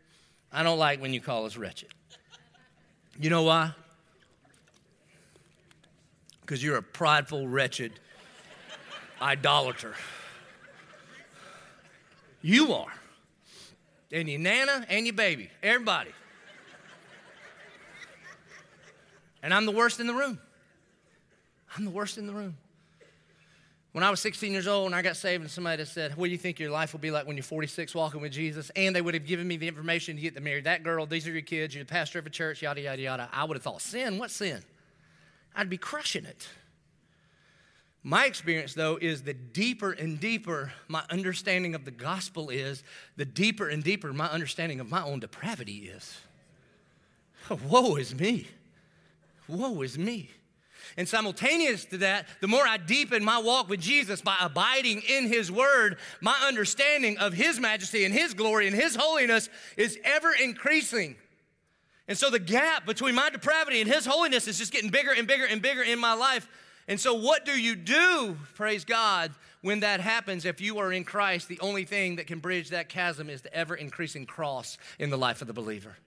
I 0.51 0.63
don't 0.63 0.79
like 0.79 1.01
when 1.01 1.13
you 1.13 1.21
call 1.21 1.45
us 1.45 1.57
wretched. 1.57 1.89
You 3.19 3.29
know 3.29 3.43
why? 3.43 3.71
Because 6.41 6.63
you're 6.63 6.77
a 6.77 6.83
prideful, 6.83 7.47
wretched, 7.47 7.99
idolater. 9.21 9.95
You 12.41 12.73
are. 12.73 12.93
And 14.11 14.29
your 14.29 14.39
nana 14.39 14.85
and 14.89 15.05
your 15.05 15.15
baby, 15.15 15.49
everybody. 15.61 16.11
And 19.43 19.53
I'm 19.53 19.65
the 19.65 19.71
worst 19.71 19.99
in 19.99 20.07
the 20.07 20.13
room. 20.13 20.39
I'm 21.75 21.85
the 21.85 21.91
worst 21.91 22.17
in 22.17 22.27
the 22.27 22.33
room. 22.33 22.57
When 23.91 24.03
I 24.03 24.09
was 24.09 24.19
16 24.19 24.51
years 24.51 24.67
old 24.67 24.85
and 24.85 24.95
I 24.95 25.01
got 25.01 25.17
saved, 25.17 25.41
and 25.41 25.49
somebody 25.49 25.83
said, 25.85 26.15
What 26.15 26.25
do 26.25 26.31
you 26.31 26.37
think 26.37 26.59
your 26.59 26.69
life 26.69 26.93
will 26.93 26.99
be 26.99 27.09
like 27.09 27.25
when 27.25 27.35
you're 27.35 27.43
46 27.43 27.95
walking 27.95 28.21
with 28.21 28.31
Jesus? 28.31 28.69
And 28.75 28.95
they 28.95 29.01
would 29.01 29.13
have 29.13 29.25
given 29.25 29.47
me 29.47 29.57
the 29.57 29.67
information 29.67 30.15
to 30.15 30.21
get 30.21 30.35
to 30.35 30.41
marry 30.41 30.61
that 30.61 30.83
girl, 30.83 31.05
these 31.05 31.27
are 31.27 31.31
your 31.31 31.41
kids, 31.41 31.73
you're 31.73 31.83
the 31.83 31.89
pastor 31.89 32.19
of 32.19 32.27
a 32.27 32.29
church, 32.29 32.61
yada, 32.61 32.81
yada, 32.81 33.01
yada. 33.01 33.29
I 33.33 33.43
would 33.43 33.57
have 33.57 33.63
thought, 33.63 33.81
Sin? 33.81 34.19
What 34.19 34.29
sin? 34.29 34.61
I'd 35.55 35.69
be 35.69 35.77
crushing 35.77 36.25
it. 36.25 36.47
My 38.07 38.23
experience, 38.23 38.73
though, 38.73 38.97
is 39.01 39.23
the 39.23 39.33
deeper 39.33 39.91
and 39.91 40.17
deeper 40.17 40.71
my 40.87 41.03
understanding 41.09 41.75
of 41.75 41.83
the 41.83 41.91
gospel 41.91 42.49
is, 42.49 42.81
the 43.17 43.25
deeper 43.25 43.67
and 43.67 43.83
deeper 43.83 44.13
my 44.13 44.27
understanding 44.27 44.79
of 44.79 44.89
my 44.89 45.03
own 45.03 45.19
depravity 45.19 45.91
is. 45.93 46.17
Woe 47.67 47.97
is 47.97 48.15
me. 48.15 48.47
Woe 49.49 49.81
is 49.81 49.97
me. 49.97 50.29
And 50.95 51.05
simultaneous 51.05 51.83
to 51.83 51.97
that, 51.97 52.29
the 52.39 52.47
more 52.47 52.65
I 52.65 52.77
deepen 52.77 53.25
my 53.25 53.39
walk 53.39 53.67
with 53.67 53.81
Jesus 53.81 54.21
by 54.21 54.37
abiding 54.39 55.01
in 55.09 55.27
His 55.27 55.51
Word, 55.51 55.97
my 56.21 56.37
understanding 56.47 57.17
of 57.17 57.33
His 57.33 57.59
majesty 57.59 58.05
and 58.05 58.13
His 58.13 58.33
glory 58.33 58.67
and 58.67 58.75
His 58.75 58.95
holiness 58.95 59.49
is 59.75 59.99
ever 60.05 60.31
increasing. 60.31 61.17
And 62.07 62.17
so 62.17 62.29
the 62.29 62.39
gap 62.39 62.85
between 62.85 63.15
my 63.15 63.29
depravity 63.29 63.81
and 63.81 63.91
His 63.91 64.05
holiness 64.05 64.47
is 64.47 64.57
just 64.57 64.71
getting 64.71 64.91
bigger 64.91 65.11
and 65.11 65.27
bigger 65.27 65.43
and 65.43 65.61
bigger 65.61 65.83
in 65.83 65.99
my 65.99 66.13
life. 66.13 66.47
And 66.87 66.99
so, 66.99 67.13
what 67.13 67.43
do 67.43 67.59
you 67.59 67.75
do, 67.75 68.37
praise 68.55 68.85
God, 68.85 69.33
when 69.61 69.81
that 69.81 69.99
happens? 69.99 70.45
If 70.45 70.61
you 70.61 70.77
are 70.77 70.93
in 70.93 71.03
Christ, 71.03 71.49
the 71.49 71.59
only 71.59 71.83
thing 71.83 72.15
that 72.15 72.27
can 72.27 72.39
bridge 72.39 72.69
that 72.69 72.87
chasm 72.87 73.29
is 73.29 73.41
the 73.41 73.53
ever 73.53 73.75
increasing 73.75 74.25
cross 74.25 74.77
in 74.97 75.09
the 75.09 75.17
life 75.17 75.41
of 75.41 75.47
the 75.47 75.53
believer. 75.53 75.97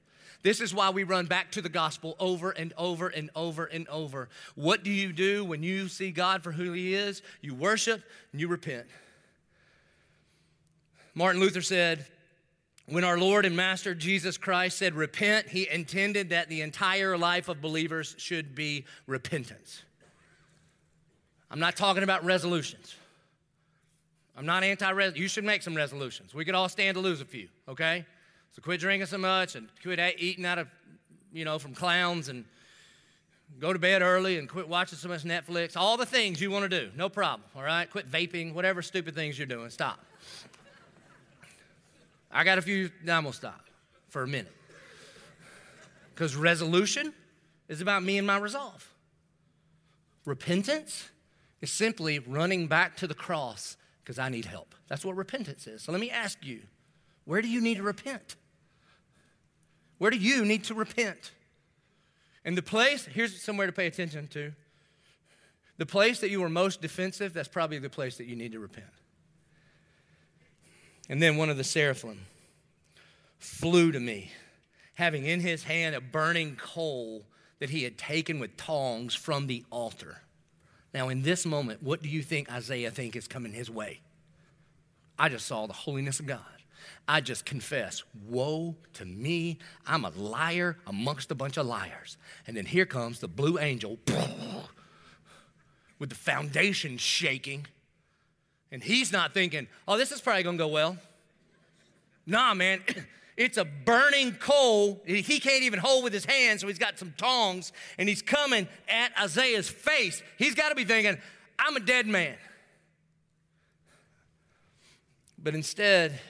This 0.43 0.62
is 0.62 0.74
why 0.74 0.89
we 0.89 1.05
run 1.05 1.26
back 1.26 1.53
to 1.53 1.61
the 1.61 1.68
gospel 1.68 2.16
over 2.18 2.51
and 2.51 2.72
over 2.78 3.09
and 3.09 3.28
over 3.37 3.66
and 3.66 3.87
over. 3.89 4.31
What 4.55 4.83
do 4.83 4.91
you 4.91 5.12
do 5.12 5.45
when 5.45 5.62
you 5.62 5.89
see 5.89 6.12
God 6.12 6.43
for 6.43 6.51
who 6.51 6.72
He 6.72 6.95
is? 6.95 7.20
You 7.43 7.55
worship 7.55 8.03
and 8.33 8.41
you 8.41 8.49
repent. 8.49 8.87
Martin 11.14 11.43
Luther 11.43 11.61
said, 11.61 12.07
when 12.87 13.05
our 13.05 13.18
Lord 13.18 13.45
and 13.45 13.55
Master 13.55 13.95
Jesus 13.95 14.37
Christ 14.37 14.78
said 14.78 14.95
repent, 14.95 15.49
he 15.49 15.68
intended 15.68 16.31
that 16.31 16.49
the 16.49 16.62
entire 16.62 17.16
life 17.16 17.49
of 17.49 17.61
believers 17.61 18.16
should 18.18 18.55
be 18.55 18.87
repentance. 19.07 19.83
I'm 21.51 21.59
not 21.59 21.76
talking 21.76 22.03
about 22.03 22.24
resolutions. 22.24 22.94
I'm 24.36 24.46
not 24.46 24.62
anti 24.62 24.88
res. 24.90 25.16
You 25.16 25.28
should 25.28 25.44
make 25.44 25.62
some 25.62 25.74
resolutions. 25.74 26.34
We 26.34 26.44
could 26.44 26.55
all 26.55 26.68
stand 26.68 26.94
to 26.94 27.01
lose 27.01 27.20
a 27.20 27.24
few, 27.24 27.48
okay? 27.68 28.07
So 28.53 28.62
quit 28.62 28.80
drinking 28.80 29.07
so 29.07 29.18
much 29.18 29.55
and 29.55 29.68
quit 29.82 30.01
eating 30.18 30.46
out 30.46 30.59
of, 30.59 30.68
you 31.32 31.44
know, 31.44 31.59
from 31.59 31.74
clowns 31.74 32.28
and 32.28 32.44
go 33.59 33.72
to 33.72 33.78
bed 33.78 34.03
early 34.03 34.38
and 34.38 34.48
quit 34.48 34.68
watching 34.68 34.98
so 34.98 35.09
much 35.09 35.24
Netflix. 35.24 35.76
All 35.76 35.96
the 35.96 36.07
things 36.07 36.40
you 36.40 36.51
want 36.51 36.70
to 36.70 36.80
do, 36.80 36.90
no 36.96 37.09
problem, 37.09 37.42
all 37.57 37.62
right? 37.62 37.90
Quit 37.90 38.11
vaping, 38.11 38.55
whatever 38.55 38.82
stupid 38.82 39.14
things 39.14 39.38
you're 39.38 39.46
doing, 39.46 39.70
stop. 39.70 39.98
I 42.30 42.44
got 42.44 42.59
a 42.59 42.62
few, 42.62 42.90
now 43.05 43.18
I'm 43.18 43.24
gonna 43.24 43.34
stop 43.34 43.66
for 44.09 44.22
a 44.22 44.28
minute. 44.28 44.55
Because 46.14 46.36
resolution 46.36 47.12
is 47.68 47.80
about 47.80 48.03
me 48.03 48.18
and 48.18 48.26
my 48.26 48.38
resolve. 48.38 48.86
Repentance 50.24 51.09
is 51.61 51.70
simply 51.70 52.18
running 52.18 52.66
back 52.66 52.96
to 52.96 53.06
the 53.06 53.14
cross 53.14 53.76
because 54.02 54.18
I 54.18 54.28
need 54.28 54.44
help. 54.44 54.74
That's 54.88 55.04
what 55.04 55.16
repentance 55.16 55.66
is. 55.66 55.82
So 55.82 55.92
let 55.92 56.00
me 56.00 56.11
ask 56.11 56.44
you 56.44 56.61
where 57.24 57.42
do 57.42 57.48
you 57.48 57.61
need 57.61 57.76
to 57.76 57.82
repent? 57.82 58.36
Where 59.98 60.11
do 60.11 60.16
you 60.16 60.44
need 60.44 60.64
to 60.64 60.74
repent? 60.74 61.32
And 62.44 62.56
the 62.56 62.62
place, 62.62 63.04
here's 63.04 63.40
somewhere 63.42 63.66
to 63.66 63.72
pay 63.72 63.86
attention 63.86 64.26
to. 64.28 64.52
The 65.76 65.86
place 65.86 66.20
that 66.20 66.30
you 66.30 66.42
are 66.42 66.48
most 66.48 66.80
defensive, 66.80 67.32
that's 67.34 67.48
probably 67.48 67.78
the 67.78 67.90
place 67.90 68.16
that 68.16 68.26
you 68.26 68.36
need 68.36 68.52
to 68.52 68.58
repent. 68.58 68.86
And 71.08 71.22
then 71.22 71.36
one 71.36 71.50
of 71.50 71.56
the 71.56 71.64
seraphim 71.64 72.20
flew 73.38 73.92
to 73.92 74.00
me, 74.00 74.30
having 74.94 75.24
in 75.24 75.40
his 75.40 75.64
hand 75.64 75.94
a 75.94 76.00
burning 76.00 76.56
coal 76.56 77.24
that 77.58 77.70
he 77.70 77.82
had 77.82 77.98
taken 77.98 78.38
with 78.38 78.56
tongs 78.56 79.14
from 79.14 79.46
the 79.46 79.64
altar. 79.70 80.22
Now, 80.93 81.09
in 81.09 81.22
this 81.22 81.47
moment, 81.47 81.82
what 81.82 82.03
do 82.03 82.09
you 82.09 82.22
think 82.22 82.51
Isaiah 82.51 82.91
think 82.91 83.14
is 83.16 83.28
coming 83.28 83.53
his 83.53 83.70
way? 83.70 84.01
I 85.18 85.28
just 85.28 85.47
saw 85.47 85.66
the 85.66 85.72
holiness 85.72 86.18
of 86.20 86.26
God. 86.26 86.41
I 87.07 87.20
just 87.20 87.45
confess, 87.45 88.03
woe 88.28 88.74
to 88.95 89.05
me. 89.05 89.59
I'm 89.86 90.05
a 90.05 90.11
liar 90.11 90.78
amongst 90.86 91.30
a 91.30 91.34
bunch 91.34 91.57
of 91.57 91.66
liars. 91.66 92.16
And 92.47 92.57
then 92.57 92.64
here 92.64 92.86
comes 92.86 93.20
the 93.20 93.28
blue 93.28 93.59
angel 93.59 93.99
with 95.99 96.09
the 96.09 96.16
foundation 96.16 96.97
shaking 96.97 97.66
and 98.72 98.82
he's 98.82 99.12
not 99.12 99.34
thinking, 99.34 99.66
oh, 99.88 99.97
this 99.97 100.12
is 100.12 100.20
probably 100.20 100.43
gonna 100.43 100.57
go 100.57 100.68
well. 100.68 100.97
Nah, 102.26 102.55
man, 102.55 102.80
it's 103.41 103.57
a 103.57 103.64
burning 103.64 104.32
coal. 104.32 105.01
He 105.07 105.41
can't 105.41 105.62
even 105.62 105.78
hold 105.78 106.05
with 106.05 106.12
his 106.12 106.26
hands, 106.26 106.61
so 106.61 106.66
he's 106.66 106.78
got 106.78 106.99
some 106.99 107.14
tongs 107.16 107.72
and 107.97 108.07
he's 108.07 108.20
coming 108.20 108.68
at 108.86 109.12
Isaiah's 109.18 109.66
face. 109.66 110.22
He's 110.36 110.55
gotta 110.55 110.74
be 110.74 110.84
thinking, 110.84 111.16
I'm 111.59 111.74
a 111.74 111.80
dead 111.80 112.07
man. 112.07 112.36
But 115.43 115.55
instead, 115.55 116.20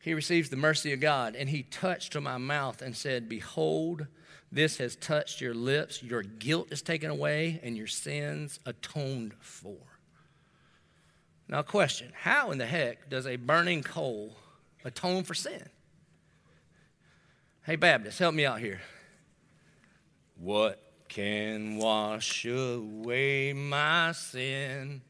he 0.00 0.14
receives 0.14 0.48
the 0.48 0.56
mercy 0.56 0.94
of 0.94 1.00
God 1.00 1.36
and 1.36 1.50
he 1.50 1.64
touched 1.64 2.12
to 2.12 2.22
my 2.22 2.38
mouth 2.38 2.80
and 2.80 2.96
said, 2.96 3.28
Behold, 3.28 4.06
this 4.50 4.78
has 4.78 4.96
touched 4.96 5.42
your 5.42 5.52
lips. 5.52 6.02
Your 6.02 6.22
guilt 6.22 6.68
is 6.70 6.80
taken 6.80 7.10
away 7.10 7.60
and 7.62 7.76
your 7.76 7.88
sins 7.88 8.58
atoned 8.64 9.34
for. 9.38 9.76
Now, 11.46 11.60
question 11.60 12.10
How 12.14 12.52
in 12.52 12.56
the 12.56 12.64
heck 12.64 13.10
does 13.10 13.26
a 13.26 13.36
burning 13.36 13.82
coal 13.82 14.34
atone 14.84 15.24
for 15.24 15.34
sin? 15.34 15.68
Hey, 17.64 17.76
Baptist, 17.76 18.18
help 18.18 18.34
me 18.34 18.44
out 18.44 18.60
here. 18.60 18.80
What 20.36 20.82
can 21.08 21.76
wash 21.76 22.44
away 22.44 23.52
my 23.52 24.12
sin? 24.12 25.02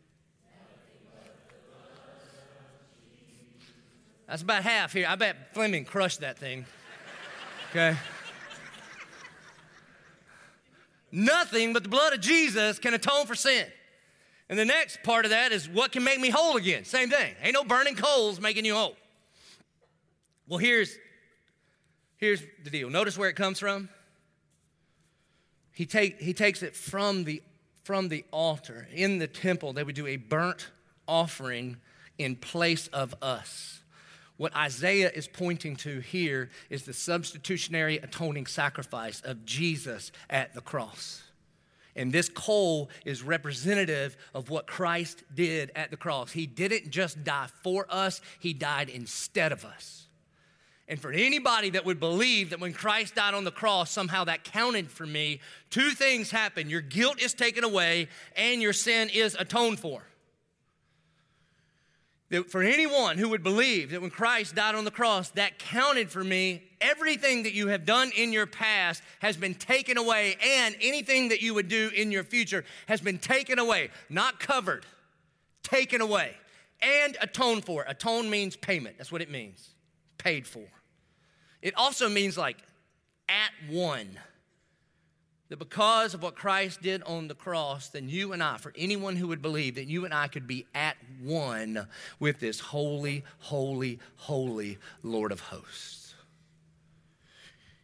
That's 4.27 4.43
about 4.43 4.63
half 4.63 4.93
here. 4.93 5.07
I 5.09 5.15
bet 5.15 5.55
Fleming 5.55 5.85
crushed 5.85 6.21
that 6.21 6.39
thing. 6.39 6.65
Okay? 7.71 7.97
Nothing 11.11 11.73
but 11.73 11.83
the 11.83 11.89
blood 11.89 12.15
of 12.15 12.21
Jesus 12.21 12.79
can 12.79 12.95
atone 12.95 13.27
for 13.27 13.35
sin. 13.35 13.67
And 14.49 14.59
the 14.59 14.65
next 14.65 15.03
part 15.03 15.25
of 15.25 15.31
that 15.31 15.53
is 15.53 15.69
what 15.69 15.93
can 15.93 16.05
make 16.05 16.21
me 16.21 16.31
whole 16.31 16.57
again? 16.57 16.85
Same 16.85 17.09
thing. 17.09 17.35
Ain't 17.43 17.55
no 17.55 17.65
burning 17.65 17.95
coals 17.95 18.41
making 18.41 18.65
you 18.65 18.75
whole. 18.75 18.97
Well, 20.53 20.59
here's, 20.59 20.99
here's 22.19 22.43
the 22.63 22.69
deal. 22.69 22.91
Notice 22.91 23.17
where 23.17 23.31
it 23.31 23.37
comes 23.37 23.59
from. 23.59 23.89
He, 25.73 25.87
take, 25.87 26.21
he 26.21 26.35
takes 26.35 26.63
it 26.63 26.77
from 26.77 27.25
the, 27.25 27.43
from 27.85 28.11
the 28.11 28.27
altar. 28.31 28.87
In 28.93 29.17
the 29.17 29.27
temple, 29.27 29.73
they 29.73 29.83
would 29.83 29.95
do 29.95 30.07
a 30.07 30.17
burnt 30.17 30.69
offering 31.09 31.79
in 32.19 32.37
place 32.37 32.89
of 32.89 33.15
us. 33.23 33.81
What 34.37 34.55
Isaiah 34.55 35.11
is 35.11 35.27
pointing 35.27 35.75
to 35.77 36.01
here 36.01 36.51
is 36.69 36.83
the 36.83 36.93
substitutionary 36.93 37.97
atoning 37.97 38.45
sacrifice 38.45 39.23
of 39.23 39.47
Jesus 39.47 40.13
at 40.29 40.53
the 40.53 40.61
cross. 40.61 41.23
And 41.97 42.13
this 42.13 42.29
coal 42.29 42.91
is 43.07 43.23
representative 43.23 44.19
of 44.35 44.51
what 44.51 44.67
Christ 44.67 45.25
did 45.35 45.73
at 45.75 45.91
the 45.91 45.97
cross. 45.97 46.31
He 46.31 46.45
didn't 46.45 46.91
just 46.91 47.25
die 47.25 47.49
for 47.63 47.87
us, 47.89 48.21
He 48.39 48.53
died 48.53 48.91
instead 48.91 49.53
of 49.53 49.65
us. 49.65 50.09
And 50.93 51.01
for 51.01 51.11
anybody 51.11 51.71
that 51.71 51.87
would 51.87 51.99
believe 51.99 52.51
that 52.51 52.61
when 52.61 52.75
Christ 52.75 53.15
died 53.15 53.33
on 53.33 53.45
the 53.45 53.51
cross, 53.51 53.91
somehow 53.91 54.25
that 54.25 54.45
counted 54.45 54.91
for 54.91 55.07
me, 55.07 55.41
two 55.71 55.93
things 55.93 56.31
happen 56.31 56.69
your 56.69 56.83
guilt 56.83 57.19
is 57.19 57.33
taken 57.33 57.65
away, 57.65 58.09
and 58.37 58.61
your 58.61 58.75
sin 58.75 59.09
is 59.09 59.35
atoned 59.41 59.81
for 59.81 60.03
that 62.29 62.51
for 62.51 62.63
anyone 62.63 63.17
who 63.17 63.31
would 63.31 63.43
believe 63.43 63.93
that 63.93 64.03
when 64.03 64.11
Christ 64.11 64.55
died 64.55 64.75
on 64.75 64.85
the 64.85 64.91
cross, 64.91 65.31
that 65.31 65.59
counted 65.59 66.11
for 66.11 66.23
me, 66.23 66.63
everything 66.79 67.45
that 67.45 67.55
you 67.55 67.69
have 67.69 67.87
done 67.87 68.11
in 68.15 68.31
your 68.31 68.47
past 68.47 69.03
has 69.21 69.39
been 69.39 69.55
taken 69.55 69.97
away, 69.97 70.37
and 70.45 70.77
anything 70.83 71.31
that 71.31 71.41
you 71.41 71.55
would 71.55 71.69
do 71.69 71.91
in 71.97 72.13
your 72.13 72.25
future 72.25 72.67
has 72.87 73.01
been 73.01 73.17
taken 73.17 73.59
away, 73.59 73.89
not 74.11 74.41
covered, 74.41 74.85
taken 75.63 76.03
away, 76.03 76.35
and 76.83 77.17
atoned 77.23 77.65
for. 77.65 77.83
Atone 77.89 78.29
means 78.29 78.57
payment, 78.57 78.99
that's 78.99 79.11
what 79.11 79.23
it 79.23 79.31
means, 79.31 79.71
paid 80.19 80.47
for. 80.47 80.69
It 81.63 81.75
also 81.77 82.09
means 82.09 82.37
like 82.37 82.59
at 83.29 83.51
one 83.71 84.19
that 85.53 85.59
because 85.59 86.15
of 86.15 86.23
what 86.23 86.35
Christ 86.35 86.81
did 86.81 87.03
on 87.03 87.29
the 87.29 87.35
cross, 87.35 87.89
then 87.91 88.09
you 88.09 88.33
and 88.33 88.43
I, 88.43 88.57
for 88.57 88.73
anyone 88.75 89.17
who 89.17 89.29
would 89.29 89.43
believe 89.43 89.75
that 89.75 89.87
you 89.87 90.07
and 90.07 90.15
I 90.15 90.27
could 90.27 90.47
be 90.47 90.67
at 90.75 90.97
one 91.23 91.87
with 92.19 92.41
this 92.41 92.59
holy, 92.59 93.23
holy, 93.39 93.99
holy 94.17 94.79
Lord 95.03 95.31
of 95.31 95.41
hosts. 95.41 96.15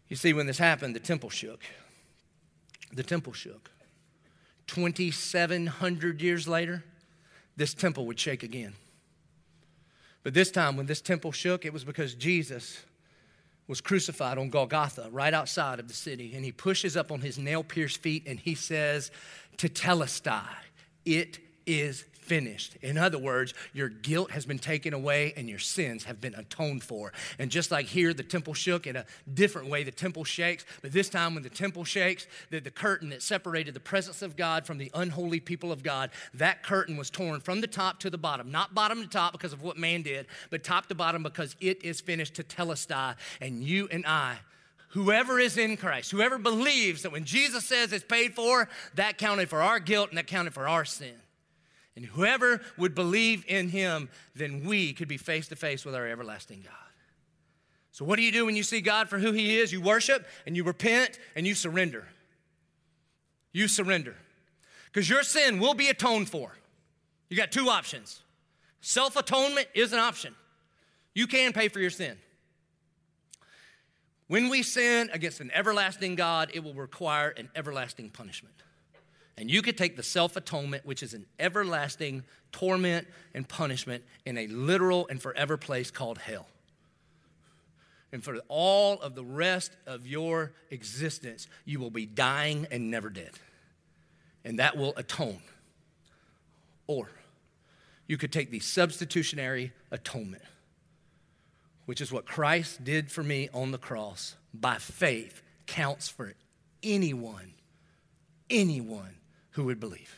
You 0.08 0.16
see, 0.16 0.32
when 0.32 0.46
this 0.46 0.56
happened, 0.56 0.96
the 0.96 1.00
temple 1.00 1.28
shook. 1.28 1.60
The 2.90 3.02
temple 3.02 3.34
shook. 3.34 3.70
2,700 4.66 6.22
years 6.22 6.48
later, 6.48 6.84
this 7.56 7.74
temple 7.74 8.06
would 8.06 8.18
shake 8.18 8.42
again. 8.42 8.72
But 10.22 10.32
this 10.32 10.50
time, 10.50 10.78
when 10.78 10.86
this 10.86 11.02
temple 11.02 11.32
shook, 11.32 11.66
it 11.66 11.74
was 11.74 11.84
because 11.84 12.14
Jesus 12.14 12.78
was 13.68 13.80
crucified 13.80 14.38
on 14.38 14.48
Golgotha, 14.48 15.08
right 15.12 15.32
outside 15.32 15.78
of 15.78 15.86
the 15.86 15.94
city. 15.94 16.34
And 16.34 16.44
he 16.44 16.50
pushes 16.50 16.96
up 16.96 17.12
on 17.12 17.20
his 17.20 17.38
nail 17.38 17.62
pierced 17.62 17.98
feet 17.98 18.24
and 18.26 18.40
he 18.40 18.54
says, 18.54 19.12
"To 19.58 19.68
Tetelestai, 19.68 20.48
it 21.04 21.38
is 21.66 22.04
finished. 22.28 22.76
In 22.82 22.96
other 22.96 23.18
words, 23.18 23.54
your 23.72 23.88
guilt 23.88 24.30
has 24.30 24.46
been 24.46 24.58
taken 24.58 24.94
away 24.94 25.32
and 25.36 25.48
your 25.48 25.58
sins 25.58 26.04
have 26.04 26.20
been 26.20 26.34
atoned 26.34 26.82
for. 26.84 27.12
And 27.38 27.50
just 27.50 27.70
like 27.70 27.86
here, 27.86 28.14
the 28.14 28.22
temple 28.22 28.54
shook 28.54 28.86
in 28.86 28.96
a 28.96 29.04
different 29.32 29.68
way, 29.68 29.82
the 29.82 29.90
temple 29.90 30.24
shakes, 30.24 30.64
but 30.82 30.92
this 30.92 31.08
time 31.08 31.34
when 31.34 31.42
the 31.42 31.50
temple 31.50 31.84
shakes, 31.84 32.26
the, 32.50 32.60
the 32.60 32.70
curtain 32.70 33.08
that 33.10 33.22
separated 33.22 33.74
the 33.74 33.80
presence 33.80 34.22
of 34.22 34.36
God 34.36 34.66
from 34.66 34.78
the 34.78 34.90
unholy 34.94 35.40
people 35.40 35.72
of 35.72 35.82
God, 35.82 36.10
that 36.34 36.62
curtain 36.62 36.96
was 36.96 37.10
torn 37.10 37.40
from 37.40 37.60
the 37.60 37.66
top 37.66 37.98
to 38.00 38.10
the 38.10 38.18
bottom. 38.18 38.50
Not 38.50 38.74
bottom 38.74 39.02
to 39.02 39.08
top 39.08 39.32
because 39.32 39.52
of 39.52 39.62
what 39.62 39.76
man 39.76 40.02
did, 40.02 40.26
but 40.50 40.62
top 40.62 40.86
to 40.86 40.94
bottom 40.94 41.22
because 41.22 41.56
it 41.60 41.82
is 41.82 42.00
finished 42.00 42.34
To 42.34 42.42
tell 42.42 42.70
us, 42.70 42.86
tetelestai. 42.86 43.16
And 43.40 43.62
you 43.62 43.88
and 43.90 44.04
I, 44.06 44.36
whoever 44.90 45.38
is 45.38 45.56
in 45.56 45.76
Christ, 45.76 46.10
whoever 46.10 46.38
believes 46.38 47.02
that 47.02 47.12
when 47.12 47.24
Jesus 47.24 47.64
says 47.64 47.92
it's 47.92 48.04
paid 48.04 48.34
for, 48.34 48.68
that 48.94 49.18
counted 49.18 49.48
for 49.48 49.62
our 49.62 49.80
guilt 49.80 50.10
and 50.10 50.18
that 50.18 50.26
counted 50.26 50.54
for 50.54 50.68
our 50.68 50.84
sin. 50.84 51.14
And 51.98 52.06
whoever 52.06 52.60
would 52.76 52.94
believe 52.94 53.44
in 53.48 53.70
him, 53.70 54.08
then 54.36 54.64
we 54.64 54.92
could 54.92 55.08
be 55.08 55.16
face 55.16 55.48
to 55.48 55.56
face 55.56 55.84
with 55.84 55.96
our 55.96 56.06
everlasting 56.06 56.60
God. 56.64 56.72
So, 57.90 58.04
what 58.04 58.18
do 58.18 58.22
you 58.22 58.30
do 58.30 58.46
when 58.46 58.54
you 58.54 58.62
see 58.62 58.80
God 58.80 59.08
for 59.08 59.18
who 59.18 59.32
he 59.32 59.58
is? 59.58 59.72
You 59.72 59.80
worship 59.80 60.24
and 60.46 60.56
you 60.56 60.62
repent 60.62 61.18
and 61.34 61.44
you 61.44 61.56
surrender. 61.56 62.06
You 63.52 63.66
surrender. 63.66 64.14
Because 64.86 65.10
your 65.10 65.24
sin 65.24 65.58
will 65.58 65.74
be 65.74 65.88
atoned 65.88 66.30
for. 66.30 66.52
You 67.30 67.36
got 67.36 67.50
two 67.50 67.68
options 67.68 68.22
self 68.80 69.16
atonement 69.16 69.66
is 69.74 69.92
an 69.92 69.98
option. 69.98 70.36
You 71.16 71.26
can 71.26 71.52
pay 71.52 71.66
for 71.66 71.80
your 71.80 71.90
sin. 71.90 72.16
When 74.28 74.50
we 74.50 74.62
sin 74.62 75.10
against 75.12 75.40
an 75.40 75.50
everlasting 75.52 76.14
God, 76.14 76.52
it 76.54 76.62
will 76.62 76.74
require 76.74 77.30
an 77.30 77.50
everlasting 77.56 78.10
punishment. 78.10 78.54
And 79.38 79.50
you 79.50 79.62
could 79.62 79.78
take 79.78 79.96
the 79.96 80.02
self 80.02 80.36
atonement, 80.36 80.84
which 80.84 81.02
is 81.02 81.14
an 81.14 81.24
everlasting 81.38 82.24
torment 82.52 83.06
and 83.34 83.48
punishment 83.48 84.04
in 84.26 84.36
a 84.36 84.46
literal 84.48 85.06
and 85.08 85.22
forever 85.22 85.56
place 85.56 85.90
called 85.90 86.18
hell. 86.18 86.46
And 88.12 88.24
for 88.24 88.38
all 88.48 89.00
of 89.00 89.14
the 89.14 89.24
rest 89.24 89.72
of 89.86 90.06
your 90.06 90.52
existence, 90.70 91.46
you 91.64 91.78
will 91.78 91.90
be 91.90 92.04
dying 92.04 92.66
and 92.70 92.90
never 92.90 93.10
dead. 93.10 93.32
And 94.44 94.58
that 94.58 94.76
will 94.76 94.92
atone. 94.96 95.40
Or 96.86 97.08
you 98.06 98.16
could 98.16 98.32
take 98.32 98.50
the 98.50 98.60
substitutionary 98.60 99.72
atonement 99.90 100.42
which 101.88 102.02
is 102.02 102.12
what 102.12 102.26
Christ 102.26 102.84
did 102.84 103.10
for 103.10 103.22
me 103.22 103.48
on 103.54 103.70
the 103.70 103.78
cross, 103.78 104.36
by 104.52 104.76
faith 104.76 105.40
counts 105.64 106.06
for 106.06 106.34
anyone, 106.82 107.54
anyone 108.50 109.16
who 109.50 109.64
would 109.64 109.80
believe. 109.80 110.14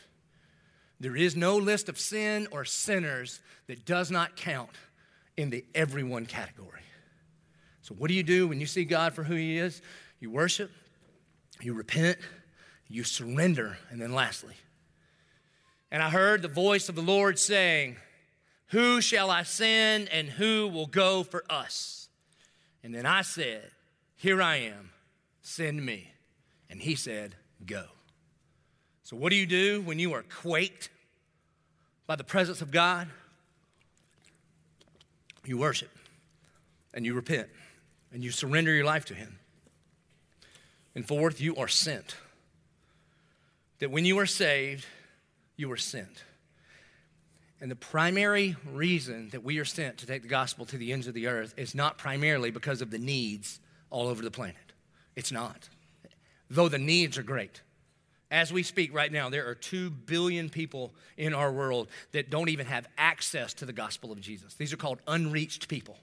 There 0.99 1.15
is 1.15 1.35
no 1.35 1.57
list 1.57 1.89
of 1.89 1.99
sin 1.99 2.47
or 2.51 2.63
sinners 2.65 3.39
that 3.67 3.85
does 3.85 4.11
not 4.11 4.35
count 4.35 4.71
in 5.37 5.49
the 5.49 5.65
everyone 5.73 6.25
category. 6.25 6.81
So, 7.81 7.95
what 7.95 8.09
do 8.09 8.13
you 8.13 8.23
do 8.23 8.47
when 8.47 8.59
you 8.59 8.67
see 8.67 8.85
God 8.85 9.13
for 9.13 9.23
who 9.23 9.35
He 9.35 9.57
is? 9.57 9.81
You 10.19 10.29
worship, 10.29 10.69
you 11.61 11.73
repent, 11.73 12.19
you 12.87 13.03
surrender, 13.03 13.77
and 13.89 13.99
then 13.99 14.13
lastly, 14.13 14.55
and 15.89 16.03
I 16.03 16.09
heard 16.09 16.41
the 16.41 16.47
voice 16.47 16.87
of 16.89 16.95
the 16.95 17.01
Lord 17.01 17.39
saying, 17.39 17.97
who 18.71 19.01
shall 19.01 19.29
I 19.29 19.43
send 19.43 20.07
and 20.09 20.29
who 20.29 20.69
will 20.69 20.87
go 20.87 21.23
for 21.23 21.43
us? 21.49 22.07
And 22.83 22.95
then 22.95 23.05
I 23.05 23.21
said, 23.21 23.69
Here 24.15 24.41
I 24.41 24.57
am, 24.57 24.91
send 25.41 25.85
me. 25.85 26.11
And 26.69 26.81
he 26.81 26.95
said, 26.95 27.35
Go. 27.65 27.83
So, 29.11 29.17
what 29.17 29.29
do 29.29 29.35
you 29.35 29.45
do 29.45 29.81
when 29.81 29.99
you 29.99 30.13
are 30.13 30.23
quaked 30.23 30.89
by 32.07 32.15
the 32.15 32.23
presence 32.23 32.61
of 32.61 32.71
God? 32.71 33.09
You 35.43 35.57
worship 35.57 35.91
and 36.93 37.05
you 37.05 37.13
repent 37.13 37.49
and 38.13 38.23
you 38.23 38.31
surrender 38.31 38.73
your 38.73 38.85
life 38.85 39.03
to 39.05 39.13
Him. 39.13 39.37
And 40.95 41.05
fourth, 41.05 41.41
you 41.41 41.57
are 41.57 41.67
sent. 41.67 42.15
That 43.79 43.91
when 43.91 44.05
you 44.05 44.17
are 44.17 44.25
saved, 44.25 44.85
you 45.57 45.69
are 45.73 45.77
sent. 45.77 46.23
And 47.59 47.69
the 47.69 47.75
primary 47.75 48.55
reason 48.71 49.27
that 49.31 49.43
we 49.43 49.59
are 49.59 49.65
sent 49.65 49.97
to 49.97 50.07
take 50.07 50.21
the 50.21 50.29
gospel 50.29 50.65
to 50.67 50.77
the 50.77 50.93
ends 50.93 51.07
of 51.07 51.13
the 51.13 51.27
earth 51.27 51.53
is 51.57 51.75
not 51.75 51.97
primarily 51.97 52.49
because 52.49 52.81
of 52.81 52.91
the 52.91 52.97
needs 52.97 53.59
all 53.89 54.07
over 54.07 54.23
the 54.23 54.31
planet. 54.31 54.55
It's 55.17 55.33
not. 55.33 55.67
Though 56.49 56.69
the 56.69 56.77
needs 56.77 57.17
are 57.17 57.23
great. 57.23 57.59
As 58.31 58.51
we 58.53 58.63
speak 58.63 58.93
right 58.93 59.11
now, 59.11 59.29
there 59.29 59.49
are 59.49 59.55
2 59.55 59.89
billion 59.89 60.49
people 60.49 60.93
in 61.17 61.33
our 61.33 61.51
world 61.51 61.89
that 62.13 62.29
don't 62.29 62.47
even 62.47 62.65
have 62.65 62.87
access 62.97 63.53
to 63.55 63.65
the 63.65 63.73
gospel 63.73 64.13
of 64.13 64.21
Jesus. 64.21 64.53
These 64.53 64.71
are 64.71 64.77
called 64.77 64.99
unreached 65.05 65.67
people. 65.67 65.97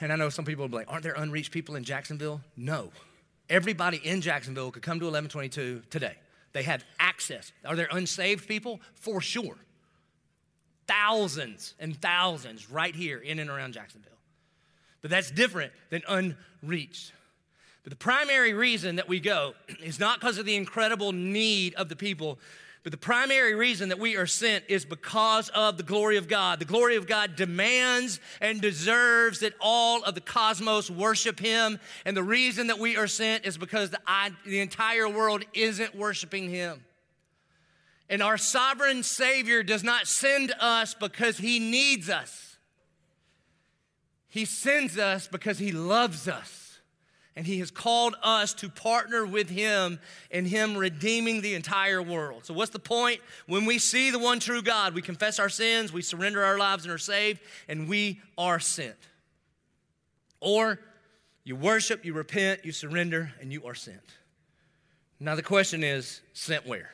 And 0.00 0.12
I 0.12 0.16
know 0.16 0.28
some 0.28 0.44
people 0.44 0.64
will 0.64 0.70
be 0.70 0.76
like, 0.76 0.90
aren't 0.90 1.04
there 1.04 1.14
unreached 1.14 1.52
people 1.52 1.76
in 1.76 1.84
Jacksonville? 1.84 2.40
No. 2.56 2.90
Everybody 3.48 3.98
in 3.98 4.20
Jacksonville 4.20 4.72
could 4.72 4.82
come 4.82 4.98
to 4.98 5.06
1122 5.06 5.82
today. 5.88 6.16
They 6.52 6.64
have 6.64 6.84
access. 6.98 7.52
Are 7.64 7.76
there 7.76 7.88
unsaved 7.92 8.48
people? 8.48 8.80
For 8.94 9.20
sure. 9.20 9.56
Thousands 10.88 11.74
and 11.78 12.00
thousands 12.00 12.70
right 12.70 12.94
here 12.94 13.18
in 13.18 13.38
and 13.38 13.48
around 13.48 13.72
Jacksonville. 13.72 14.10
But 15.00 15.10
that's 15.12 15.30
different 15.30 15.72
than 15.90 16.02
unreached. 16.08 17.12
But 17.84 17.90
the 17.90 17.96
primary 17.96 18.54
reason 18.54 18.96
that 18.96 19.08
we 19.08 19.20
go 19.20 19.54
is 19.82 20.00
not 20.00 20.18
because 20.18 20.38
of 20.38 20.46
the 20.46 20.56
incredible 20.56 21.12
need 21.12 21.74
of 21.74 21.88
the 21.88 21.96
people, 21.96 22.38
but 22.82 22.90
the 22.90 22.98
primary 22.98 23.54
reason 23.54 23.88
that 23.88 23.98
we 23.98 24.16
are 24.16 24.26
sent 24.26 24.64
is 24.68 24.84
because 24.84 25.48
of 25.50 25.78
the 25.78 25.82
glory 25.82 26.18
of 26.18 26.28
God. 26.28 26.58
The 26.58 26.66
glory 26.66 26.96
of 26.96 27.06
God 27.06 27.34
demands 27.34 28.20
and 28.42 28.60
deserves 28.60 29.40
that 29.40 29.54
all 29.58 30.02
of 30.02 30.14
the 30.14 30.20
cosmos 30.20 30.90
worship 30.90 31.40
Him. 31.40 31.80
And 32.04 32.14
the 32.14 32.22
reason 32.22 32.66
that 32.66 32.78
we 32.78 32.98
are 32.98 33.06
sent 33.06 33.46
is 33.46 33.56
because 33.56 33.88
the, 33.88 34.00
the 34.44 34.60
entire 34.60 35.08
world 35.08 35.44
isn't 35.54 35.94
worshiping 35.94 36.50
Him. 36.50 36.84
And 38.10 38.22
our 38.22 38.36
sovereign 38.36 39.02
Savior 39.02 39.62
does 39.62 39.82
not 39.82 40.06
send 40.06 40.52
us 40.60 40.92
because 40.92 41.38
He 41.38 41.58
needs 41.58 42.10
us, 42.10 42.58
He 44.28 44.44
sends 44.44 44.98
us 44.98 45.26
because 45.26 45.58
He 45.58 45.72
loves 45.72 46.28
us 46.28 46.63
and 47.36 47.46
he 47.46 47.58
has 47.58 47.70
called 47.70 48.14
us 48.22 48.54
to 48.54 48.68
partner 48.68 49.26
with 49.26 49.50
him 49.50 49.98
in 50.30 50.44
him 50.44 50.76
redeeming 50.76 51.40
the 51.40 51.54
entire 51.54 52.02
world. 52.02 52.44
So, 52.44 52.54
what's 52.54 52.70
the 52.70 52.78
point? 52.78 53.20
When 53.46 53.64
we 53.64 53.78
see 53.78 54.10
the 54.10 54.18
one 54.18 54.38
true 54.38 54.62
God, 54.62 54.94
we 54.94 55.02
confess 55.02 55.38
our 55.38 55.48
sins, 55.48 55.92
we 55.92 56.02
surrender 56.02 56.44
our 56.44 56.58
lives 56.58 56.84
and 56.84 56.92
are 56.92 56.98
saved, 56.98 57.40
and 57.68 57.88
we 57.88 58.20
are 58.38 58.60
sent. 58.60 58.96
Or 60.40 60.78
you 61.42 61.56
worship, 61.56 62.04
you 62.04 62.12
repent, 62.12 62.64
you 62.64 62.72
surrender, 62.72 63.32
and 63.40 63.52
you 63.52 63.66
are 63.66 63.74
sent. 63.74 64.00
Now, 65.18 65.34
the 65.34 65.42
question 65.42 65.82
is 65.82 66.20
sent 66.32 66.66
where? 66.66 66.90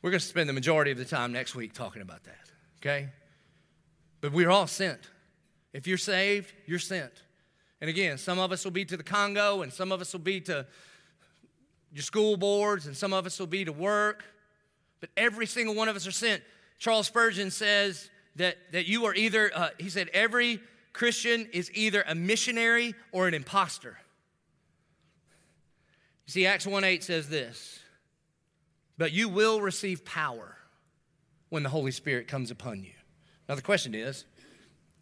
We're 0.00 0.10
going 0.10 0.20
to 0.20 0.26
spend 0.26 0.48
the 0.48 0.54
majority 0.54 0.90
of 0.90 0.98
the 0.98 1.04
time 1.04 1.32
next 1.32 1.54
week 1.54 1.72
talking 1.72 2.00
about 2.00 2.24
that, 2.24 2.50
okay? 2.80 3.08
But 4.20 4.32
we're 4.32 4.50
all 4.50 4.66
sent. 4.66 5.00
If 5.72 5.86
you're 5.86 5.98
saved, 5.98 6.52
you're 6.66 6.78
sent. 6.78 7.12
And 7.80 7.88
again, 7.88 8.18
some 8.18 8.38
of 8.38 8.52
us 8.52 8.64
will 8.64 8.72
be 8.72 8.84
to 8.84 8.96
the 8.96 9.02
Congo, 9.02 9.62
and 9.62 9.72
some 9.72 9.92
of 9.92 10.00
us 10.00 10.12
will 10.12 10.20
be 10.20 10.40
to 10.42 10.66
your 11.92 12.02
school 12.02 12.36
boards, 12.36 12.86
and 12.86 12.96
some 12.96 13.12
of 13.12 13.26
us 13.26 13.38
will 13.38 13.46
be 13.46 13.64
to 13.64 13.72
work. 13.72 14.24
But 15.00 15.10
every 15.16 15.46
single 15.46 15.74
one 15.74 15.88
of 15.88 15.96
us 15.96 16.06
are 16.06 16.12
sent. 16.12 16.42
Charles 16.78 17.06
Spurgeon 17.06 17.50
says 17.50 18.10
that, 18.36 18.56
that 18.72 18.86
you 18.86 19.04
are 19.06 19.14
either, 19.14 19.50
uh, 19.54 19.68
he 19.78 19.90
said, 19.90 20.08
every 20.12 20.60
Christian 20.92 21.48
is 21.52 21.70
either 21.74 22.04
a 22.06 22.14
missionary 22.14 22.94
or 23.12 23.28
an 23.28 23.34
impostor. 23.34 23.96
You 26.26 26.32
see, 26.32 26.46
Acts 26.46 26.66
1 26.66 26.84
8 26.84 27.02
says 27.04 27.28
this, 27.28 27.80
but 28.98 29.12
you 29.12 29.28
will 29.28 29.60
receive 29.60 30.04
power 30.04 30.56
when 31.48 31.62
the 31.62 31.68
Holy 31.68 31.92
Spirit 31.92 32.28
comes 32.28 32.50
upon 32.50 32.82
you. 32.82 32.92
Now, 33.48 33.54
the 33.54 33.62
question 33.62 33.94
is, 33.94 34.24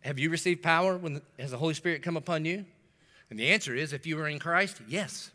have 0.07 0.19
you 0.19 0.31
received 0.31 0.63
power 0.63 0.97
when 0.97 1.15
the, 1.15 1.23
has 1.39 1.51
the 1.51 1.59
Holy 1.59 1.75
Spirit 1.75 2.03
come 2.03 2.17
upon 2.17 2.45
you? 2.45 2.65
And 3.29 3.39
the 3.39 3.49
answer 3.49 3.75
is 3.75 3.93
if 3.93 4.07
you 4.07 4.19
are 4.21 4.29
in 4.29 4.39
Christ, 4.39 4.81
yes. 4.89 5.33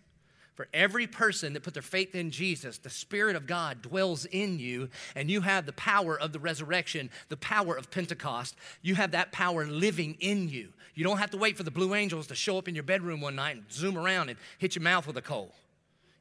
For 0.56 0.68
every 0.74 1.08
person 1.08 1.54
that 1.54 1.64
put 1.64 1.74
their 1.74 1.82
faith 1.82 2.16
in 2.16 2.32
Jesus, 2.32 2.78
the 2.78 2.90
Spirit 2.90 3.36
of 3.36 3.48
God 3.48 3.82
dwells 3.82 4.26
in 4.26 4.60
you, 4.60 4.90
and 5.16 5.30
you 5.30 5.42
have 5.42 5.66
the 5.66 5.74
power 5.74 6.18
of 6.18 6.32
the 6.32 6.40
resurrection, 6.40 7.10
the 7.30 7.38
power 7.38 7.76
of 7.76 7.92
Pentecost. 7.92 8.56
You 8.82 8.96
have 8.96 9.12
that 9.12 9.32
power 9.32 9.66
living 9.66 10.16
in 10.20 10.48
you. 10.48 10.70
You 10.96 11.04
don't 11.04 11.18
have 11.18 11.32
to 11.32 11.38
wait 11.38 11.58
for 11.58 11.64
the 11.64 11.72
blue 11.72 11.94
angels 11.94 12.28
to 12.28 12.36
show 12.36 12.58
up 12.58 12.68
in 12.68 12.76
your 12.76 12.84
bedroom 12.84 13.22
one 13.22 13.36
night 13.36 13.56
and 13.58 13.72
zoom 13.72 13.98
around 13.98 14.30
and 14.30 14.38
hit 14.58 14.76
your 14.76 14.84
mouth 14.84 15.08
with 15.08 15.18
a 15.18 15.22
coal. 15.22 15.54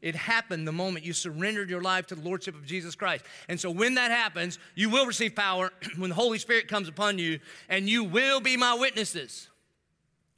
It 0.02 0.14
happened 0.14 0.66
the 0.66 0.72
moment 0.72 1.04
you 1.04 1.12
surrendered 1.12 1.68
your 1.68 1.82
life 1.82 2.06
to 2.06 2.14
the 2.14 2.22
Lordship 2.22 2.54
of 2.54 2.64
Jesus 2.64 2.94
Christ. 2.94 3.24
And 3.48 3.60
so 3.60 3.70
when 3.70 3.94
that 3.96 4.10
happens, 4.10 4.58
you 4.74 4.88
will 4.88 5.04
receive 5.04 5.34
power 5.34 5.70
when 5.98 6.10
the 6.10 6.16
Holy 6.16 6.38
Spirit 6.38 6.68
comes 6.68 6.88
upon 6.88 7.18
you, 7.18 7.38
and 7.68 7.88
you 7.88 8.04
will 8.04 8.40
be 8.40 8.56
my 8.56 8.74
witnesses. 8.74 9.48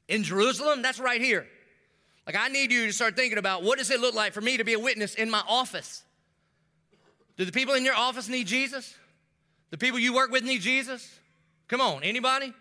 In 0.08 0.24
Jerusalem, 0.24 0.82
that's 0.82 0.98
right 0.98 1.20
here. 1.20 1.46
Like, 2.26 2.36
I 2.36 2.48
need 2.48 2.72
you 2.72 2.86
to 2.86 2.92
start 2.92 3.16
thinking 3.16 3.38
about 3.38 3.62
what 3.62 3.78
does 3.78 3.90
it 3.90 4.00
look 4.00 4.14
like 4.14 4.32
for 4.32 4.40
me 4.40 4.56
to 4.56 4.64
be 4.64 4.74
a 4.74 4.78
witness 4.78 5.14
in 5.14 5.30
my 5.30 5.42
office? 5.48 6.02
Do 7.36 7.44
the 7.44 7.52
people 7.52 7.74
in 7.74 7.84
your 7.84 7.94
office 7.94 8.28
need 8.28 8.46
Jesus? 8.46 8.94
The 9.70 9.78
people 9.78 9.98
you 9.98 10.14
work 10.14 10.30
with 10.30 10.44
need 10.44 10.60
Jesus? 10.60 11.18
Come 11.68 11.80
on, 11.80 12.02
anybody? 12.02 12.52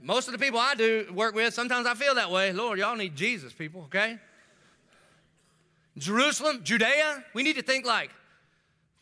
Most 0.00 0.28
of 0.28 0.32
the 0.32 0.38
people 0.38 0.58
I 0.58 0.74
do 0.74 1.06
work 1.14 1.34
with, 1.34 1.54
sometimes 1.54 1.86
I 1.86 1.94
feel 1.94 2.14
that 2.14 2.30
way. 2.30 2.52
Lord, 2.52 2.78
y'all 2.78 2.96
need 2.96 3.16
Jesus, 3.16 3.52
people, 3.52 3.82
okay? 3.82 4.18
Jerusalem, 5.98 6.60
Judea, 6.62 7.24
we 7.34 7.42
need 7.42 7.56
to 7.56 7.62
think 7.62 7.84
like 7.86 8.10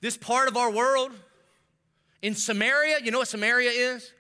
this 0.00 0.16
part 0.16 0.48
of 0.48 0.56
our 0.56 0.70
world. 0.70 1.12
In 2.22 2.34
Samaria, 2.34 2.98
you 3.02 3.10
know 3.10 3.18
what 3.18 3.28
Samaria 3.28 3.70
is? 3.70 4.12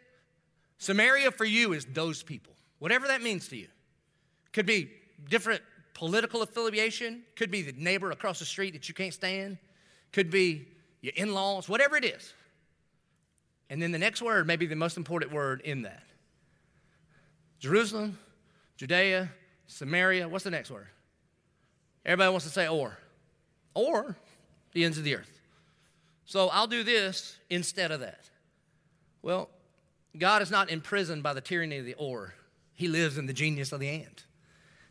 Samaria 0.78 1.30
for 1.30 1.44
you 1.44 1.72
is 1.72 1.84
those 1.84 2.22
people, 2.22 2.54
whatever 2.78 3.06
that 3.08 3.22
means 3.22 3.48
to 3.48 3.56
you. 3.56 3.68
Could 4.52 4.66
be 4.66 4.90
different 5.28 5.62
political 5.94 6.42
affiliation, 6.42 7.22
could 7.36 7.50
be 7.50 7.62
the 7.62 7.72
neighbor 7.72 8.10
across 8.10 8.38
the 8.38 8.44
street 8.46 8.72
that 8.72 8.88
you 8.88 8.94
can't 8.94 9.12
stand, 9.12 9.58
could 10.12 10.30
be 10.30 10.66
your 11.02 11.12
in 11.16 11.34
laws, 11.34 11.68
whatever 11.68 11.96
it 11.96 12.04
is. 12.04 12.32
And 13.68 13.80
then 13.80 13.92
the 13.92 13.98
next 13.98 14.22
word, 14.22 14.46
maybe 14.46 14.66
the 14.66 14.74
most 14.76 14.96
important 14.96 15.32
word 15.32 15.60
in 15.60 15.82
that 15.82 16.02
Jerusalem, 17.58 18.18
Judea, 18.78 19.30
Samaria. 19.66 20.26
What's 20.26 20.44
the 20.44 20.50
next 20.50 20.70
word? 20.70 20.88
Everybody 22.04 22.30
wants 22.30 22.46
to 22.46 22.52
say 22.52 22.68
or. 22.68 22.98
Or 23.74 24.16
the 24.72 24.84
ends 24.84 24.98
of 24.98 25.04
the 25.04 25.16
earth. 25.16 25.40
So 26.24 26.48
I'll 26.48 26.66
do 26.66 26.82
this 26.82 27.36
instead 27.48 27.90
of 27.90 28.00
that. 28.00 28.30
Well, 29.22 29.48
God 30.16 30.42
is 30.42 30.50
not 30.50 30.70
imprisoned 30.70 31.22
by 31.22 31.34
the 31.34 31.40
tyranny 31.40 31.78
of 31.78 31.84
the 31.84 31.94
or, 31.94 32.34
He 32.74 32.88
lives 32.88 33.18
in 33.18 33.26
the 33.26 33.32
genius 33.32 33.72
of 33.72 33.80
the 33.80 33.88
and. 33.88 34.22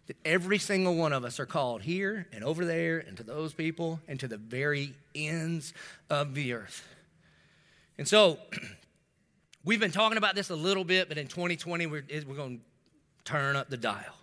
That 0.07 0.17
every 0.25 0.57
single 0.57 0.95
one 0.95 1.13
of 1.13 1.23
us 1.23 1.39
are 1.39 1.45
called 1.45 1.83
here 1.83 2.27
and 2.31 2.43
over 2.43 2.65
there 2.65 2.99
and 2.99 3.15
to 3.17 3.23
those 3.23 3.53
people 3.53 3.99
and 4.07 4.19
to 4.19 4.27
the 4.27 4.37
very 4.37 4.93
ends 5.13 5.73
of 6.09 6.33
the 6.33 6.53
earth. 6.53 6.87
And 7.97 8.07
so 8.07 8.39
we've 9.65 9.79
been 9.79 9.91
talking 9.91 10.17
about 10.17 10.35
this 10.35 10.49
a 10.49 10.55
little 10.55 10.83
bit, 10.83 11.09
but 11.09 11.17
in 11.17 11.27
2020, 11.27 11.85
we're, 11.85 12.03
we're 12.27 12.35
going 12.35 12.57
to 12.57 12.63
turn 13.23 13.55
up 13.55 13.69
the 13.69 13.77
dial. 13.77 14.18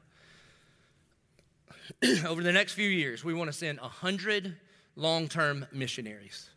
Over 2.26 2.43
the 2.43 2.53
next 2.53 2.72
few 2.72 2.89
years, 2.89 3.24
we 3.24 3.34
want 3.34 3.49
to 3.49 3.57
send 3.57 3.80
100 3.80 4.57
long 4.97 5.28
term 5.28 5.66
missionaries 5.72 6.51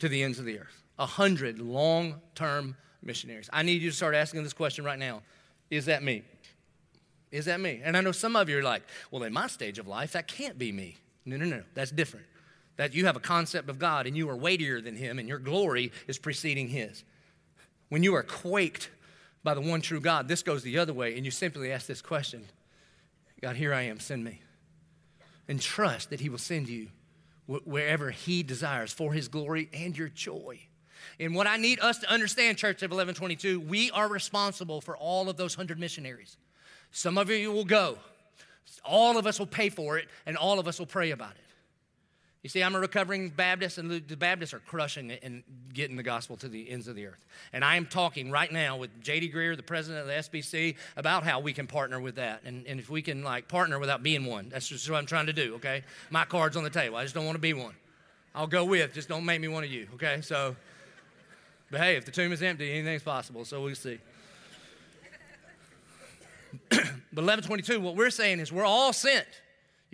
to 0.00 0.08
the 0.08 0.22
ends 0.22 0.38
of 0.38 0.44
the 0.44 0.58
earth. 0.58 0.82
100 0.96 1.58
long 1.58 2.20
term 2.34 2.76
missionaries. 3.02 3.48
I 3.52 3.62
need 3.62 3.82
you 3.82 3.90
to 3.90 3.96
start 3.96 4.14
asking 4.14 4.42
this 4.42 4.52
question 4.52 4.84
right 4.84 4.98
now 4.98 5.22
Is 5.70 5.86
that 5.86 6.02
me? 6.02 6.22
Is 7.30 7.46
that 7.46 7.60
me? 7.60 7.80
And 7.82 7.96
I 7.96 8.00
know 8.00 8.12
some 8.12 8.36
of 8.36 8.48
you 8.48 8.58
are 8.58 8.62
like, 8.62 8.82
well, 9.10 9.24
in 9.24 9.32
my 9.32 9.48
stage 9.48 9.80
of 9.80 9.88
life, 9.88 10.12
that 10.12 10.28
can't 10.28 10.56
be 10.56 10.70
me. 10.70 10.96
No, 11.24 11.36
no, 11.36 11.46
no, 11.46 11.62
that's 11.74 11.90
different. 11.90 12.26
That 12.76 12.94
you 12.94 13.06
have 13.06 13.16
a 13.16 13.20
concept 13.20 13.68
of 13.68 13.78
God 13.78 14.06
and 14.06 14.16
you 14.16 14.28
are 14.30 14.36
weightier 14.36 14.80
than 14.80 14.94
Him 14.94 15.18
and 15.18 15.28
your 15.28 15.38
glory 15.38 15.90
is 16.06 16.18
preceding 16.18 16.68
His. 16.68 17.02
When 17.88 18.02
you 18.02 18.14
are 18.14 18.22
quaked 18.22 18.90
by 19.42 19.54
the 19.54 19.60
one 19.60 19.80
true 19.80 20.00
God, 20.00 20.28
this 20.28 20.42
goes 20.42 20.62
the 20.62 20.78
other 20.78 20.92
way 20.92 21.16
and 21.16 21.24
you 21.24 21.30
simply 21.30 21.72
ask 21.72 21.86
this 21.86 22.02
question 22.02 22.46
God, 23.44 23.56
here 23.56 23.74
I 23.74 23.82
am, 23.82 24.00
send 24.00 24.24
me. 24.24 24.40
And 25.48 25.60
trust 25.60 26.08
that 26.08 26.18
He 26.18 26.30
will 26.30 26.38
send 26.38 26.66
you 26.66 26.88
wherever 27.46 28.10
He 28.10 28.42
desires 28.42 28.90
for 28.90 29.12
His 29.12 29.28
glory 29.28 29.68
and 29.74 29.94
your 29.94 30.08
joy. 30.08 30.60
And 31.20 31.34
what 31.34 31.46
I 31.46 31.58
need 31.58 31.78
us 31.80 31.98
to 31.98 32.10
understand, 32.10 32.56
Church 32.56 32.82
of 32.82 32.90
1122, 32.90 33.60
we 33.60 33.90
are 33.90 34.08
responsible 34.08 34.80
for 34.80 34.96
all 34.96 35.28
of 35.28 35.36
those 35.36 35.58
100 35.58 35.78
missionaries. 35.78 36.38
Some 36.90 37.18
of 37.18 37.28
you 37.28 37.52
will 37.52 37.66
go, 37.66 37.98
all 38.82 39.18
of 39.18 39.26
us 39.26 39.38
will 39.38 39.46
pay 39.46 39.68
for 39.68 39.98
it, 39.98 40.08
and 40.24 40.38
all 40.38 40.58
of 40.58 40.66
us 40.66 40.78
will 40.78 40.86
pray 40.86 41.10
about 41.10 41.32
it. 41.32 41.43
You 42.44 42.50
see, 42.50 42.62
I'm 42.62 42.74
a 42.74 42.78
recovering 42.78 43.30
Baptist, 43.30 43.78
and 43.78 43.90
the 43.90 44.16
Baptists 44.18 44.52
are 44.52 44.58
crushing 44.58 45.10
it 45.10 45.20
and 45.22 45.42
getting 45.72 45.96
the 45.96 46.02
gospel 46.02 46.36
to 46.36 46.46
the 46.46 46.68
ends 46.68 46.88
of 46.88 46.94
the 46.94 47.06
earth. 47.06 47.24
And 47.54 47.64
I 47.64 47.76
am 47.76 47.86
talking 47.86 48.30
right 48.30 48.52
now 48.52 48.76
with 48.76 48.90
J.D. 49.02 49.32
Greear, 49.32 49.56
the 49.56 49.62
president 49.62 50.02
of 50.02 50.08
the 50.08 50.38
SBC, 50.40 50.76
about 50.98 51.24
how 51.24 51.40
we 51.40 51.54
can 51.54 51.66
partner 51.66 51.98
with 51.98 52.16
that. 52.16 52.42
And, 52.44 52.66
and 52.66 52.78
if 52.78 52.90
we 52.90 53.00
can, 53.00 53.24
like, 53.24 53.48
partner 53.48 53.78
without 53.78 54.02
being 54.02 54.26
one, 54.26 54.50
that's 54.50 54.68
just 54.68 54.90
what 54.90 54.98
I'm 54.98 55.06
trying 55.06 55.24
to 55.24 55.32
do, 55.32 55.54
okay? 55.54 55.84
My 56.10 56.26
card's 56.26 56.54
on 56.58 56.64
the 56.64 56.70
table. 56.70 56.96
I 56.96 57.02
just 57.04 57.14
don't 57.14 57.24
want 57.24 57.36
to 57.36 57.40
be 57.40 57.54
one. 57.54 57.72
I'll 58.34 58.46
go 58.46 58.66
with, 58.66 58.92
just 58.92 59.08
don't 59.08 59.24
make 59.24 59.40
me 59.40 59.48
one 59.48 59.64
of 59.64 59.70
you, 59.70 59.88
okay? 59.94 60.20
So, 60.20 60.54
but 61.70 61.80
hey, 61.80 61.96
if 61.96 62.04
the 62.04 62.10
tomb 62.10 62.30
is 62.30 62.42
empty, 62.42 62.70
anything's 62.70 63.02
possible, 63.02 63.46
so 63.46 63.62
we'll 63.62 63.74
see. 63.74 63.98
but 66.68 67.24
1122, 67.24 67.80
what 67.80 67.96
we're 67.96 68.10
saying 68.10 68.38
is 68.38 68.52
we're 68.52 68.66
all 68.66 68.92
sent. 68.92 69.24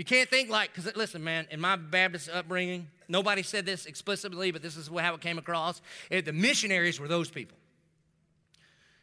You 0.01 0.05
can't 0.05 0.31
think 0.31 0.49
like, 0.49 0.75
because 0.75 0.97
listen, 0.97 1.23
man, 1.23 1.47
in 1.51 1.61
my 1.61 1.77
Baptist 1.77 2.31
upbringing, 2.31 2.89
nobody 3.07 3.43
said 3.43 3.67
this 3.67 3.85
explicitly, 3.85 4.51
but 4.51 4.63
this 4.63 4.79
is 4.79 4.89
how 4.89 5.13
it 5.13 5.21
came 5.21 5.37
across. 5.37 5.83
It, 6.09 6.25
the 6.25 6.33
missionaries 6.33 6.99
were 6.99 7.07
those 7.07 7.29
people. 7.29 7.59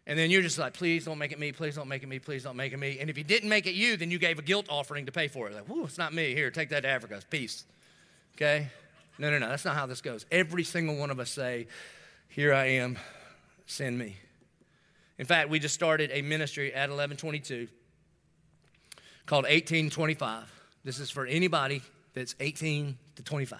And 0.07 0.17
then 0.17 0.31
you're 0.31 0.41
just 0.41 0.57
like, 0.57 0.73
please 0.73 1.05
don't 1.05 1.19
make 1.19 1.31
it 1.31 1.37
me, 1.37 1.51
please 1.51 1.75
don't 1.75 1.87
make 1.87 2.01
it 2.01 2.07
me, 2.07 2.17
please 2.17 2.41
don't 2.41 2.55
make 2.55 2.73
it 2.73 2.77
me. 2.77 2.97
And 2.99 3.11
if 3.11 3.17
you 3.19 3.23
didn't 3.23 3.47
make 3.47 3.67
it 3.67 3.75
you, 3.75 3.95
then 3.95 4.09
you 4.09 4.17
gave 4.17 4.39
a 4.39 4.41
guilt 4.41 4.65
offering 4.69 5.05
to 5.05 5.11
pay 5.11 5.27
for 5.27 5.47
it. 5.47 5.53
Like, 5.53 5.69
whoo, 5.69 5.83
it's 5.83 5.99
not 5.99 6.15
me. 6.15 6.33
Here, 6.33 6.49
take 6.49 6.69
that 6.69 6.81
to 6.81 6.89
Africa. 6.89 7.21
Peace. 7.29 7.65
Okay? 8.35 8.67
No, 9.19 9.29
no, 9.29 9.37
no. 9.37 9.49
That's 9.49 9.65
not 9.65 9.75
how 9.75 9.85
this 9.85 10.01
goes. 10.01 10.25
Every 10.31 10.63
single 10.63 10.95
one 10.95 11.11
of 11.11 11.19
us 11.19 11.29
say, 11.29 11.67
here 12.27 12.55
I 12.55 12.69
am, 12.69 12.97
send 13.67 13.99
me. 13.99 14.17
In 15.19 15.27
fact, 15.27 15.49
we 15.49 15.59
just 15.59 15.75
started 15.75 16.09
a 16.11 16.23
ministry 16.23 16.73
at 16.73 16.89
1122 16.89 17.67
called 19.27 19.43
1825. 19.43 20.56
This 20.87 20.99
is 20.99 21.09
for 21.09 21.25
anybody 21.25 21.81
that's 22.13 22.33
18 22.39 22.97
to 23.17 23.21
25. 23.21 23.59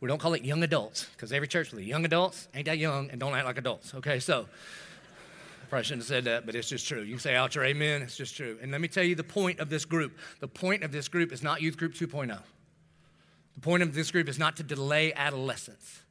We 0.00 0.08
don't 0.08 0.18
call 0.18 0.34
it 0.34 0.44
young 0.44 0.62
adults 0.62 1.06
because 1.16 1.32
every 1.32 1.48
church 1.48 1.72
with 1.72 1.84
young 1.84 2.04
adults 2.04 2.48
ain't 2.54 2.66
that 2.66 2.76
young 2.76 3.08
and 3.08 3.18
don't 3.18 3.34
act 3.34 3.46
like 3.46 3.56
adults. 3.56 3.94
Okay, 3.94 4.20
so 4.20 4.40
I 4.42 5.66
probably 5.70 5.84
shouldn't 5.84 6.02
have 6.02 6.08
said 6.08 6.24
that, 6.24 6.44
but 6.44 6.54
it's 6.54 6.68
just 6.68 6.86
true. 6.86 7.00
You 7.00 7.14
can 7.14 7.20
say 7.20 7.34
out 7.34 7.54
your 7.54 7.64
amen, 7.64 8.02
it's 8.02 8.14
just 8.14 8.36
true. 8.36 8.58
And 8.60 8.70
let 8.72 8.82
me 8.82 8.88
tell 8.88 9.02
you 9.02 9.14
the 9.14 9.24
point 9.24 9.58
of 9.58 9.70
this 9.70 9.86
group. 9.86 10.18
The 10.40 10.46
point 10.46 10.82
of 10.82 10.92
this 10.92 11.08
group 11.08 11.32
is 11.32 11.42
not 11.42 11.62
Youth 11.62 11.78
Group 11.78 11.94
2.0. 11.94 12.38
The 13.54 13.60
point 13.62 13.82
of 13.82 13.94
this 13.94 14.10
group 14.10 14.28
is 14.28 14.38
not 14.38 14.58
to 14.58 14.62
delay 14.62 15.14
adolescence. 15.14 16.02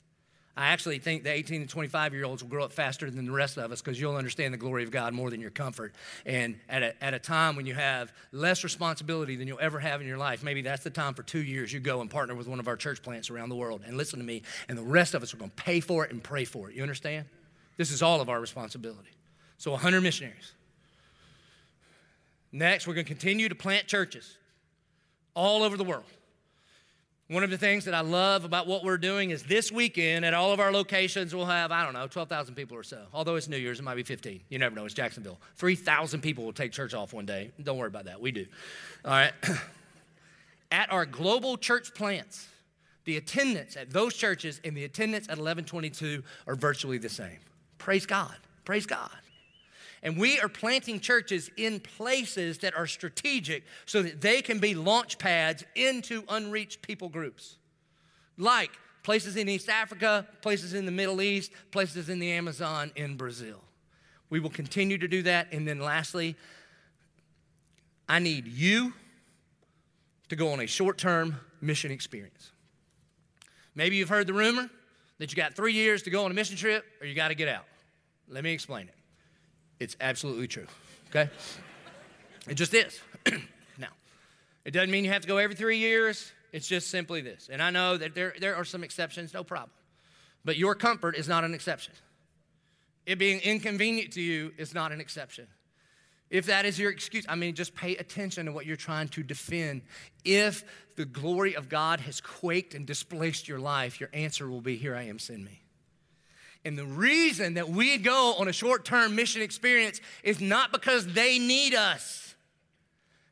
I 0.56 0.68
actually 0.68 1.00
think 1.00 1.24
the 1.24 1.32
18 1.32 1.62
and 1.62 1.70
25 1.70 2.14
year 2.14 2.26
olds 2.26 2.44
will 2.44 2.50
grow 2.50 2.64
up 2.64 2.72
faster 2.72 3.10
than 3.10 3.26
the 3.26 3.32
rest 3.32 3.58
of 3.58 3.72
us 3.72 3.82
because 3.82 4.00
you'll 4.00 4.16
understand 4.16 4.54
the 4.54 4.58
glory 4.58 4.84
of 4.84 4.92
God 4.92 5.14
more 5.14 5.32
than 5.32 5.42
your 5.42 5.50
comfort. 5.50 5.96
And 6.28 6.60
at 6.70 6.84
a, 6.84 7.04
at 7.04 7.16
a 7.16 7.20
time 7.20 7.56
when 7.56 7.66
you 7.66 7.74
have 7.74 8.14
less 8.32 8.64
responsibility 8.64 9.36
than 9.36 9.48
you'll 9.48 9.60
ever 9.60 9.80
have 9.80 10.00
in 10.00 10.08
your 10.08 10.20
life, 10.20 10.44
maybe 10.44 10.62
that's 10.62 10.84
the 10.84 10.92
time 10.92 11.16
for 11.16 11.24
two 11.24 11.42
years 11.42 11.74
you 11.74 11.80
go 11.80 12.02
and 12.02 12.10
partner 12.10 12.36
with 12.36 12.48
one 12.48 12.60
of 12.60 12.68
our 12.68 12.76
church 12.76 13.02
plants 13.02 13.32
around 13.32 13.50
the 13.50 13.56
world. 13.56 13.82
And 13.86 13.98
listen 13.98 14.20
to 14.20 14.26
me, 14.26 14.44
and 14.70 14.78
the 14.78 14.84
rest 14.84 15.16
of 15.16 15.24
us 15.24 15.34
are 15.34 15.38
going 15.38 15.50
to 15.50 15.64
pay 15.64 15.80
for 15.80 16.06
it 16.06 16.12
and 16.12 16.24
pray 16.24 16.46
for 16.46 16.70
it. 16.70 16.76
You 16.76 16.84
understand? 16.84 17.26
This 17.78 17.90
is 17.90 18.04
all 18.04 18.22
of 18.22 18.30
our 18.30 18.40
responsibility. 18.40 19.10
So 19.58 19.72
100 19.72 20.02
missionaries. 20.02 20.54
Next, 22.52 22.86
we're 22.86 22.94
going 22.94 23.06
to 23.06 23.12
continue 23.12 23.50
to 23.50 23.56
plant 23.56 23.88
churches 23.88 24.38
all 25.34 25.64
over 25.64 25.78
the 25.78 25.84
world. 25.84 26.06
One 27.34 27.44
of 27.44 27.50
the 27.50 27.58
things 27.58 27.86
that 27.86 27.96
I 27.96 28.02
love 28.02 28.46
about 28.46 28.68
what 28.68 28.84
we're 28.84 29.00
doing 29.00 29.32
is 29.32 29.42
this 29.42 29.72
weekend 29.72 30.24
at 30.24 30.36
all 30.36 30.52
of 30.52 30.60
our 30.60 30.72
locations, 30.72 31.34
we'll 31.34 31.48
have, 31.48 31.72
I 31.72 31.84
don't 31.84 31.94
know, 31.94 32.06
12,000 32.06 32.54
people 32.54 32.78
or 32.78 32.84
so. 32.84 33.08
Although 33.12 33.38
it's 33.38 33.48
New 33.48 33.58
Year's, 33.58 33.80
it 33.80 33.82
might 33.82 33.96
be 33.96 34.04
15. 34.04 34.42
You 34.50 34.60
never 34.60 34.76
know. 34.76 34.86
It's 34.86 34.94
Jacksonville. 34.94 35.40
3,000 35.56 36.22
people 36.22 36.46
will 36.46 36.54
take 36.54 36.72
church 36.72 36.94
off 36.94 37.12
one 37.12 37.26
day. 37.26 37.50
Don't 37.64 37.80
worry 37.80 37.88
about 37.88 38.06
that. 38.06 38.22
We 38.22 38.32
do. 38.32 38.46
All 39.04 39.12
right. 39.12 39.32
at 40.72 40.92
our 40.92 41.08
global 41.08 41.58
church 41.58 41.96
plants, 41.96 42.48
the 43.06 43.18
attendance 43.18 43.78
at 43.78 43.90
those 43.90 44.14
churches 44.14 44.62
and 44.64 44.78
the 44.78 44.84
attendance 44.84 45.26
at 45.26 45.40
1122 45.40 46.22
are 46.46 46.54
virtually 46.54 47.00
the 47.00 47.10
same. 47.10 47.40
Praise 47.80 48.06
God. 48.06 48.36
Praise 48.64 48.86
God. 48.86 49.10
And 50.04 50.18
we 50.18 50.38
are 50.42 50.50
planting 50.50 51.00
churches 51.00 51.50
in 51.56 51.80
places 51.80 52.58
that 52.60 52.76
are 52.76 52.86
strategic 52.86 53.64
so 53.86 54.04
that 54.04 54.20
they 54.20 54.42
can 54.42 54.60
be 54.60 54.76
launch 54.76 55.18
pads 55.18 55.64
into 55.76 56.24
unreached 56.28 56.82
people 56.82 57.08
groups. 57.08 57.56
Like 58.38 58.72
places 59.02 59.38
in 59.38 59.48
East 59.48 59.70
Africa, 59.70 60.28
places 60.42 60.74
in 60.74 60.86
the 60.86 60.92
Middle 60.92 61.22
East, 61.22 61.52
places 61.72 62.10
in 62.10 62.20
the 62.20 62.32
Amazon, 62.32 62.92
in 62.98 63.16
Brazil. 63.16 63.62
We 64.30 64.42
will 64.42 64.50
continue 64.50 64.98
to 64.98 65.08
do 65.08 65.22
that. 65.24 65.48
And 65.54 65.66
then 65.66 65.80
lastly, 65.80 66.36
I 68.10 68.20
need 68.20 68.46
you 68.46 68.94
to 70.28 70.36
go 70.36 70.52
on 70.52 70.60
a 70.60 70.68
short 70.68 70.98
term 70.98 71.38
mission 71.62 71.92
experience. 71.92 72.52
Maybe 73.74 73.96
you've 73.96 74.10
heard 74.10 74.28
the 74.28 74.34
rumor 74.34 74.70
that 75.20 75.32
you 75.32 75.38
got 75.38 75.56
three 75.56 75.74
years 75.74 76.04
to 76.04 76.10
go 76.10 76.26
on 76.26 76.32
a 76.32 76.34
mission 76.34 76.58
trip 76.58 76.84
or 77.00 77.08
you 77.08 77.16
got 77.16 77.30
to 77.30 77.36
get 77.36 77.48
out. 77.48 77.66
Let 78.28 78.44
me 78.44 78.52
explain 78.52 78.88
it. 78.88 78.96
It's 79.84 79.98
absolutely 80.00 80.48
true, 80.48 80.68
okay? 81.10 81.30
It 82.48 82.56
just 82.56 82.74
is. 82.74 83.02
now, 83.78 83.90
it 84.64 84.72
doesn't 84.72 84.90
mean 84.92 85.04
you 85.04 85.12
have 85.12 85.24
to 85.24 85.28
go 85.28 85.38
every 85.38 85.56
three 85.56 85.78
years. 85.78 86.32
It's 86.54 86.68
just 86.68 86.90
simply 86.90 87.20
this. 87.20 87.50
And 87.52 87.62
I 87.62 87.70
know 87.70 87.98
that 87.98 88.16
there, 88.16 88.34
there 88.40 88.56
are 88.56 88.64
some 88.64 88.82
exceptions, 88.84 89.34
no 89.34 89.44
problem. 89.44 89.72
But 90.46 90.56
your 90.56 90.74
comfort 90.74 91.18
is 91.18 91.28
not 91.28 91.44
an 91.44 91.54
exception. 91.54 91.94
It 93.06 93.20
being 93.20 93.42
inconvenient 93.42 94.14
to 94.14 94.22
you 94.22 94.54
is 94.58 94.74
not 94.74 94.94
an 94.94 95.02
exception. 95.02 95.48
If 96.30 96.46
that 96.46 96.66
is 96.66 96.80
your 96.80 96.90
excuse, 96.90 97.26
I 97.28 97.36
mean, 97.36 97.54
just 97.54 97.76
pay 97.76 97.98
attention 97.98 98.46
to 98.46 98.54
what 98.54 98.66
you're 98.66 98.78
trying 98.78 99.10
to 99.10 99.24
defend. 99.24 99.82
If 100.24 100.64
the 100.96 101.04
glory 101.04 101.58
of 101.58 101.68
God 101.68 102.00
has 102.00 102.22
quaked 102.22 102.74
and 102.74 102.86
displaced 102.86 103.50
your 103.50 103.60
life, 103.60 104.00
your 104.00 104.10
answer 104.14 104.50
will 104.50 104.62
be, 104.62 104.78
Here 104.78 104.96
I 104.96 105.04
am, 105.04 105.20
send 105.20 105.44
me. 105.44 105.63
And 106.66 106.78
the 106.78 106.86
reason 106.86 107.56
that 107.56 107.70
we 107.70 107.98
go 107.98 108.36
on 108.38 108.48
a 108.48 108.54
short 108.54 108.86
term 108.86 109.16
mission 109.16 109.42
experience 109.42 110.00
is 110.24 110.40
not 110.40 110.72
because 110.72 111.06
they 111.08 111.40
need 111.40 111.74
us, 111.74 112.36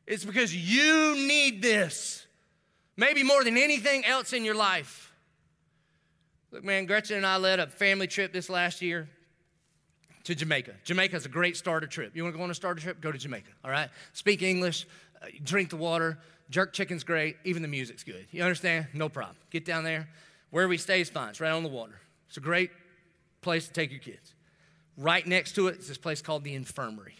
it's 0.06 0.24
because 0.24 0.54
you 0.54 1.14
need 1.14 1.62
this. 1.62 2.26
Maybe 2.94 3.22
more 3.22 3.42
than 3.42 3.56
anything 3.56 4.04
else 4.04 4.34
in 4.34 4.44
your 4.44 4.54
life. 4.54 5.12
Look, 6.50 6.62
man, 6.62 6.84
Gretchen 6.84 7.16
and 7.16 7.26
I 7.26 7.38
led 7.38 7.58
a 7.58 7.66
family 7.66 8.06
trip 8.06 8.34
this 8.34 8.50
last 8.50 8.82
year 8.82 9.08
to 10.24 10.34
Jamaica. 10.34 10.74
Jamaica 10.84 11.16
is 11.16 11.24
a 11.24 11.30
great 11.30 11.56
starter 11.56 11.86
trip. 11.86 12.14
You 12.14 12.22
want 12.22 12.34
to 12.34 12.36
go 12.38 12.44
on 12.44 12.50
a 12.50 12.54
starter 12.54 12.82
trip? 12.82 13.00
Go 13.00 13.10
to 13.10 13.16
Jamaica, 13.16 13.48
all 13.64 13.70
right? 13.70 13.88
Speak 14.12 14.42
English, 14.42 14.86
uh, 15.22 15.26
drink 15.42 15.70
the 15.70 15.76
water, 15.76 16.18
jerk 16.50 16.74
chicken's 16.74 17.02
great, 17.02 17.36
even 17.44 17.62
the 17.62 17.68
music's 17.68 18.04
good. 18.04 18.26
You 18.30 18.42
understand? 18.42 18.88
No 18.92 19.08
problem. 19.08 19.36
Get 19.50 19.64
down 19.64 19.84
there. 19.84 20.08
Where 20.50 20.68
we 20.68 20.76
stay 20.76 21.00
is 21.00 21.08
fine. 21.08 21.30
It's 21.30 21.40
right 21.40 21.50
on 21.50 21.62
the 21.62 21.70
water. 21.70 21.98
It's 22.28 22.36
a 22.36 22.40
great 22.40 22.70
place 23.42 23.66
to 23.66 23.72
take 23.72 23.90
your 23.90 24.00
kids. 24.00 24.34
Right 24.96 25.26
next 25.26 25.52
to 25.52 25.68
it 25.68 25.78
is 25.78 25.88
this 25.88 25.98
place 25.98 26.22
called 26.22 26.44
the 26.44 26.54
infirmary. 26.54 27.16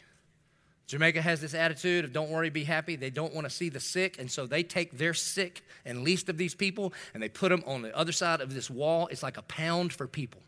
Jamaica 0.87 1.23
has 1.23 1.41
this 1.41 1.55
attitude 1.55 2.05
of 2.05 2.13
don't 2.13 2.31
worry, 2.31 2.51
be 2.51 2.65
happy. 2.65 2.97
They 2.97 3.09
don't 3.09 3.33
want 3.33 3.47
to 3.47 3.51
see 3.51 3.71
the 3.71 3.81
sick, 3.81 4.19
and 4.19 4.31
so 4.31 4.47
they 4.47 4.63
take 4.63 4.99
their 4.99 5.15
sick 5.15 5.63
and 5.87 6.03
least 6.03 6.29
of 6.29 6.37
these 6.37 6.55
people 6.55 6.93
and 7.15 7.23
they 7.23 7.29
put 7.29 7.49
them 7.49 7.63
on 7.67 7.83
the 7.83 7.97
other 7.97 8.13
side 8.13 8.41
of 8.41 8.53
this 8.53 8.69
wall. 8.69 9.07
It's 9.09 9.23
like 9.23 9.39
a 9.39 9.43
pound 9.43 9.93
for 9.93 10.07
people. 10.07 10.43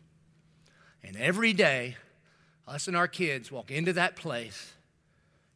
And 1.03 1.15
every 1.17 1.53
day, 1.53 1.97
us 2.67 2.87
and 2.87 2.95
our 2.95 3.07
kids 3.07 3.51
walk 3.51 3.71
into 3.71 3.93
that 3.93 4.15
place, 4.15 4.73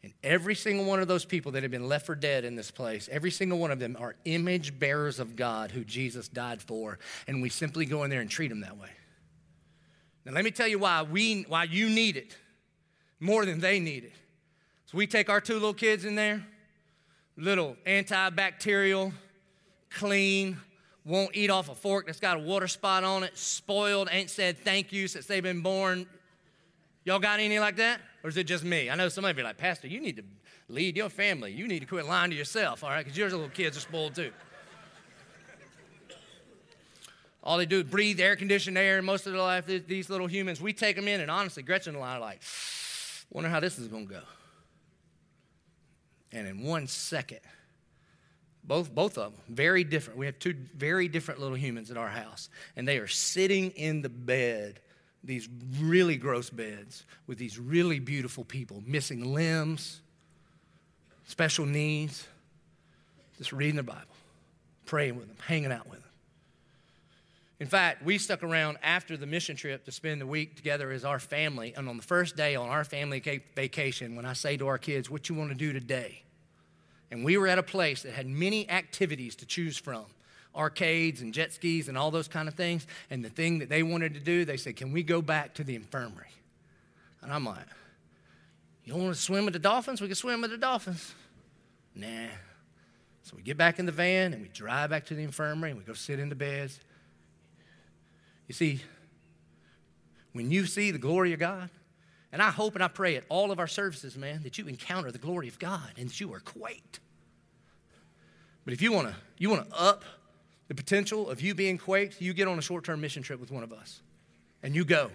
and 0.01 0.13
every 0.23 0.55
single 0.55 0.85
one 0.85 0.99
of 1.01 1.07
those 1.07 1.25
people 1.25 1.51
that 1.53 1.63
have 1.63 1.71
been 1.71 1.87
left 1.87 2.05
for 2.05 2.15
dead 2.15 2.45
in 2.45 2.55
this 2.55 2.71
place, 2.71 3.09
every 3.11 3.31
single 3.31 3.59
one 3.59 3.71
of 3.71 3.79
them 3.79 3.97
are 3.99 4.15
image 4.25 4.79
bearers 4.79 5.19
of 5.19 5.35
God 5.35 5.71
who 5.71 5.83
Jesus 5.83 6.27
died 6.27 6.61
for, 6.61 6.99
and 7.27 7.41
we 7.41 7.49
simply 7.49 7.85
go 7.85 8.03
in 8.03 8.09
there 8.09 8.21
and 8.21 8.29
treat 8.29 8.47
them 8.47 8.61
that 8.61 8.77
way. 8.77 8.89
Now, 10.25 10.33
let 10.33 10.43
me 10.43 10.51
tell 10.51 10.67
you 10.67 10.79
why, 10.79 11.03
we, 11.03 11.43
why 11.47 11.63
you 11.63 11.89
need 11.89 12.17
it 12.17 12.35
more 13.19 13.45
than 13.45 13.59
they 13.59 13.79
need 13.79 14.03
it. 14.03 14.13
So, 14.85 14.97
we 14.97 15.07
take 15.07 15.29
our 15.29 15.41
two 15.41 15.53
little 15.53 15.73
kids 15.73 16.05
in 16.05 16.15
there, 16.15 16.45
little 17.37 17.77
antibacterial, 17.85 19.11
clean, 19.89 20.57
won't 21.05 21.35
eat 21.35 21.49
off 21.49 21.69
a 21.69 21.75
fork 21.75 22.05
that's 22.05 22.19
got 22.19 22.37
a 22.37 22.39
water 22.39 22.67
spot 22.67 23.03
on 23.03 23.23
it, 23.23 23.37
spoiled, 23.37 24.09
ain't 24.11 24.29
said 24.29 24.57
thank 24.59 24.91
you 24.91 25.07
since 25.07 25.25
they've 25.25 25.43
been 25.43 25.61
born. 25.61 26.05
Y'all 27.05 27.19
got 27.19 27.39
any 27.39 27.59
like 27.59 27.77
that? 27.77 28.01
Or 28.23 28.29
is 28.29 28.37
it 28.37 28.43
just 28.43 28.63
me? 28.63 28.89
I 28.89 28.95
know 28.95 29.09
some 29.09 29.25
of 29.25 29.35
you 29.35 29.43
are 29.43 29.47
like, 29.47 29.57
Pastor, 29.57 29.87
you 29.87 30.01
need 30.01 30.17
to 30.17 30.23
lead 30.67 30.97
your 30.97 31.09
family. 31.09 31.51
You 31.51 31.67
need 31.67 31.79
to 31.79 31.85
quit 31.85 32.05
lying 32.05 32.29
to 32.31 32.37
yourself, 32.37 32.83
all 32.83 32.89
right? 32.89 33.03
Because 33.03 33.17
your 33.17 33.29
little 33.29 33.49
kids 33.49 33.77
are 33.77 33.81
spoiled 33.81 34.15
too. 34.15 34.31
All 37.43 37.57
they 37.57 37.65
do 37.65 37.79
is 37.79 37.85
breathe 37.85 38.19
air 38.19 38.35
conditioned 38.35 38.77
air 38.77 39.01
most 39.01 39.25
of 39.25 39.33
their 39.33 39.41
life. 39.41 39.65
These 39.65 40.09
little 40.09 40.27
humans, 40.27 40.59
we 40.59 40.73
take 40.73 40.95
them 40.95 41.07
in, 41.07 41.21
and 41.21 41.31
honestly, 41.31 41.63
Gretchen 41.63 41.95
and 41.95 42.03
I 42.03 42.17
are 42.17 42.19
like, 42.19 42.41
wonder 43.31 43.49
how 43.49 43.59
this 43.59 43.79
is 43.79 43.87
going 43.87 44.07
to 44.07 44.13
go. 44.13 44.21
And 46.31 46.47
in 46.47 46.63
one 46.63 46.87
second, 46.87 47.39
both, 48.63 48.93
both 48.93 49.17
of 49.17 49.33
them, 49.33 49.41
very 49.49 49.83
different. 49.83 50.19
We 50.19 50.25
have 50.27 50.37
two 50.37 50.55
very 50.75 51.07
different 51.07 51.39
little 51.39 51.57
humans 51.57 51.89
at 51.89 51.97
our 51.97 52.09
house, 52.09 52.49
and 52.75 52.87
they 52.87 52.97
are 52.97 53.07
sitting 53.07 53.71
in 53.71 54.01
the 54.01 54.09
bed, 54.09 54.79
these 55.23 55.49
really 55.79 56.17
gross 56.17 56.49
beds, 56.49 57.05
with 57.25 57.37
these 57.37 57.57
really 57.57 57.99
beautiful 57.99 58.43
people, 58.43 58.83
missing 58.85 59.33
limbs, 59.33 60.01
special 61.25 61.65
needs, 61.65 62.27
just 63.37 63.53
reading 63.53 63.77
the 63.77 63.83
Bible, 63.83 64.01
praying 64.85 65.15
with 65.15 65.27
them, 65.27 65.37
hanging 65.47 65.71
out 65.71 65.87
with 65.89 65.98
them. 65.98 65.98
In 67.59 67.67
fact, 67.67 68.03
we 68.03 68.17
stuck 68.17 68.41
around 68.41 68.77
after 68.81 69.17
the 69.17 69.25
mission 69.25 69.57
trip 69.57 69.83
to 69.85 69.91
spend 69.91 70.21
the 70.21 70.25
week 70.25 70.55
together 70.55 70.91
as 70.91 71.03
our 71.03 71.19
family. 71.19 71.73
And 71.75 71.89
on 71.89 71.97
the 71.97 72.03
first 72.03 72.37
day 72.37 72.55
on 72.55 72.69
our 72.69 72.85
family 72.85 73.19
vacation, 73.55 74.15
when 74.15 74.25
I 74.25 74.33
say 74.33 74.55
to 74.57 74.67
our 74.67 74.77
kids, 74.77 75.09
What 75.09 75.27
you 75.27 75.35
want 75.35 75.49
to 75.49 75.55
do 75.55 75.73
today? 75.73 76.23
And 77.11 77.25
we 77.25 77.37
were 77.37 77.47
at 77.47 77.57
a 77.57 77.63
place 77.63 78.03
that 78.03 78.13
had 78.13 78.27
many 78.27 78.69
activities 78.69 79.35
to 79.37 79.45
choose 79.45 79.77
from 79.77 80.05
arcades 80.55 81.21
and 81.21 81.33
jet 81.33 81.53
skis 81.53 81.89
and 81.89 81.97
all 81.97 82.11
those 82.11 82.27
kind 82.27 82.47
of 82.47 82.53
things. 82.53 82.87
And 83.09 83.23
the 83.23 83.29
thing 83.29 83.59
that 83.59 83.69
they 83.69 83.83
wanted 83.83 84.13
to 84.13 84.19
do, 84.19 84.45
they 84.45 84.57
said, 84.57 84.77
Can 84.77 84.93
we 84.93 85.03
go 85.03 85.21
back 85.21 85.55
to 85.55 85.63
the 85.65 85.75
infirmary? 85.75 86.31
And 87.21 87.33
I'm 87.33 87.43
like, 87.43 87.65
You 88.85 88.93
don't 88.93 89.03
want 89.03 89.15
to 89.15 89.21
swim 89.21 89.43
with 89.43 89.53
the 89.53 89.59
dolphins? 89.59 89.99
We 89.99 90.07
can 90.07 90.15
swim 90.15 90.39
with 90.39 90.51
the 90.51 90.57
dolphins. 90.57 91.13
Nah. 91.93 92.27
So 93.23 93.35
we 93.35 93.43
get 93.43 93.57
back 93.57 93.79
in 93.79 93.85
the 93.85 93.91
van 93.91 94.31
and 94.31 94.41
we 94.41 94.47
drive 94.47 94.91
back 94.91 95.05
to 95.07 95.13
the 95.13 95.23
infirmary 95.23 95.71
and 95.71 95.77
we 95.77 95.83
go 95.83 95.93
sit 95.93 96.19
in 96.19 96.29
the 96.29 96.35
beds 96.35 96.79
you 98.49 98.53
see, 98.53 98.81
when 100.33 100.51
you 100.51 100.65
see 100.65 100.89
the 100.89 100.97
glory 100.97 101.33
of 101.33 101.39
God, 101.39 101.69
and 102.31 102.41
I 102.41 102.49
hope 102.49 102.73
and 102.73 102.83
I 102.83 102.87
pray 102.87 103.15
at 103.15 103.23
all 103.29 103.51
of 103.51 103.59
our 103.59 103.67
services, 103.67 104.17
man, 104.17 104.41
that 104.43 104.57
you 104.57 104.65
encounter 104.65 105.11
the 105.11 105.19
glory 105.19 105.47
of 105.47 105.59
God 105.59 105.91
and 105.97 106.09
that 106.09 106.19
you 106.19 106.33
are 106.33 106.39
quaked. 106.39 106.99
But 108.65 108.73
if 108.73 108.81
you 108.81 108.91
want 108.91 109.07
to, 109.07 109.15
you 109.37 109.51
want 109.51 109.69
to 109.69 109.79
up 109.79 110.03
the 110.67 110.73
potential 110.73 111.29
of 111.29 111.41
you 111.41 111.53
being 111.53 111.77
quaked, 111.77 112.21
you 112.21 112.33
get 112.33 112.47
on 112.47 112.57
a 112.57 112.61
short-term 112.61 112.99
mission 112.99 113.21
trip 113.21 113.39
with 113.39 113.51
one 113.51 113.63
of 113.63 113.71
us, 113.71 114.01
and 114.63 114.75
you 114.75 114.83
go. 114.83 115.11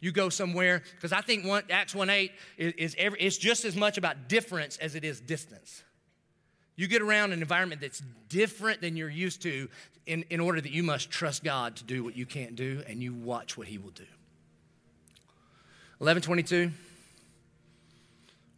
You 0.00 0.10
go 0.10 0.30
somewhere 0.30 0.82
because 0.94 1.12
I 1.12 1.20
think 1.20 1.44
one, 1.44 1.64
Acts 1.70 1.92
1:8 1.92 2.30
is, 2.56 2.72
is 2.74 2.96
every, 2.98 3.20
it's 3.20 3.36
just 3.36 3.64
as 3.64 3.76
much 3.76 3.98
about 3.98 4.28
difference 4.28 4.78
as 4.78 4.94
it 4.94 5.04
is 5.04 5.20
distance. 5.20 5.82
You 6.78 6.86
get 6.86 7.02
around 7.02 7.32
an 7.32 7.40
environment 7.42 7.80
that's 7.80 8.00
different 8.28 8.80
than 8.80 8.96
you're 8.96 9.10
used 9.10 9.42
to 9.42 9.68
in, 10.06 10.24
in 10.30 10.38
order 10.38 10.60
that 10.60 10.70
you 10.70 10.84
must 10.84 11.10
trust 11.10 11.42
God 11.42 11.74
to 11.76 11.84
do 11.84 12.04
what 12.04 12.16
you 12.16 12.24
can't 12.24 12.54
do 12.54 12.84
and 12.86 13.02
you 13.02 13.12
watch 13.12 13.58
what 13.58 13.66
He 13.66 13.78
will 13.78 13.90
do. 13.90 14.04
1122. 15.98 16.70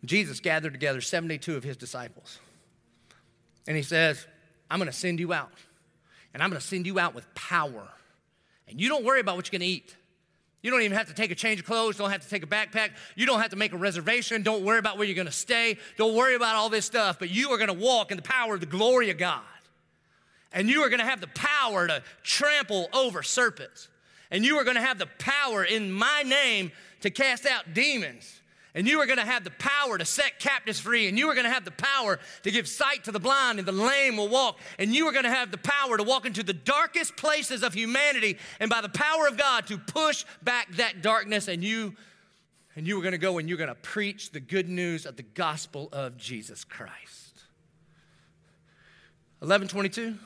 Jesus 0.04 0.40
gathered 0.40 0.74
together 0.74 1.00
72 1.00 1.56
of 1.56 1.64
his 1.64 1.78
disciples. 1.78 2.38
And 3.66 3.74
he 3.74 3.82
says, 3.82 4.26
I'm 4.70 4.78
going 4.78 4.90
to 4.90 4.96
send 4.96 5.18
you 5.18 5.32
out. 5.32 5.52
And 6.34 6.42
I'm 6.42 6.50
going 6.50 6.60
to 6.60 6.66
send 6.66 6.84
you 6.86 6.98
out 6.98 7.14
with 7.14 7.34
power. 7.34 7.88
And 8.68 8.78
you 8.78 8.90
don't 8.90 9.04
worry 9.04 9.20
about 9.20 9.36
what 9.36 9.50
you're 9.50 9.58
going 9.58 9.66
to 9.66 9.74
eat. 9.74 9.96
You 10.62 10.70
don't 10.70 10.82
even 10.82 10.96
have 10.96 11.08
to 11.08 11.14
take 11.14 11.30
a 11.30 11.34
change 11.34 11.60
of 11.60 11.66
clothes, 11.66 11.96
don't 11.96 12.10
have 12.10 12.20
to 12.20 12.28
take 12.28 12.42
a 12.42 12.46
backpack, 12.46 12.90
you 13.16 13.24
don't 13.24 13.40
have 13.40 13.50
to 13.50 13.56
make 13.56 13.72
a 13.72 13.78
reservation, 13.78 14.42
don't 14.42 14.64
worry 14.64 14.78
about 14.78 14.98
where 14.98 15.06
you're 15.06 15.16
gonna 15.16 15.32
stay, 15.32 15.78
don't 15.96 16.14
worry 16.14 16.34
about 16.34 16.54
all 16.54 16.68
this 16.68 16.84
stuff, 16.84 17.18
but 17.18 17.30
you 17.30 17.50
are 17.50 17.58
gonna 17.58 17.72
walk 17.72 18.10
in 18.10 18.16
the 18.16 18.22
power 18.22 18.54
of 18.54 18.60
the 18.60 18.66
glory 18.66 19.10
of 19.10 19.16
God. 19.16 19.40
And 20.52 20.68
you 20.68 20.82
are 20.82 20.90
gonna 20.90 21.04
have 21.04 21.20
the 21.20 21.28
power 21.28 21.86
to 21.86 22.02
trample 22.22 22.88
over 22.92 23.22
serpents. 23.22 23.88
And 24.30 24.44
you 24.44 24.58
are 24.58 24.64
gonna 24.64 24.82
have 24.82 24.98
the 24.98 25.08
power 25.18 25.64
in 25.64 25.90
my 25.90 26.22
name 26.24 26.72
to 27.00 27.10
cast 27.10 27.46
out 27.46 27.72
demons 27.72 28.39
and 28.74 28.86
you 28.86 29.00
are 29.00 29.06
going 29.06 29.18
to 29.18 29.24
have 29.24 29.44
the 29.44 29.50
power 29.50 29.98
to 29.98 30.04
set 30.04 30.38
captives 30.38 30.80
free, 30.80 31.08
and 31.08 31.18
you 31.18 31.28
are 31.28 31.34
going 31.34 31.46
to 31.46 31.52
have 31.52 31.64
the 31.64 31.70
power 31.70 32.18
to 32.42 32.50
give 32.50 32.68
sight 32.68 33.04
to 33.04 33.12
the 33.12 33.20
blind, 33.20 33.58
and 33.58 33.66
the 33.66 33.72
lame 33.72 34.16
will 34.16 34.28
walk, 34.28 34.58
and 34.78 34.94
you 34.94 35.06
are 35.06 35.12
going 35.12 35.24
to 35.24 35.30
have 35.30 35.50
the 35.50 35.58
power 35.58 35.96
to 35.96 36.02
walk 36.02 36.26
into 36.26 36.42
the 36.42 36.52
darkest 36.52 37.16
places 37.16 37.62
of 37.62 37.74
humanity, 37.74 38.38
and 38.58 38.70
by 38.70 38.80
the 38.80 38.88
power 38.88 39.26
of 39.26 39.36
God 39.36 39.66
to 39.66 39.78
push 39.78 40.24
back 40.42 40.70
that 40.76 41.02
darkness, 41.02 41.48
and 41.48 41.64
you 41.64 41.94
and 42.76 42.86
you 42.86 42.98
are 42.98 43.02
going 43.02 43.12
to 43.12 43.18
go 43.18 43.38
and 43.38 43.48
you're 43.48 43.58
going 43.58 43.68
to 43.68 43.74
preach 43.74 44.30
the 44.30 44.40
good 44.40 44.68
news 44.68 45.04
of 45.04 45.16
the 45.16 45.22
gospel 45.22 45.88
of 45.92 46.16
Jesus 46.16 46.64
Christ. 46.64 47.42
1122. 49.40 50.16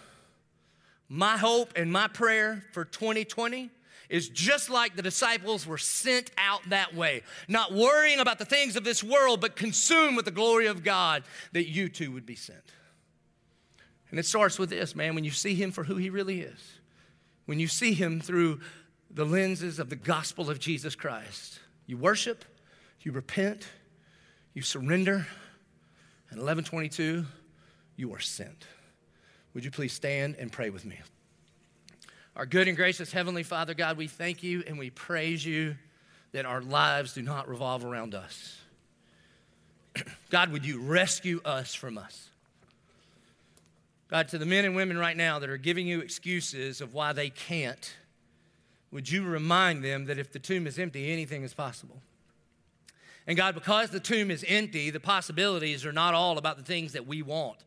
My 1.09 1.37
hope 1.37 1.73
and 1.77 1.91
my 1.93 2.09
prayer 2.09 2.65
for 2.73 2.85
2020 2.85 3.71
is 4.09 4.29
just 4.29 4.71
like 4.71 4.97
the 4.97 5.03
disciples 5.03 5.67
were 5.67 5.79
sent 5.79 6.31
out 6.39 6.61
that 6.69 6.95
way, 6.95 7.23
not 7.49 7.73
worrying 7.73 8.21
about 8.21 8.39
the 8.39 8.45
things 8.45 8.77
of 8.77 8.85
this 8.85 9.03
world, 9.03 9.41
but 9.41 9.57
consumed 9.57 10.17
with 10.17 10.25
the 10.25 10.31
glory 10.31 10.67
of 10.67 10.85
God, 10.85 11.25
that 11.53 11.69
you 11.69 11.89
too 11.89 12.13
would 12.13 12.27
be 12.27 12.37
sent. 12.37 12.63
And 14.11 14.19
it 14.19 14.27
starts 14.27 14.59
with 14.59 14.71
this, 14.71 14.95
man, 14.95 15.15
when 15.15 15.25
you 15.25 15.31
see 15.31 15.55
him 15.55 15.73
for 15.73 15.85
who 15.85 15.97
he 15.97 16.11
really 16.11 16.41
is, 16.41 16.79
when 17.47 17.59
you 17.59 17.69
see 17.69 17.95
him 17.95 18.21
through 18.21 18.61
the 19.11 19.25
lenses 19.25 19.79
of 19.79 19.91
the 19.91 19.97
gospel 19.97 20.51
of 20.51 20.59
Jesus 20.59 20.95
Christ, 20.95 21.59
you 21.87 21.97
worship, 21.97 22.45
you 23.01 23.13
repent, 23.13 23.67
you 24.55 24.63
surrender, 24.63 25.27
and 26.31 26.41
1122, 26.41 27.25
you 27.97 28.15
are 28.15 28.21
sent. 28.21 28.67
Would 29.53 29.65
you 29.65 29.71
please 29.71 29.93
stand 29.93 30.37
and 30.39 30.51
pray 30.51 30.71
with 30.71 30.85
me? 30.85 30.99
Our 32.37 32.47
good 32.47 32.67
and 32.67 32.77
gracious 32.77 33.13
Heavenly 33.13 33.45
Father, 33.45 33.75
God, 33.75 33.97
we 33.97 34.09
thank 34.09 34.43
you 34.43 34.65
and 34.67 34.77
we 34.77 34.91
praise 34.91 35.47
you 35.47 35.77
that 36.33 36.45
our 36.45 36.61
lives 36.61 37.15
do 37.15 37.23
not 37.23 37.49
revolve 37.49 37.85
around 37.85 38.13
us. 38.13 38.59
God, 40.31 40.51
would 40.51 40.67
you 40.67 40.81
rescue 40.81 41.41
us 41.45 41.75
from 41.75 41.97
us? 41.97 42.31
God, 44.09 44.27
to 44.29 44.39
the 44.39 44.47
men 44.47 44.65
and 44.65 44.75
women 44.75 44.99
right 44.99 45.17
now 45.17 45.39
that 45.39 45.49
are 45.49 45.57
giving 45.57 45.87
you 45.87 46.01
excuses 46.01 46.81
of 46.81 46.93
why 46.93 47.13
they 47.13 47.31
can't, 47.31 47.95
would 48.91 49.09
you 49.09 49.25
remind 49.25 49.85
them 49.85 50.07
that 50.07 50.19
if 50.19 50.33
the 50.33 50.41
tomb 50.41 50.67
is 50.67 50.77
empty, 50.77 51.13
anything 51.13 51.45
is 51.45 51.55
possible? 51.55 52.03
And 53.29 53.37
God, 53.37 53.55
because 53.55 53.91
the 53.91 54.01
tomb 54.01 54.33
is 54.33 54.45
empty, 54.49 54.91
the 54.91 54.99
possibilities 54.99 55.87
are 55.87 55.93
not 55.93 56.15
all 56.15 56.37
about 56.37 56.57
the 56.57 56.65
things 56.65 56.95
that 56.95 57.07
we 57.07 57.23
want. 57.23 57.59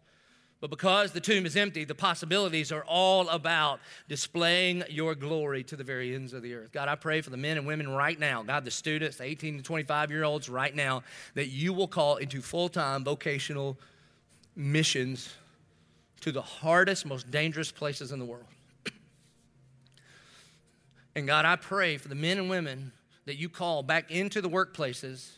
But 0.60 0.72
because 0.72 1.12
the 1.12 1.20
tomb 1.20 1.46
is 1.46 1.56
empty, 1.56 1.84
the 1.84 1.94
possibilities 1.94 2.72
are 2.72 2.84
all 2.86 3.30
about 3.30 3.80
displaying 4.08 4.84
your 4.90 5.14
glory 5.14 5.64
to 5.66 5.76
the 5.76 5.84
very 5.84 6.16
ends 6.16 6.34
of 6.34 6.42
the 6.42 6.56
earth. 6.56 6.72
God, 6.72 6.88
I 6.88 6.96
pray 6.96 7.22
for 7.22 7.30
the 7.30 7.38
men 7.38 7.58
and 7.58 7.68
women 7.68 7.88
right 7.88 8.20
now, 8.20 8.42
God, 8.42 8.66
the 8.66 8.72
students, 8.72 9.18
the 9.18 9.26
18 9.26 9.58
to 9.58 9.64
25 9.64 10.10
year 10.10 10.24
olds 10.24 10.50
right 10.50 10.76
now, 10.76 11.04
that 11.36 11.48
you 11.48 11.74
will 11.74 11.88
call 11.88 12.18
into 12.18 12.42
full 12.42 12.70
time 12.70 13.04
vocational 13.04 13.78
missions 14.56 15.34
to 16.22 16.32
the 16.32 16.42
hardest, 16.42 17.06
most 17.06 17.30
dangerous 17.30 17.72
places 17.72 18.12
in 18.12 18.18
the 18.18 18.26
world. 18.26 18.46
And 21.16 21.26
God, 21.26 21.46
I 21.46 21.56
pray 21.56 21.98
for 21.98 22.08
the 22.08 22.16
men 22.16 22.38
and 22.38 22.50
women 22.50 22.92
that 23.26 23.38
you 23.38 23.50
call 23.50 23.84
back 23.84 24.12
into 24.12 24.42
the 24.42 24.50
workplaces 24.50 25.38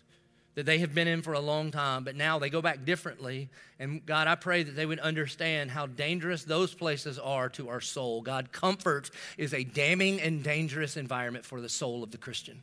that 0.60 0.66
they 0.66 0.80
have 0.80 0.94
been 0.94 1.08
in 1.08 1.22
for 1.22 1.32
a 1.32 1.40
long 1.40 1.72
time, 1.72 2.04
but 2.04 2.18
now 2.18 2.38
they 2.38 2.50
go 2.50 2.62
back 2.62 2.84
differently. 2.84 3.48
And 3.80 4.06
God, 4.06 4.28
I 4.28 4.36
pray 4.36 4.62
that 4.64 4.76
they 4.76 4.86
would 4.86 5.00
understand 5.00 5.72
how 5.72 5.86
dangerous 5.88 6.44
those 6.44 6.74
places 6.74 7.18
are 7.18 7.48
to 7.52 7.70
our 7.70 7.80
soul. 7.80 8.22
God, 8.22 8.52
comfort 8.52 9.10
is 9.38 9.54
a 9.54 9.64
damning 9.64 10.20
and 10.20 10.44
dangerous 10.44 10.98
environment 10.98 11.46
for 11.46 11.62
the 11.62 11.70
soul 11.70 12.04
of 12.04 12.12
the 12.12 12.18
Christian. 12.18 12.62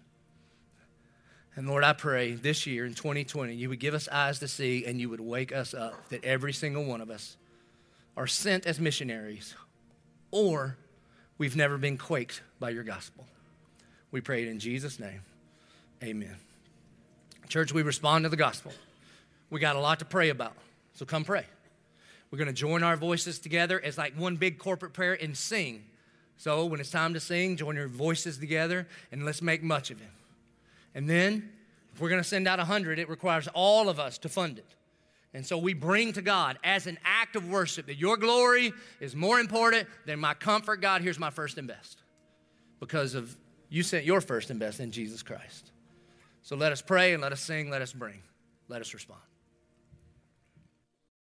And 1.55 1.67
Lord, 1.67 1.85
I 1.85 1.95
pray 1.95 2.35
this 2.35 2.67
year 2.67 2.85
in 2.85 2.93
2020, 2.93 3.55
you 3.55 3.71
would 3.71 3.81
give 3.81 3.95
us 3.95 4.11
eyes 4.13 4.41
to 4.41 4.49
see 4.49 4.85
and 4.85 5.01
you 5.01 5.09
would 5.09 5.21
wake 5.21 5.55
us 5.55 5.73
up 5.73 6.11
that 6.11 6.23
every 6.23 6.53
single 6.53 6.85
one 6.85 7.01
of 7.01 7.09
us 7.11 7.39
are 8.15 8.27
sent 8.27 8.67
as 8.67 8.79
missionaries 8.79 9.55
or 10.31 10.77
we've 11.39 11.57
never 11.57 11.79
been 11.79 11.97
quaked 11.97 12.43
by 12.61 12.69
your 12.69 12.85
gospel. 12.85 13.25
We 14.11 14.21
pray 14.21 14.43
it 14.43 14.49
in 14.49 14.59
Jesus' 14.59 15.01
name. 15.01 15.23
Amen. 16.03 16.37
Church, 17.49 17.73
we 17.73 17.83
respond 17.83 18.25
to 18.25 18.29
the 18.29 18.37
gospel. 18.37 18.73
We 19.51 19.61
got 19.61 19.77
a 19.77 19.81
lot 19.81 20.01
to 20.01 20.05
pray 20.05 20.31
about, 20.31 20.55
so 20.95 21.05
come 21.05 21.25
pray. 21.25 21.45
We're 22.31 22.39
going 22.39 22.49
to 22.49 22.53
join 22.53 22.83
our 22.83 22.97
voices 22.97 23.39
together 23.39 23.81
as 23.81 23.97
like 23.97 24.19
one 24.19 24.37
big 24.37 24.59
corporate 24.59 24.93
prayer 24.93 25.17
and 25.21 25.37
sing. 25.37 25.85
So 26.37 26.67
when 26.67 26.81
it's 26.81 26.91
time 26.91 27.15
to 27.15 27.21
sing, 27.21 27.57
join 27.57 27.77
your 27.77 27.89
voices 27.89 28.39
together 28.39 28.87
and 29.13 29.25
let's 29.25 29.41
make 29.41 29.63
much 29.63 29.91
of 29.91 30.01
it. 30.01 30.09
And 30.95 31.09
then, 31.09 31.51
if 31.95 32.01
we're 32.01 32.09
going 32.09 32.23
to 32.23 32.29
send 32.29 32.49
out 32.49 32.59
100, 32.59 32.99
it 32.99 33.09
requires 33.09 33.49
all 33.49 33.89
of 33.89 34.01
us 34.01 34.19
to 34.19 34.29
fund 34.29 34.59
it. 34.59 34.67
And 35.33 35.47
so 35.47 35.59
we 35.59 35.75
bring 35.75 36.13
to 36.15 36.23
God 36.23 36.59
as 36.65 36.87
an 36.87 36.99
act 37.05 37.37
of 37.37 37.49
worship 37.49 37.87
that 37.87 37.97
your 37.97 38.17
glory 38.17 38.73
is 39.01 39.15
more 39.15 39.39
important 39.39 39.87
than 40.07 40.19
my 40.19 40.35
comfort. 40.35 40.81
God, 40.81 41.03
here's 41.03 41.19
my 41.19 41.31
first 41.31 41.59
and 41.59 41.69
best. 41.69 42.03
Because 42.81 43.15
of 43.15 43.37
you 43.69 43.83
sent 43.83 44.05
your 44.05 44.21
first 44.21 44.51
and 44.51 44.59
best 44.59 44.81
in 44.81 44.91
Jesus 44.91 45.23
Christ. 45.23 45.71
So 46.47 46.55
let 46.55 46.71
us 46.71 46.81
pray 46.81 47.13
and 47.13 47.21
let 47.21 47.33
us 47.33 47.41
sing, 47.41 47.71
let 47.71 47.83
us 47.83 47.93
bring, 47.93 48.23
let 48.69 48.81
us 48.81 48.95
respond. 48.95 49.26